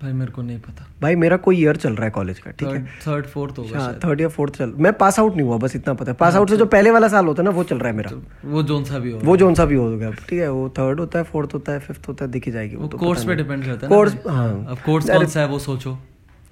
भाई 0.05 0.13
मेरे 0.13 0.31
को 0.33 0.43
नहीं 0.43 0.59
पता। 0.61 0.87
भाई 1.03 1.15
मेरा 1.17 1.37
कोई 1.45 1.57
ईयर 1.59 1.77
चल 1.77 1.95
रहा 1.95 2.05
है 2.05 2.11
कॉलेज 2.11 2.39
का 2.39 2.51
ठीक 2.51 2.69
है? 2.69 2.83
थर्ड 3.07 3.27
फोर्थ 3.27 3.59
होगा 3.59 3.79
हाँ 3.79 3.93
थर्ड 4.05 4.21
या 4.21 4.29
फोर्थ 4.29 4.57
चल 4.57 4.73
मैं 4.79 4.93
पास 4.99 5.19
आउट 5.19 5.37
नहीं 5.37 5.47
हुआ 5.47 5.57
बस 5.59 5.77
इतना 5.77 5.95
पता 5.95 6.11
है। 6.11 6.17
पास 6.21 6.35
आउट 6.35 6.51
से 6.51 6.57
जो 6.57 6.67
पहले 6.75 6.91
वाला 6.91 7.09
साल 7.09 7.27
होता 7.27 7.43
है 7.43 7.45
ना 7.45 7.51
वो 7.57 7.65
चल 7.65 7.79
रहा 7.79 7.89
है 7.89 7.97
मेरा। 7.97 8.11
वो 8.45 8.63
जोन 8.63 8.85
सा 8.85 8.99
भी 8.99 9.11
हो 9.13 9.19
वो 9.25 9.37
जोन 9.37 9.55
सा 9.55 9.65
भी 9.65 9.75
हो 9.75 9.89
गया 9.97 10.11
ठीक 10.11 10.39
है? 10.41 10.51
वो 10.51 10.69
थर्ड 10.79 11.01
होता 11.01 11.19
है 11.19 11.25
फोर्थ 11.25 11.55
होता 11.55 11.73
है 11.73 11.79
फिफ्थ 11.81 12.09
होता 12.09 12.25
है 12.25 12.31
दिखी 12.31 12.51
जाएगी 12.51 12.77
वो 12.77 12.83
वो 12.83 12.89
तो 12.89 12.99
कोर्स 12.99 13.25
पे 13.25 13.35
डिपेंड 13.35 13.65
करता 13.65 13.87
है 13.87 13.89
कोर्स। 13.89 14.17
हाँ। 14.29 14.65
अब 14.69 14.79
कोर्स 14.87 15.11
कौन 15.11 15.27
सा 15.27 15.41
है 15.41 15.47
वो 15.47 15.59
सोचो। 15.59 15.95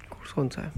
कोर्स 0.09 0.31
कौन 0.31 0.49
सा 0.49 0.61
है? 0.61 0.71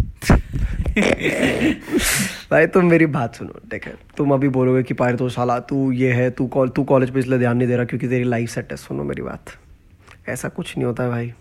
भाई 2.52 2.68
तुम 2.68 2.86
मेरी 2.86 3.06
बात 3.16 3.36
सुनो 3.36 3.60
ठीक 3.72 3.84
है? 3.86 3.94
तुम 4.18 4.34
अभी 4.34 4.50
बोलोगे 4.58 4.84
कि 4.84 4.94
पायर 4.94 5.16
तो 5.16 5.30
साला 5.30 5.60
तू 5.70 5.92
ये 5.92 6.12
है 6.14 6.30
तू 6.32 6.48
कॉल 6.48 6.70
तू 6.70 6.84
कॉलेज 6.84 7.10
पे 7.14 7.20
इसलिए 7.20 7.40
ध्यान 7.40 7.58
नहीं 7.58 7.68
दे 7.68 7.76
रहा 7.76 7.86
क्योंकि 7.86 8.08
तेरी 8.08 8.24
लाइफ 8.24 8.50
सेट 8.50 8.72
है 8.72 8.78
सुनो 8.78 9.04
मेरी 9.04 9.22
बात। 9.22 9.58
ऐसा 10.30 10.50
कुछ 10.50 10.78
नहीं 10.78 10.86
होता 10.86 11.04
है 11.04 11.10
भाई। 11.10 11.34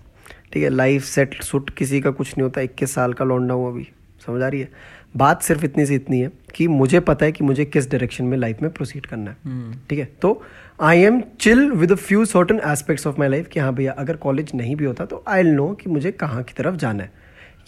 ठीक 0.54 0.62
है 0.62 0.68
लाइफ 0.70 1.04
सेट 1.04 1.42
सुट 1.42 1.70
किसी 1.70 2.00
का 2.00 2.10
कुछ 2.10 2.28
नहीं 2.28 2.42
होता 2.42 2.60
इक्कीस 2.60 2.94
साल 2.94 3.12
का 3.12 3.24
लौंडा 3.24 3.54
हूँ 3.54 3.68
अभी 3.68 3.88
समझ 4.26 4.42
आ 4.42 4.48
रही 4.48 4.60
है? 4.60 4.68
बात 5.16 5.42
सिर्फ़ 5.42 5.64
इतनी 5.64 5.86
सी 5.86 5.94
इतनी 5.94 6.20
है 6.20 6.30
कि 6.54 6.66
मुझे 6.68 7.00
पता 7.00 7.26
है 7.26 7.32
कि 7.32 7.44
मुझे 7.44 7.64
किस 7.64 7.90
डायरेक्शन 7.90 8.24
में 8.24 8.36
लाइफ 8.38 8.62
में 8.62 8.70
प्रोसीड 8.70 9.06
करना 9.06 9.30
है 9.30 9.72
ठीक 9.90 9.98
है? 9.98 10.04
तो 10.22 10.42
I 10.80 11.00
am 11.00 11.20
chill 11.40 11.70
with 11.72 11.92
a 11.92 11.94
few 11.94 12.24
certain 12.24 12.60
aspects 12.66 13.06
of 13.06 13.18
my 13.18 13.28
life 13.28 13.48
कि 13.48 13.60
हाँ 13.60 13.74
भैया 13.74 13.92
अगर 13.92 14.16
कॉलेज 14.16 14.50
नहीं 14.54 14.76
भी 14.76 14.84
होता 14.84 15.06
तो 15.06 15.22
आई 15.28 15.42
नो 15.42 15.68
कि 15.74 15.90
मुझे 15.90 16.12
कहाँ 16.12 16.42
की 16.42 16.54
तरफ़ 16.56 16.76
जाना 16.76 17.02
है। 17.02 17.12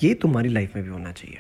ये 0.03 0.13
तुम्हारी 0.15 0.49
लाइफ 0.49 0.77
में 0.77 0.85
भी 0.85 0.91
होना 0.91 1.13
चाहिए। 1.13 1.39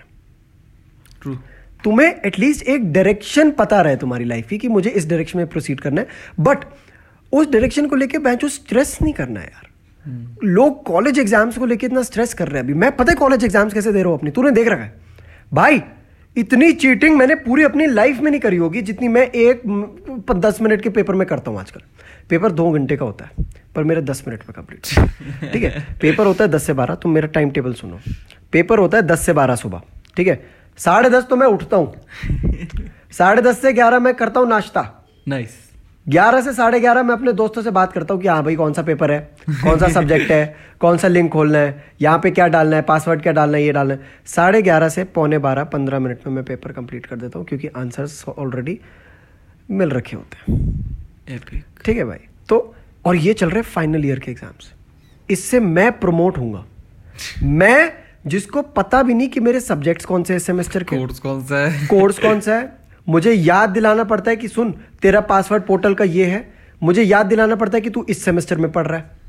ट्रू 1.22 1.36
तुम्हें 1.84 2.14
एटलीस्ट 2.26 2.62
एक 2.64 2.92
डायरेक्शन 2.92 3.50
पता 3.50 3.80
रहे 3.80 3.96
तुम्हारी 3.96 4.24
लाइफ 4.24 4.48
की 4.48 4.58
कि 4.58 4.68
मुझे 4.68 4.90
इस 4.90 5.08
डायरेक्शन 5.08 5.38
में 5.38 5.46
प्रोसीड 5.46 5.80
करना 5.80 6.00
है। 6.00 6.08
बट 6.40 6.64
उस 7.32 7.50
डायरेक्शन 7.50 7.86
को 7.86 7.96
लेके 7.96 8.18
बैंचो 8.18 8.48
स्ट्रेस 8.48 8.98
नहीं 9.02 9.14
करना 9.14 9.40
है 9.40 9.46
यार। 9.46 9.65
लोग 10.44 10.82
कॉलेज 10.86 11.18
एग्ज़ाम्स 11.18 11.58
को 11.58 11.66
लेकर 11.66 11.86
इतना 11.86 12.02
स्ट्रेस 12.02 12.34
कर 12.34 12.48
रहे 12.48 12.58
हैं 12.58 12.64
अभी। 12.64 12.74
मैं 12.74 12.94
पता 12.96 13.12
है 13.12 13.16
कॉलेज 13.16 13.44
एग्ज़ाम्स 13.44 13.74
कैसे 13.74 13.92
दे 13.92 14.02
रहा 14.02 14.10
हूँ 14.10 14.18
अपनी? 14.18 14.30
तूने 14.30 14.50
देख 14.50 14.68
रखा 14.68 14.82
है। 14.82 14.94
भाई 15.52 15.82
इतनी 16.36 16.70
चीटिंग 16.74 17.16
मैंने 17.16 17.34
पूरी 17.36 17.62
अपनी 17.64 17.86
लाइफ 17.86 18.18
में 18.20 18.30
नहीं 18.30 18.40
करी 18.40 18.56
होगी 18.56 18.80
जितनी 18.82 19.08
मैं 19.08 19.22
एक 19.22 19.62
दस 20.36 20.60
मिनट 20.62 20.82
के 20.82 20.88
पेपर 20.90 21.14
में 21.14 21.26
करता 21.26 21.50
हूँ 21.50 21.60
आजकल। 21.60 21.80
पेपर 22.30 22.52
दो 22.52 22.70
घंटे 22.70 22.96
का 22.96 23.04
होता 23.04 23.24
है 23.24 23.44
पर 23.74 23.84
मेरा 23.84 24.00
दस 24.02 24.22
मिनट 24.28 24.42
में 24.42 24.52
कंप्लीट 24.56 25.50
ठीक 25.52 25.62
है? 25.62 25.86
पेपर 26.00 26.26
होता 26.26 26.44
है 26.44 26.50
दस 26.50 26.66
से 26.66 26.72
बारह 26.72 26.94
तुम 26.94 27.12
मेरा 27.12 27.28
टाइम 27.28 27.50
टेबल 27.50 27.72
सुनो। 27.74 28.00
पेपर 28.52 28.78
होता 28.78 28.96
है 28.96 29.02
दस 29.04 29.26
से 29.26 29.32
बारह 29.32 29.56
सुबह। 29.56 29.82
ठीक 30.16 30.28
है? 30.28 30.40
साढ़े 30.78 31.10
दस 31.10 31.26
तो 31.30 31.36
मैं 31.36 31.46
उठता 31.48 31.76
हूँ। 31.76 31.94
साढ़े 33.12 33.42
दस 33.42 33.60
से 33.62 33.72
ग्यारह 33.72 33.98
मैं 33.98 34.14
करता 34.14 34.40
हूँ 34.40 34.48
नाश्ता। 34.48 34.90
नाइस 35.28 35.56
ग्यारह 36.06 36.40
से 36.40 36.52
साढ़े 36.52 36.78
ग्यारह 36.80 37.02
मैं 37.02 37.14
अपने 37.14 37.32
दोस्तों 37.32 37.62
से 37.62 37.70
बात 37.70 37.92
करता 37.92 38.14
हूँ 38.14 38.22
कि 38.22 38.28
हाँ 38.28 38.42
भाई 38.44 38.56
कौन 38.56 38.72
सा 38.72 38.82
पेपर 38.82 39.10
है? 39.10 39.18
कौन 39.62 39.78
सा 39.78 39.88
सब्जेक्ट 39.88 40.30
है? 40.30 40.56
कौन 40.80 40.98
सा 40.98 41.08
लिंक 41.08 41.32
खोलना 41.32 41.58
है? 41.58 41.84
यहाँ 42.02 42.18
पे 42.18 42.30
क्या 42.30 42.46
डालना 42.48 42.76
है? 42.76 42.82
पासवर्ड 42.82 43.22
क्या 43.22 43.32
डालना 43.32 43.56
है? 43.58 43.64
ये 43.64 43.72
डालना 43.72 43.94
है। 43.94 44.00
साढ़े 44.26 44.60
ग्यारह 44.62 44.88
से 44.88 45.04
पौने 45.16 45.38
बारह 45.38 45.64
पंद्रह 45.64 45.98
मिनट 45.98 46.26
में 46.26 46.34
मैं 46.34 46.44
पेपर 46.44 46.72
कंप्लीट 46.72 47.06
कर 47.06 47.16
देता 47.16 47.38
हूँ 47.38 47.46
क्योंकि 47.46 47.68
आंसर्स 47.76 48.24
ऑलरेडी 48.28 48.78
मिल 49.70 49.90
रखे 49.90 50.16
होते 50.16 50.52
हैं। 50.52 51.62
ठीक 51.84 51.96
है 51.96 52.04
भाई? 52.04 52.18
तो 52.48 52.74
और 53.06 53.16
ये 53.16 53.32
चल 53.34 53.50
रहे 53.50 53.62
फाइनल 53.64 54.06
ईयर 54.06 54.18
के 54.18 54.30
एग्ज़ाम्स 54.30 54.72
इससे 55.28 55.60
मैं 55.60 55.90
प्रमोट 55.98 56.38
हूँगा 56.38 56.64
मैं 57.42 57.92
जिसको 58.26 58.62
पता 58.62 59.02
भी 59.02 59.14
नहीं 59.14 59.28
कि 59.28 59.40
मेरे 59.40 59.60
सब्जेक्ट्स 59.60 60.04
कौन 60.04 60.22
से 60.22 60.38
सेमेस्टर 60.38 60.82
के। 60.82 60.96
कोर्स 60.96 61.18
कौन 61.18 61.42
सा 61.42 61.56
है? 61.58 61.86
कोर्स 61.86 62.18
कौन 62.18 62.40
सा 62.40 62.54
है? 62.54 62.85
मुझे 63.06 63.32
याद 63.32 63.70
दिलाना 63.70 64.04
पड़ता 64.04 64.30
है 64.30 64.36
कि 64.36 64.48
सुन 64.48 64.74
तेरा 65.02 65.20
पासवर्ड 65.22 65.62
पोर्टल 65.62 65.94
का 65.94 66.04
ये 66.04 66.24
है। 66.24 66.48
मुझे 66.82 67.02
याद 67.02 67.26
दिलाना 67.26 67.54
पड़ता 67.54 67.76
है 67.76 67.80
कि 67.80 67.90
तू 67.90 68.04
इस 68.08 68.24
सेमेस्टर 68.24 68.56
में 68.56 68.70
पढ़ 68.72 68.86
रहा 68.86 68.98
है। 68.98 69.24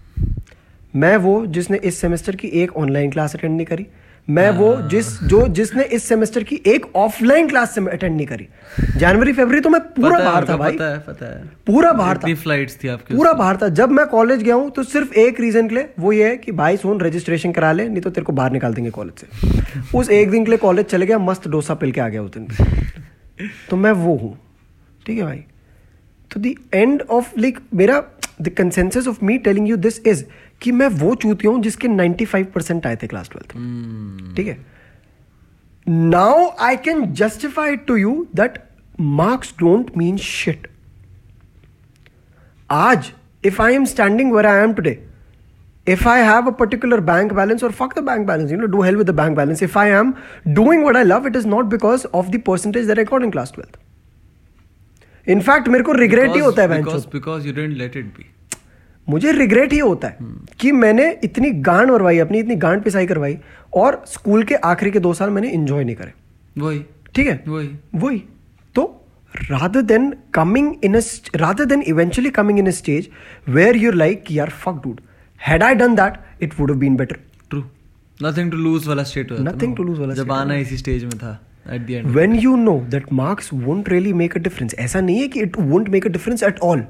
मैं 0.94 1.16
वो 1.18 1.46
जिसने 1.48 1.78
इस 1.78 2.00
सेमेस्टर 2.02 2.36
की 2.36 2.48
एक 2.56 2.76
ऑनलाइन 2.78 3.12
क्लास 3.12 3.36
अटेंड 3.36 3.56
नहीं 3.56 3.66
करी। 3.66 3.86
मैं 4.28 4.50
वो 4.50 4.76
जिस 4.90 5.08
जो 5.24 5.48
जिसने 5.48 5.84
इस 5.96 6.04
सेमेस्टर 6.04 6.44
की 6.44 6.60
एक 6.68 6.86
ऑफलाइन 6.96 7.48
क्लास 7.50 7.74
से 7.76 7.82
अटेंड 7.82 8.16
नहीं 8.16 8.26
करी। 8.28 8.48
जनवरी 8.98 9.34
फरवरी 9.34 9.60
तो 9.60 9.70
मैं 9.70 9.82
पूरा 9.82 10.20
बाहर 10.20 10.48
था 10.50 10.58
भाई। 10.58 10.72
पता 10.72 10.90
है 10.92 10.98
पता 11.00 11.26
है। 11.28 11.44
पूरा 11.68 11.92
बाहर 11.94 12.16
था। 12.16 12.20
इतनी 12.20 12.34
फ्लाइट्स 12.36 12.78
थी 12.84 12.88
आपकी 12.88 13.16
पूरा 13.16 13.34
बाहर 13.34 13.58
था। 13.58 13.68
जब 13.72 13.92
मैं 13.92 14.06
कॉलेज 14.08 14.44
गया 14.44 14.56
हूँ 14.56 14.70
तो 14.70 14.84
सिर्फ़ 14.86 15.14
एक 15.16 15.40
रीजन 15.40 15.68
के 15.70 15.76
लिए 15.76 15.90
वो 16.00 16.12
ये 16.12 16.28
है 16.28 16.38
कि 16.38 16.52
भाई 16.54 16.78
सुन 16.78 17.00
रजिस्ट्रेशन 17.02 17.52
करा 17.52 17.72
ले 17.72 17.88
नहीं 17.90 18.02
तो 18.02 18.10
तेरे 18.10 18.26
को 18.26 18.34
बाहर 18.34 18.52
निकाल 18.52 18.74
देंगे 18.74 18.90
कॉलेज 18.90 19.20
से। 19.20 19.98
उस 19.98 20.10
एक 20.10 20.32
दिन 20.32 20.44
के 20.44 20.52
लिए 20.52 20.58
कॉलेज 20.58 20.86
चले 20.86 21.06
गया 21.06 21.20
मस्त 21.20 21.48
डोसा 21.48 21.74
पिल 21.74 21.92
के 21.92 22.02
आ 22.02 22.08
गया 22.08 22.22
उस 22.22 22.32
दिन। 22.34 22.48
तो 23.70 23.76
मैं 23.76 23.92
वो 23.92 24.16
हूँ। 24.16 24.38
ठीक 25.06 25.18
है 25.18 25.24
भाई? 25.24 25.44
तो 26.32 26.40
द 26.40 26.54
एंड 26.74 27.02
ऑफ़ 27.02 27.40
लाइक 27.40 27.60
मेरा 27.74 28.04
the 28.42 28.50
consensus 28.50 29.08
of 29.08 29.26
me 29.26 29.38
telling 29.38 29.70
you 29.70 29.78
this 29.78 30.00
is 30.08 30.24
कि 30.62 30.72
मैं 30.72 30.88
वो 30.88 31.16
चूतिया 31.16 31.52
हूँ 31.52 31.62
जिसके 31.62 31.88
95 31.88 32.46
परसेंट 32.46 32.86
आए 32.88 32.96
थे 32.96 33.08
क्लास 33.08 33.30
ट्वेल्थ 33.30 33.56
में। 33.56 34.34
ठीक 34.36 34.48
है? 34.48 34.58
Now 35.88 36.48
I 36.60 36.78
can 36.78 37.06
justify 37.14 37.76
to 37.76 37.96
you 37.96 38.28
that 38.36 38.58
marks 39.00 39.54
don't 39.60 39.98
mean 39.98 40.18
shit 40.18 40.68
आज 42.72 43.12
if 43.46 43.62
I 43.62 43.76
am 43.76 43.86
standing 43.86 44.32
where 44.34 44.46
I 44.46 44.64
am 44.64 44.74
today, 44.74 44.96
if 45.88 46.06
I 46.06 46.18
have 46.20 46.48
a 46.48 46.52
particular 46.52 47.00
bank 47.00 47.34
balance 47.34 47.64
or 47.64 47.72
fuck 47.72 47.96
the 47.96 48.02
bank 48.02 48.28
balance, 48.28 48.52
you 48.52 48.58
know, 48.58 48.68
do 48.68 48.82
hell 48.82 48.98
with 49.02 49.08
the 49.08 49.18
bank 49.20 49.38
balance. 49.38 49.62
If 49.62 49.78
I 49.78 49.90
am 49.90 50.16
doing 50.54 50.84
what 50.84 50.98
I 50.98 51.04
love, 51.04 51.26
it 51.26 51.36
is 51.36 51.46
not 51.46 51.70
because 51.70 52.06
of 52.22 52.32
the 52.32 52.40
percentage 52.40 52.88
that 52.88 53.00
I 53.00 53.06
got 53.12 53.24
in 53.24 53.32
class 53.32 53.52
12th. 53.52 53.78
In 55.28 55.42
fact, 55.46 55.68
मेरे 55.70 55.84
को 55.84 55.92
regret 55.92 56.34
ही 56.34 56.40
होता 56.40 56.62
है 56.62 56.68
because 56.68 57.08
because 57.14 57.48
you 57.48 57.54
didn't 57.54 57.78
let 57.78 57.96
it 57.98 58.06
be 58.18 58.26
मुझे 59.10 59.32
regret 59.32 59.74
ही 59.74 59.80
होता 59.80 60.08
है 60.08 60.18
कि 60.60 60.72
मैंने 60.84 61.10
इतनी 61.24 61.50
गांड 61.70 61.92
मरवाई 61.92 62.18
अपनी 62.20 62.40
इतनी 62.40 62.56
गांड 62.66 62.84
पिसाई 62.84 63.06
करवाई 63.08 63.38
और 63.82 64.02
स्कूल 64.14 64.44
के 64.52 64.56
आखिरी 64.72 64.92
के 64.92 65.00
दो 65.08 65.14
साल 65.20 65.30
मैंने 65.38 65.50
इंजॉय 65.58 65.84
नहीं 65.84 65.96
करे 65.96 66.14
वही 66.64 66.84
ठीक 67.16 67.28
है 67.28 67.44
वही 67.48 67.70
वही 67.96 68.24
तो 68.76 68.94
rather 69.50 69.84
than 69.92 70.08
coming 70.36 70.70
in 70.90 71.00
a 71.00 71.02
rather 71.42 71.66
than 71.72 71.84
eventually 71.94 72.32
coming 72.40 72.62
in 72.64 72.72
a 72.72 72.76
stage 72.78 73.10
where 73.58 73.76
you're 73.84 73.98
like 74.04 74.32
यार 74.38 74.54
fuck 74.64 74.80
dude 74.86 75.02
had 75.42 75.64
I 75.64 75.74
done 75.82 75.98
that 75.98 76.22
it 76.48 76.60
would 76.60 76.74
have 76.74 76.80
been 76.84 76.96
better. 77.02 77.18
True 77.50 77.64
nothing 78.20 78.52
to 78.52 78.58
lose 78.58 78.88
वाला 78.88 79.04
स्टेट 79.04 79.32
ना 79.32 79.52
to 79.52 79.68
वो। 79.68 79.84
lose 79.84 80.00
वाला 80.00 80.14
जब 80.14 80.32
आना 80.32 80.56
इसी 80.66 80.78
stage 80.78 81.04
में 81.04 81.18
था 81.18 81.40
at 81.74 81.86
the 81.88 81.90
end 81.90 82.16
when 82.16 82.40
you 82.46 82.56
know 82.68 82.78
that 82.94 83.12
marks 83.20 83.52
won't 83.66 83.92
really 83.96 84.14
make 84.22 84.40
a 84.40 84.46
difference 84.48 84.80
ऐसा 84.86 85.02
नहीं 85.02 85.20
है 85.20 85.28
कि 85.28 85.46
it 85.48 85.60
won't 85.72 85.94
make 85.96 86.10
a 86.10 86.14
difference 86.16 86.48
at 86.50 86.64
all. 86.70 86.82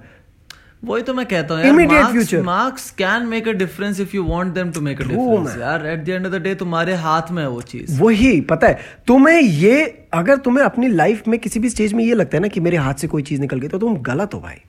वही 0.86 1.02
तो 1.04 1.14
मैं 1.14 1.26
कहता 1.26 1.56
हूँ 1.56 1.64
Immediate 1.64 2.04
यार 2.04 2.12
future. 2.14 2.44
Marks 2.46 2.90
can 2.98 3.26
make 3.28 3.48
a 3.48 3.52
difference 3.62 4.00
if 4.00 4.16
you 4.16 4.24
want 4.24 4.54
them 4.54 4.72
to 4.72 4.82
make 4.82 5.02
a 5.02 5.06
difference 5.08 5.58
यार. 5.60 5.86
At 5.88 6.04
the 6.06 6.10
end 6.10 6.26
of 6.26 6.34
the 6.34 6.42
day 6.42 6.54
तुम्हारे 6.56 6.96
हाथ 7.06 7.32
में 7.32 7.42
है 7.44 7.50
वो 7.50 7.62
चीज़. 7.72 8.00
वही 8.02 8.40
पता 8.52 8.68
है 8.68 8.80
तुम्हें 9.08 9.40
ये 9.40 9.82
अगर 10.14 10.38
तुम्हें 10.48 10.64
अपनी 10.66 10.88
लाइफ 10.88 11.28
में 11.28 11.40
किसी 11.40 11.60
भी 11.60 11.70
स्टेज 11.70 11.94
में 11.94 12.04
ये 12.04 12.14
लगता 12.14 12.38
है 12.38 12.42
ना 12.42 12.48
कि 12.48 12.60
मेरे 12.60 12.78
हाथ 12.78 12.94
से 12.94 13.08
कोई 13.08 13.24
चीज़ 13.30 13.42
निकल 13.42 13.60
गई 13.60 13.68
तो 13.68 13.80
तुम 13.80 13.98
गलत 14.12 14.34
हो 14.34 14.40
भाई. 14.40 14.62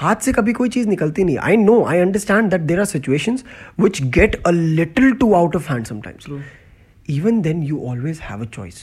हाथ 0.00 0.16
से 0.16 0.32
कभी 0.32 0.52
कोई 0.52 0.68
चीज़ 0.68 0.88
निकलती 0.88 1.24
नहीं। 1.24 1.38
I 1.38 1.56
know 1.56 1.84
I 1.84 1.98
understand 1.98 2.50
that 2.50 2.60
there 2.60 2.78
are 2.78 2.84
situations 2.84 3.44
which 3.80 4.02
get 4.02 4.42
a 4.42 4.50
little 4.50 5.12
too 5.12 5.32
out 5.34 5.56
of 5.56 5.72
hand 5.72 5.84
sometimes 5.84 6.26
even 7.10 7.38
then 7.44 7.60
you 7.68 7.76
always 7.90 8.18
have 8.18 8.40
a 8.42 8.46
choice 8.46 8.78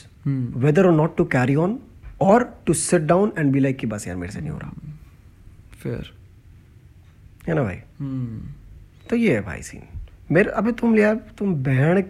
whether 0.62 0.84
or 0.86 0.92
not 0.92 1.12
to 1.18 1.24
carry 1.34 1.54
on 1.64 1.74
or 2.18 2.38
to 2.66 2.74
sit 2.74 3.04
down 3.06 3.30
and 3.40 3.52
be 3.54 3.60
like 3.60 3.78
कि 3.78 3.86
बस 3.86 4.08
यार 4.08 4.16
मेरे 4.16 4.32
से 4.32 4.40
नहीं 4.40 4.50
हो 4.50 4.58
रहा. 4.58 4.72
Fair 5.82 6.12
है 7.48 7.54
ना 7.54 7.62
भाई? 7.62 7.76
तो 9.10 9.16
ये 9.16 9.34
है 9.34 9.40
भाई 9.40 9.62
सीन 9.62 9.82
मेरे 10.30 10.50
अबे 10.50 10.72
तुम 10.72 10.94
लिया 10.94 11.14
तुम 11.14 11.54
बहन 11.54 12.04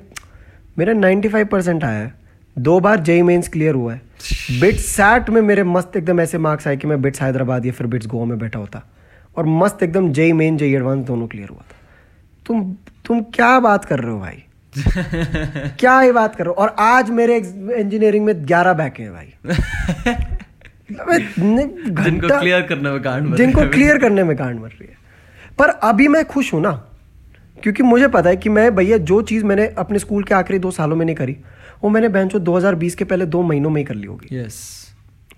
मेरा 0.78 0.92
95 0.92 1.48
परसेंट 1.48 1.84
आया 1.84 1.98
है। 1.98 2.14
दो 2.58 2.80
बार 2.80 3.00
जेई 3.00 3.22
मेन्स 3.22 3.48
क्लियर 3.48 3.74
हुआ 3.74 3.94
है। 3.94 4.00
बिट्स 4.60 4.86
सैट 4.86 5.30
में 5.30 5.42
मेरे 5.42 5.64
मस्त 5.64 5.96
एकदम 5.96 6.20
ऐसे 6.20 6.38
मार्क्स 6.38 6.68
आए 6.68 6.76
कि 6.76 6.86
मैं 6.86 7.02
बिट्स 7.02 7.22
हैदराबाद 7.22 7.66
या 7.66 7.72
फिर 7.72 7.86
बिट्स 7.86 8.06
गोवा 8.06 8.24
में 8.24 8.38
बैठा 8.38 8.58
होता। 8.58 8.82
और 9.36 9.46
मस्त 9.46 9.82
एकदम 9.82 10.12
जेई 10.12 10.32
मेन 10.32 10.56
जेई 10.56 10.74
एडवांस 10.74 11.06
दोनों 11.06 11.26
क्लियर 11.26 11.48
हुआ 11.48 11.58
था। 11.58 11.76
तुम 12.46 12.76
तुम 13.04 13.20
क्या 13.20 13.60
बात 13.60 13.84
कर 13.84 13.98
रहे 13.98 14.10
हो 14.10 14.20
भाई? 14.20 14.42
क्या 15.78 16.00
ही 16.00 16.12
बात 16.12 16.36
कर 16.36 16.44
रहे 16.44 16.48
हो? 16.48 16.54
और 16.54 16.76
आज 16.78 17.10
मेरे 17.10 17.36
इंजीनियरिंग 17.76 18.24
में 18.24 18.46
ग्यारह 18.46 18.72
बैक 18.72 19.00
हैं 19.00 19.12
भाई। 19.12 19.32
जिनको 20.92 22.40
क्लियर 22.40 22.62
करने 22.62 22.90
में 22.90 23.30
मर 23.30 23.36
जिनको 23.36 23.68
क्लियर 23.68 23.98
करने 23.98 24.24
में 24.24 24.38
गांड 24.38 24.60
मर 24.60 24.68
रही 24.68 24.88
है। 24.88 24.96
पर 25.58 25.68
अभी 25.68 26.08
मैं 26.08 26.24
खुश 26.24 26.54
हूँ 26.54 26.60
ना 26.60 26.90
क्योंकि 27.62 27.82
मुझे 27.82 28.08
पता 28.08 28.30
है 28.30 28.36
कि 28.36 28.48
मैं 28.48 28.76
भैया 28.76 28.96
जो 28.96 29.22
चीज़ 29.22 29.44
मैंने 29.44 29.66
अपने 29.66 29.98
स्कूल 29.98 30.24
के 30.24 30.34
आखिरी 30.34 30.58
दो 30.58 30.70
सालों 30.70 30.96
में 30.96 31.06
नहीं 31.06 31.16
करी 31.16 31.36
वो 31.84 31.90
मैंने 31.90 32.08
बेंचो 32.08 32.40
2020 32.40 32.94
के 32.94 33.04
पहले 33.04 33.26
दो 33.26 33.42
महीनों 33.42 33.70
में 33.70 33.80
ही 33.80 33.84
कर 33.84 33.94
ली 33.94 34.06
होगी। 34.06 34.38
यस 34.38 34.52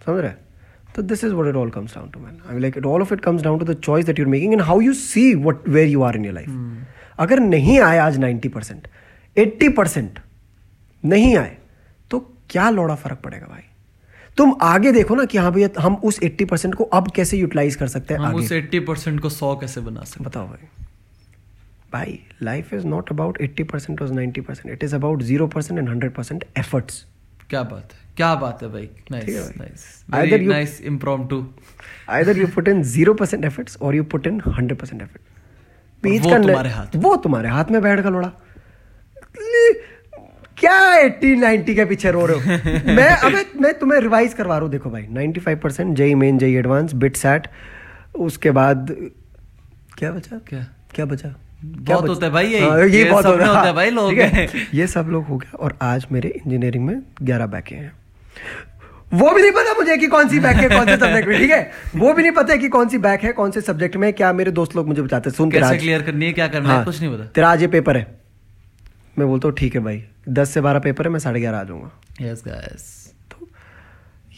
समझ 0.06 0.20
रहे 0.20 0.47
So 0.94 1.02
this 1.02 1.22
is 1.22 1.34
what 1.38 1.46
it 1.46 1.56
all 1.56 1.70
comes 1.70 1.92
down 1.92 2.10
to, 2.12 2.18
man. 2.18 2.40
I 2.48 2.52
mean, 2.52 2.62
like 2.62 2.76
it, 2.76 2.86
all 2.92 3.02
of 3.02 3.12
it 3.12 3.20
comes 3.22 3.42
down 3.42 3.58
to 3.60 3.66
the 3.66 3.76
choice 3.88 4.06
that 4.06 4.18
you're 4.18 4.32
making 4.34 4.54
and 4.54 4.62
how 4.68 4.76
you 4.80 4.94
see 5.00 5.26
what 5.46 5.68
where 5.76 5.90
you 5.90 6.02
are 6.02 6.14
in 6.20 6.24
your 6.28 6.34
life. 6.38 6.54
अगर 7.24 7.40
नहीं 7.40 7.78
आए 7.80 7.98
आज 7.98 8.18
90 8.20 8.48
percent 8.54 8.88
eighty 9.36 9.68
percent 9.78 10.18
नहीं 11.04 11.36
आए 11.36 11.56
तो 12.10 12.18
क्या 12.50 12.68
लौड़ा 12.70 12.94
फ़र्क 12.94 13.18
पड़ेगा 13.24 13.46
भाई? 13.46 13.62
तुम 14.36 14.54
आगे 14.62 14.92
देखो 14.92 15.14
ना 15.14 15.24
कि 15.24 15.38
हाँ 15.38 15.52
भैया 15.52 15.68
हम 15.82 15.94
उस 16.04 16.18
80 16.24 16.44
परसेंट 16.50 16.74
को 16.74 16.84
अब 16.84 17.10
कैसे 17.16 17.38
यूटिलाइज 17.38 17.76
कर 17.76 17.88
सकते 17.94 18.14
हैं 18.14 18.20
हम 18.20 18.26
आगे। 18.26 18.44
उस 18.44 18.52
80 18.52 18.80
परसेंट 18.86 19.20
को 19.20 19.30
100 19.30 19.54
कैसे 19.60 19.80
बना 19.80 20.04
सकते 20.04 20.24
बताओ 20.24 20.46
भाई। 20.48 20.68
भाई 21.92 22.18
life 22.42 22.72
is 22.74 22.86
not 22.86 23.10
about 23.12 23.38
80 23.42 23.64
percent 23.72 24.02
और 24.02 24.08
90 24.14 24.40
percent 24.46 24.72
it 24.72 24.84
is 24.84 24.94
about 24.96 25.22
zero 25.22 25.46
percent 25.54 25.78
and 25.78 25.88
hundred 25.88 26.14
percent 26.14 26.44
efforts 26.58 27.04
क्या 27.50 27.62
बात 27.62 27.92
है? 27.92 28.07
क्या 28.18 28.34
बात 28.34 28.62
है 28.62 28.68
भाई? 28.68 28.88
Nice 29.10 29.52
nice 29.58 29.82
Either 30.10 30.30
very 30.32 30.46
nice 30.46 30.80
impromptu 30.90 31.36
put 32.54 32.68
in 32.68 32.82
zero 32.92 33.14
percent 33.14 33.48
efforts 33.48 33.76
or 33.80 33.90
you 33.96 34.04
put 34.14 34.26
in 34.30 34.40
hundred 34.56 34.78
percent 34.80 35.02
effort. 35.02 35.22
बीच 36.02 36.22
वो 36.22 36.30
का 36.30 36.38
तुम्हारे 36.38 36.70
हाथ 36.70 36.96
वो 36.96 37.14
तुम्हारे 37.16 37.48
हाथ 37.48 37.70
में 37.70 37.80
बैठ 37.82 38.00
का 38.02 38.08
लोड़ा। 38.08 38.30
क्या 40.58 40.94
एट्टी 40.94 41.34
नाइनटी 41.36 41.74
के 41.74 41.84
पीछे 41.84 42.10
रो 42.10 42.24
रहे 42.26 42.36
हो? 42.36 42.42
मैं 42.94 43.08
अबे 43.08 43.44
मैं 43.60 43.72
तुम्हें 43.78 44.00
रिवाइज 44.00 44.34
करवा 44.34 44.54
रहा 44.54 44.62
हूँ 44.62 44.70
देखो 44.70 44.90
भाई। 44.90 45.06
Ninety 45.10 45.40
five 45.40 45.58
percent 45.62 45.96
JEE 45.96 46.14
main 46.14 46.38
JEE 46.38 46.54
advance 46.56 46.94
BITSAT 47.16 47.46
उसके 48.28 48.50
बाद 48.50 48.96
क्या 49.98 50.10
बचा? 50.12 50.38
क्या? 50.48 50.66
क्या 50.94 51.04
बचा? 51.04 51.34
बहुत 51.64 52.04
बचा? 52.04 52.12
होता 52.12 52.26
है 52.26 52.32
भाई 52.32 52.46
यही। 52.46 52.64
हाँ, 52.64 52.86
ये 52.86 53.04
बहुत 53.04 53.26
में 53.26 53.44
हाँ, 53.44 53.54
होता 53.54 53.66
है 53.66 53.72
भाई 53.74 53.90
लोग। 53.90 54.18
ये 54.74 54.86
सब 54.86 55.06
लोग 55.10 55.24
हो 55.26 55.36
गया 55.36 55.56
और 55.58 55.78
आज 55.82 56.06
मेरे 56.12 56.28
इंजीनियरिंग 56.28 56.84
में 56.86 57.02
ग्यारह 57.22 57.46
बैके 57.46 57.74
हैं। 57.74 57.92
वो 59.12 59.30
भी 59.34 59.42
नहीं 59.42 59.50
पता 59.52 59.72
मुझे 59.74 59.96
कि 59.96 60.06
कौन 60.06 60.28
सी 60.28 60.38
बैक 60.40 60.56
है 60.56 60.68
कौन 60.68 60.86
से 60.86 60.96
सब्जेक्ट 60.96 61.28
में 61.28 61.38
ठीक 61.38 61.50
है? 61.50 61.70
वो 61.96 62.12
भी 62.14 62.22
नहीं 62.22 62.32
पता 62.32 62.52
है 62.52 62.58
कि 62.58 62.68
कौन 62.68 62.88
सी 62.88 62.98
बैक 62.98 63.22
है 63.24 63.32
कौन 63.32 63.50
से 63.50 63.60
सब्जेक्ट 63.60 63.96
में 63.96 64.12
क्या 64.12 64.32
मेरे 64.32 64.50
दोस्त 64.50 64.76
लोग 64.76 64.88
मुझे 64.88 65.02
बताते 65.02 65.30
सुन 65.30 65.50
कैसे 65.50 65.76
क्लियर 65.78 66.02
करनी 66.02 66.26
है 66.26 66.32
क्या 66.32 66.48
करना 66.48 66.68
है 66.68 66.74
हाँ, 66.74 66.84
कुछ 66.84 67.00
नहीं 67.00 67.14
पता। 67.14 67.24
तेरा 67.24 67.50
आज 67.50 67.62
ये 67.62 67.68
पेपर 67.68 67.96
है। 67.96 68.06
मैं 69.18 69.28
बोलता 69.28 69.48
हूँ 69.48 69.54
ठीक 69.56 69.74
है 69.74 69.80
भाई। 69.80 70.02
दस 70.28 70.50
से 70.50 70.60
बारह 70.60 70.78
पेपर 70.78 71.04
है 71.04 71.10
मैं 71.10 71.18
साढ़े 71.18 71.40
ग्यारह 71.40 71.58
आ 71.58 71.64
जाऊँगा। 71.64 71.90
यस 72.20 72.42
गाइस 72.46 73.12
तो 73.30 73.48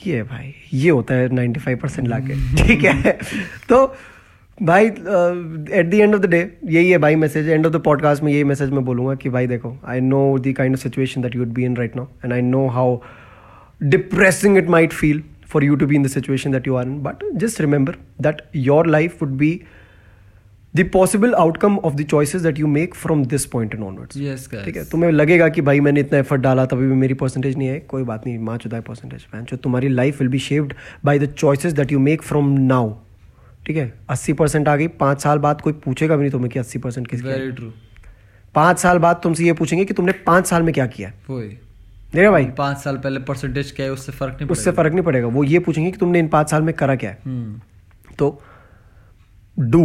ये 0.06 0.22
भाई 0.22 0.54
ये 0.74 0.90
होता 0.90 1.14
है 1.14 1.34
नाइन्टी 1.34 1.60
फाइव 1.60 1.78
परसेंट 1.78 2.08
लाके 2.08 2.36
ठीक 2.64 2.84
है? 2.84 3.18
तो 3.68 3.86
भाई 4.62 4.86
at 4.86 5.86
the 5.90 5.94
end 5.94 6.14
of 6.14 6.22
the 6.22 6.26
day 6.26 6.40
यही 6.64 6.90
है 6.90 6.98
भाई 6.98 7.16
message 7.16 7.48
end 7.48 7.66
of 7.66 7.72
the 7.72 7.76
podcast 7.76 8.22
में 8.22 8.32
यही 8.32 8.44
मैसेज 8.44 8.70
मैं 8.70 8.84
बोलूँगा 8.84 9.14
कि 9.14 9.28
भाई 9.28 9.46
देखो 9.46 9.76
I 9.86 10.00
know 10.00 10.38
the 10.38 10.52
kind 10.56 10.74
of 10.74 10.82
situation 10.82 11.22
that 11.22 11.34
you 11.36 11.44
would 11.44 11.52
be 11.52 11.64
in 11.64 11.76
right 11.76 11.96
now 11.96 12.06
and 12.24 12.32
I 12.32 12.42
know 12.42 12.66
how 12.68 12.96
depressing 13.80 14.56
it 14.56 14.68
might 14.68 14.92
feel 14.92 15.20
for 15.46 15.62
you 15.62 15.76
to 15.76 15.86
be 15.86 15.96
in 15.96 16.02
the 16.02 16.08
situation 16.08 16.52
that 16.52 16.66
you 16.66 16.76
are 16.76 16.82
in. 16.82 17.02
But 17.02 17.22
just 17.36 17.60
remember 17.60 17.94
that 18.20 18.42
your 18.52 18.84
life 18.84 19.20
would 19.20 19.36
be 19.36 19.64
the 20.74 20.84
possible 20.84 21.34
outcome 21.34 21.78
of 21.88 21.96
the 21.96 22.04
choices 22.04 22.42
that 22.42 22.58
you 22.58 22.66
make 22.66 22.94
from 22.94 23.24
this 23.24 23.46
point 23.54 23.72
and 23.74 23.84
onwards. 23.84 24.16
Yes 24.16 24.48
ठीक 24.64 24.76
है? 24.76 24.84
तुम्हें 24.90 25.10
लगेगा 25.12 25.48
कि 25.48 25.60
भाई 25.60 25.80
मैंने 25.80 26.00
इतना 26.00 26.18
effort 26.18 26.40
डाला 26.40 26.64
तभी 26.66 26.86
भी 26.88 26.94
मेरी 26.94 27.14
परसेंटेज 27.14 27.56
नहीं 27.58 27.68
है 27.68 27.78
कोई 27.80 28.02
बात 28.02 28.26
नहीं 28.26 28.38
माँ 28.38 28.56
चुदा 28.58 28.80
परसेंटेज 28.80 29.26
मैन 29.34 29.44
जो 29.44 29.56
तुम्हारी 29.56 29.88
life 29.88 30.20
will 30.20 30.30
be 30.30 30.38
shaped 30.38 30.74
by 31.04 31.18
the 31.18 31.32
choices 31.32 31.72
that 31.72 31.92
you 31.92 31.98
make 31.98 32.22
from 32.22 32.48
now 32.58 32.92
ठीक 33.66 33.76
है? 33.76 33.92
अस्सी 34.10 34.32
परसेंट 34.32 34.68
आ 34.68 34.76
गई। 34.76 34.86
पाँच 34.88 35.22
साल 35.22 35.38
बाद 35.38 35.60
कोई 35.60 35.72
पूछेगा 35.72 36.16
भी 36.16 36.22
नहीं 36.22 36.32
तुम्हें 36.32 36.50
कि 36.50 36.58
अस्सी 36.58 36.78
परसेंट 36.78 37.06
किसकी 37.06 37.28
वेरी 37.28 37.52
ट्रू 37.52 37.72
पाँच 38.54 38.78
साल 38.78 38.98
बाद 38.98 39.20
तुमसे 39.22 39.44
ये 39.44 39.52
पूछेंगे 39.52 39.84
कि 39.84 39.94
तुमने 39.94 40.12
पाँच 40.26 40.46
साल 40.46 40.62
में 40.62 40.72
क्या 40.74 40.86
किया 40.86 41.12
देख 42.14 42.28
भाई? 42.30 42.44
पाँच 42.58 42.78
साल 42.78 42.96
पहले 42.98 43.20
परसेंटेज 43.24 43.70
क्या 43.72 43.86
है 43.86 43.92
उससे 43.92 44.12
फ़र्क 44.12 44.32
नहीं 44.32 44.48
उससे 44.50 44.70
फ़र्क 44.72 44.92
नहीं 44.92 45.02
पड़ेगा। 45.04 45.26
वो 45.28 45.44
ये 45.44 45.58
पूछेंगे 45.58 45.90
कि 45.90 45.98
तुमने 45.98 46.18
इन 46.18 46.28
पाँच 46.28 46.50
साल 46.50 46.62
में 46.62 46.74
करा 46.74 46.94
क्या 46.96 47.10
है। 47.10 47.16
तो 48.18 48.40
do 49.56 49.84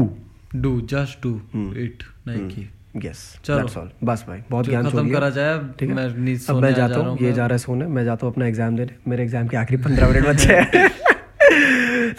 do 0.56 0.80
just 0.90 1.24
do 1.24 1.34
it 1.78 2.04
नहीं 2.28 2.48
की। 2.48 2.70
यस 3.06 3.20
चलो। 3.46 3.58
दैट्स 3.58 3.78
ऑल 3.78 3.90
बस 4.04 4.24
भाई 4.28 4.40
बहुत 4.50 4.66
ज्ञान 4.66 4.90
खत्म 4.90 5.14
करा 5.14 5.30
जाए 5.30 5.60
ठीक 5.80 5.90
है। 5.90 5.96
मैं 5.96 6.06
अब 6.50 6.62
मैं 6.62 6.74
जाता 6.74 7.00
हूँ 7.00 7.18
ये 7.22 7.34
जा 7.34 7.46
रहा 7.46 7.54
है 7.54 7.58
सोने 7.58 7.88
मैं 7.88 8.06
जाता 8.06 8.26
हूँ 8.26 8.34
अपना 8.34 8.48
एग्ज़ाम 8.48 8.76
देने। 8.78 8.96
मेरे 9.08 9.24
एग्ज़ाम 9.24 9.48
के 9.48 9.58
आखिरी 9.58 9.82
पंद्रह 9.84 10.08
मिनट 10.10 10.28
बचे 10.28 10.54
हैं। 10.54 10.90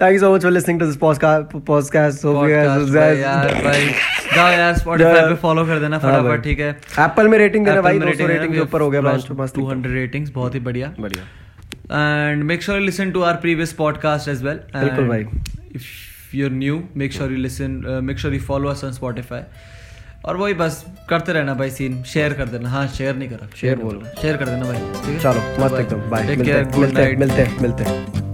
Thank 0.01 0.13
you 0.13 0.19
so 0.19 0.35
much 0.35 0.43
for 0.43 0.53
listening 0.53 0.81
to 0.81 0.87
this 0.87 0.97
podcast 0.97 2.19
so 2.19 2.49
यार 2.49 3.55
भाई 3.65 3.91
जाओ 4.37 4.51
यार 4.53 4.75
Spotify 4.79 5.23
पे 5.29 5.35
फॉलो 5.43 5.65
कर 5.67 5.79
देना 5.81 5.99
हाँ। 5.99 6.11
फटाफट 6.13 6.43
ठीक 6.45 6.61
है 6.61 6.71
एप्पल 7.07 7.29
में 7.29 7.39
रेटिंग 7.39 7.67
देना 7.67 7.81
भाई 7.83 7.99
में 7.99 8.07
200 8.07 8.13
rating 8.15 8.29
रेटिंग 8.31 8.55
के 8.55 8.61
ऊपर 8.61 8.81
हो 8.81 8.91
गया 8.91 9.01
crossed 9.03 9.31
मस्त 9.31 9.41
मस्त 9.41 9.57
200 9.59 9.95
ratings 9.99 10.31
बहुत 10.35 10.55
ही 10.55 10.61
बढ़िया 10.69 10.93
बढ़िया 11.01 11.25
and 11.99 12.45
make 12.51 12.63
sure 12.67 12.77
you 12.81 12.87
listen 12.89 13.13
to 13.17 13.25
our 13.31 13.37
previous 13.47 13.73
podcast 13.81 14.33
as 14.35 14.45
well 14.49 14.61
बिल्कुल 14.77 15.09
भाई। 15.09 15.25
if 15.81 15.89
you're 16.35 16.55
new 16.59 16.79
make 17.03 17.13
sure 17.19 17.31
you 17.35 17.43
listen 17.47 17.79
uh, 17.87 18.01
make 18.11 18.23
sure 18.25 18.33
you 18.37 18.43
follow 18.51 18.73
us 18.75 18.85
on 18.89 18.97
Spotify 19.01 19.43
और 20.25 20.37
वही 20.37 20.55
बस 20.61 20.85
करते 21.11 21.33
रहना 21.33 21.55
भाई 21.55 21.71
सीन 21.71 22.03
शेयर 22.13 22.33
कर 22.35 22.49
देना 22.49 22.71
हाँ 22.71 22.87
शेयर 22.99 23.17
नहीं 23.17 23.29
करा 23.29 23.49
Share 23.61 23.79
बोलो। 23.83 24.03
शेयर 24.23 24.37
कर 24.37 24.49
देना 24.49 24.65
भाई 24.65 24.79
ठीक 24.79 25.15
है 25.15 25.19
चलो 25.21 25.65
मस्त 25.65 25.81
एकदम 25.81 26.11
बाय 26.11 26.27
मिलते 26.27 26.53
हैं 26.53 26.65
हैं. 26.65 27.17
मिलते 27.19 27.43
हैं 27.43 27.61
मिलते 27.63 27.85
हैं 27.85 28.26